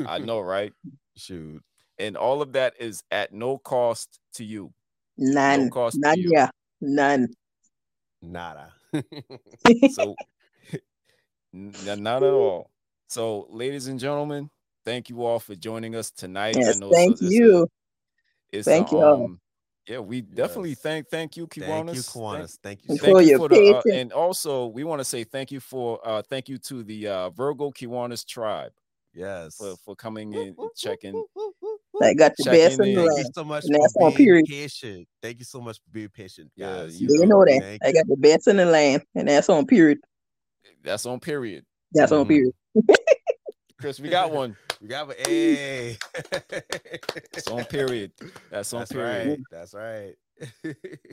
I 0.07 0.19
know, 0.25 0.41
right? 0.41 0.73
Shoot. 1.17 1.63
And 1.99 2.17
all 2.17 2.43
of 2.43 2.53
that 2.53 2.75
is 2.79 3.03
at 3.11 3.33
no 3.33 3.59
cost 3.59 4.21
to 4.35 4.45
you. 4.45 4.73
None. 5.17 5.65
No 5.65 5.71
cost 5.71 5.95
to 5.95 6.01
None. 6.01 6.19
you. 6.19 6.31
Yeah. 6.33 6.51
None. 6.81 7.29
Nada. 8.23 8.73
So 9.93 10.15
n- 11.55 11.75
n- 11.87 12.03
not 12.03 12.23
at 12.23 12.33
all. 12.33 12.71
So, 13.09 13.47
ladies 13.51 13.87
and 13.87 13.99
gentlemen, 13.99 14.51
thank 14.85 15.09
you 15.09 15.25
all 15.25 15.39
for 15.39 15.55
joining 15.55 15.95
us 15.95 16.11
tonight. 16.11 16.57
Yes, 16.57 16.77
it's 16.77 16.81
a- 16.85 16.89
thank 16.91 17.13
it's 17.13 17.23
you. 17.23 17.69
it's 18.53 18.67
Thank 18.67 18.93
a, 18.93 18.95
you 18.95 19.01
all. 19.03 19.25
um, 19.25 19.41
yeah, 19.87 19.99
we 20.01 20.21
definitely 20.21 20.71
Yes. 20.71 20.81
thank 20.81 21.09
thank 21.09 21.37
you, 21.37 21.47
Thank 21.47 21.65
Kiwanis. 21.65 21.95
you, 21.95 22.03
Thank- 22.03 22.07
Kiwanis. 22.43 22.59
Thank 22.63 22.81
you. 22.85 22.87
And 22.91 22.99
so 22.99 23.05
Thank 23.07 23.17
for 23.17 23.23
you 23.23 23.29
your 23.31 23.39
for 23.39 23.49
the, 23.49 23.55
uh, 23.57 23.83
patience. 23.83 23.95
and 23.97 24.13
also 24.13 24.67
we 24.67 24.85
want 24.85 25.01
to 25.01 25.05
say 25.05 25.25
thank 25.25 25.51
you 25.51 25.61
for 25.61 25.99
uh 26.07 26.21
thank 26.29 26.49
you 26.49 26.59
to 26.59 26.83
the 26.83 27.09
uh 27.09 27.31
Virgo 27.31 27.71
Kiwanis 27.71 28.27
tribe 28.27 28.73
Yes. 29.15 29.57
for 29.57 29.77
for 29.85 29.97
coming 29.97 30.35
in 30.35 30.55
and 30.59 30.71
checking 30.77 31.25
I 32.01 32.15
got 32.15 32.37
the 32.37 32.45
best 32.45 32.79
in 32.81 32.89
in 32.89 32.95
the 32.95 33.01
and- 33.01 33.11
Thank 33.15 33.27
you 33.27 33.33
so 33.35 33.45
much 33.45 33.65
And 33.65 33.75
that's 33.75 33.93
for 33.95 34.05
on 34.05 34.11
being 34.11 34.17
period. 34.19 34.47
patient. 34.47 35.09
Thank 35.23 35.39
you 35.39 35.45
so 35.47 35.61
much 35.61 35.79
for 35.79 35.91
being 35.91 36.11
patient, 36.11 36.53
Yeah, 36.55 36.85
you 36.85 37.09
You 37.11 37.27
know, 37.27 37.39
know 37.41 37.45
that. 37.47 37.61
Thank 37.61 37.85
I 37.85 37.93
got 37.93 38.07
the 38.07 38.17
best 38.17 38.47
in 38.47 38.59
the 38.59 38.67
land, 38.67 39.03
and 39.15 39.27
that's 39.27 39.49
on 39.49 39.67
period. 39.67 39.99
That's 40.83 41.07
on 41.07 41.21
period. 41.21 41.65
That's 41.93 42.13
on 42.13 42.25
Mhm. 42.27 42.29
period. 42.29 42.53
Chris, 43.81 44.01
we 44.01 44.09
got 44.09 44.33
one. 44.33 44.57
We 44.81 44.89
got 44.89 45.11
a 45.11 45.31
A. 45.31 45.97
It's 47.33 47.47
on 47.49 47.65
period. 47.65 48.13
That's 48.51 48.73
on 48.73 48.81
That's 48.81 48.93
period. 48.93 49.29
right. 49.29 49.39
That's 49.51 49.75
right. 49.75 50.15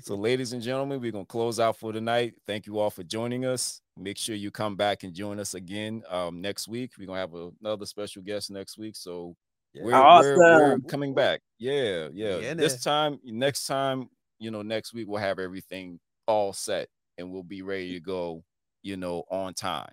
So, 0.01 0.15
ladies 0.15 0.53
and 0.53 0.61
gentlemen, 0.61 0.99
we're 1.01 1.11
gonna 1.11 1.25
close 1.25 1.59
out 1.59 1.77
for 1.77 1.91
tonight. 1.93 2.33
Thank 2.47 2.65
you 2.67 2.79
all 2.79 2.89
for 2.89 3.03
joining 3.03 3.45
us. 3.45 3.81
Make 3.97 4.17
sure 4.17 4.35
you 4.35 4.51
come 4.51 4.75
back 4.75 5.03
and 5.03 5.13
join 5.13 5.39
us 5.39 5.53
again 5.55 6.03
um, 6.09 6.41
next 6.41 6.67
week. 6.67 6.91
We're 6.97 7.07
gonna 7.07 7.19
have 7.19 7.33
another 7.61 7.85
special 7.85 8.21
guest 8.21 8.51
next 8.51 8.77
week. 8.77 8.95
So 8.95 9.35
Yeah. 9.73 9.83
we're, 9.83 10.37
we're, 10.37 10.69
we're 10.73 10.79
coming 10.81 11.13
back. 11.15 11.41
Yeah, 11.59 12.09
yeah. 12.13 12.37
We 12.37 12.47
in 12.47 12.57
This 12.57 12.83
there. 12.83 12.91
time, 12.93 13.19
next 13.23 13.65
time, 13.67 14.09
you 14.39 14.51
know, 14.51 14.61
next 14.61 14.93
week 14.93 15.07
we'll 15.07 15.21
have 15.21 15.39
everything 15.39 15.99
all 16.27 16.51
set 16.53 16.87
and 17.17 17.31
we'll 17.31 17.43
be 17.43 17.61
ready 17.61 17.93
to 17.93 17.99
go, 17.99 18.43
you 18.85 18.95
know, 18.97 19.23
on 19.29 19.53
time. 19.53 19.91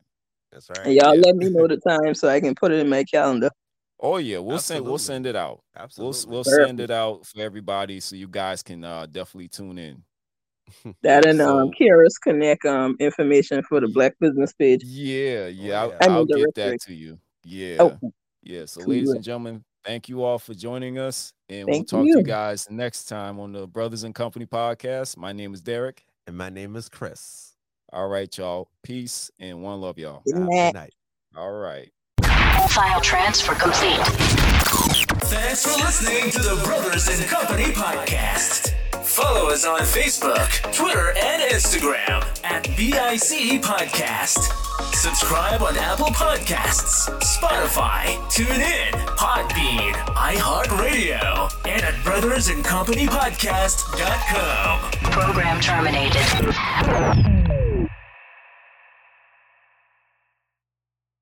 That's 0.53 0.69
right. 0.71 0.87
And 0.87 0.95
y'all 0.95 1.15
Yeah. 1.15 1.23
let 1.27 1.37
me 1.37 1.49
know 1.49 1.67
the 1.67 1.79
time 1.79 2.15
so 2.15 2.29
I 2.29 2.39
can 2.41 2.55
put 2.55 2.71
it 2.73 2.79
in 2.79 2.89
my 2.89 3.05
calendar. 3.05 3.51
Oh 3.99 4.19
yeah, 4.19 4.39
we'll 4.39 4.59
send 4.59 4.85
we'll 4.85 4.99
send 4.99 5.27
it 5.27 5.35
out. 5.37 5.63
We'll 5.75 5.85
Absolutely. 5.85 6.31
we'll 6.31 6.45
Perfect. 6.45 6.67
send 6.69 6.81
it 6.81 6.91
out 6.91 7.25
for 7.27 7.41
everybody 7.41 8.01
so 8.01 8.17
you 8.17 8.29
guys 8.29 8.63
can 8.63 8.85
uh 8.85 9.07
definitely 9.07 9.49
tune 9.49 9.79
in. 9.79 10.03
That 11.03 11.25
and 11.27 11.41
um, 11.41 11.73
So- 11.79 11.85
Kharis 11.85 12.21
Connect 12.23 12.65
um 12.67 12.97
information 13.01 13.63
for 13.63 13.81
the 13.81 13.89
Black 13.89 14.15
Business 14.21 14.53
page. 14.53 14.83
Yeah, 14.85 15.47
yeah, 15.47 15.49
yeah. 15.49 15.81
I'll, 15.83 15.93
I 16.01 16.07
I'll 16.15 16.25
get 16.27 16.55
that 16.57 16.81
to 16.83 16.95
you. 16.95 17.19
Yeah, 17.45 17.77
Oh, 17.81 17.99
yeah. 18.43 18.67
So, 18.67 18.81
cool. 18.83 18.91
ladies 18.95 19.11
and 19.11 19.23
gentlemen, 19.25 19.65
thank 19.85 20.09
you 20.09 20.23
all 20.23 20.39
for 20.39 20.55
joining 20.55 20.99
us, 20.99 21.33
and 21.49 21.67
we'll 21.67 21.75
Thank 21.77 21.89
talk 21.89 22.03
to 22.03 22.09
you 22.09 22.19
you. 22.19 22.23
guys 22.25 22.69
next 22.71 23.05
time 23.07 23.41
on 23.41 23.53
the 23.53 23.67
Brothers 23.67 24.05
and 24.05 24.15
Company 24.15 24.47
podcast. 24.47 25.17
My 25.17 25.33
name 25.33 25.55
is 25.55 25.61
Derek. 25.63 26.05
and 26.27 26.37
my 26.37 26.51
name 26.51 26.77
is 26.77 26.89
Chris. 26.89 27.52
All 27.93 28.09
right, 28.09 28.35
y'all. 28.39 28.69
Peace 28.83 29.31
and 29.39 29.63
one 29.63 29.81
love, 29.81 29.99
y'all. 29.99 30.23
Good 30.25 30.37
night. 30.37 30.73
Good 30.73 30.79
night. 30.79 30.95
All 31.37 31.53
right. 31.53 31.91
File 32.71 33.01
transfer 33.01 33.55
complete. 33.55 33.99
Thanks 35.29 35.65
for 35.65 35.79
listening 35.85 36.31
to 36.31 36.39
the 36.39 36.61
Brothers 36.65 37.09
and 37.09 37.23
Company 37.29 37.65
podcast. 37.73 38.75
Follow 39.05 39.51
us 39.51 39.67
on 39.67 39.81
Facebook, 39.81 40.49
Twitter, 40.75 41.13
and 41.19 41.43
Instagram 41.53 42.23
at 42.45 42.63
BIC 42.79 43.61
Podcast. 43.63 44.39
Subscribe 44.95 45.63
on 45.63 45.77
Apple 45.77 46.07
Podcasts, 46.07 47.11
Spotify, 47.21 48.17
TuneIn, 48.31 48.93
Podbean, 49.17 49.93
iHeartRadio, 50.15 51.53
and 51.67 51.83
at 51.83 52.03
Brothers 52.05 52.49
and 52.49 52.65
Company 52.65 53.07
brothersandcompanypodcast.com. 53.07 54.91
Program 55.11 55.61
terminated. 55.61 57.42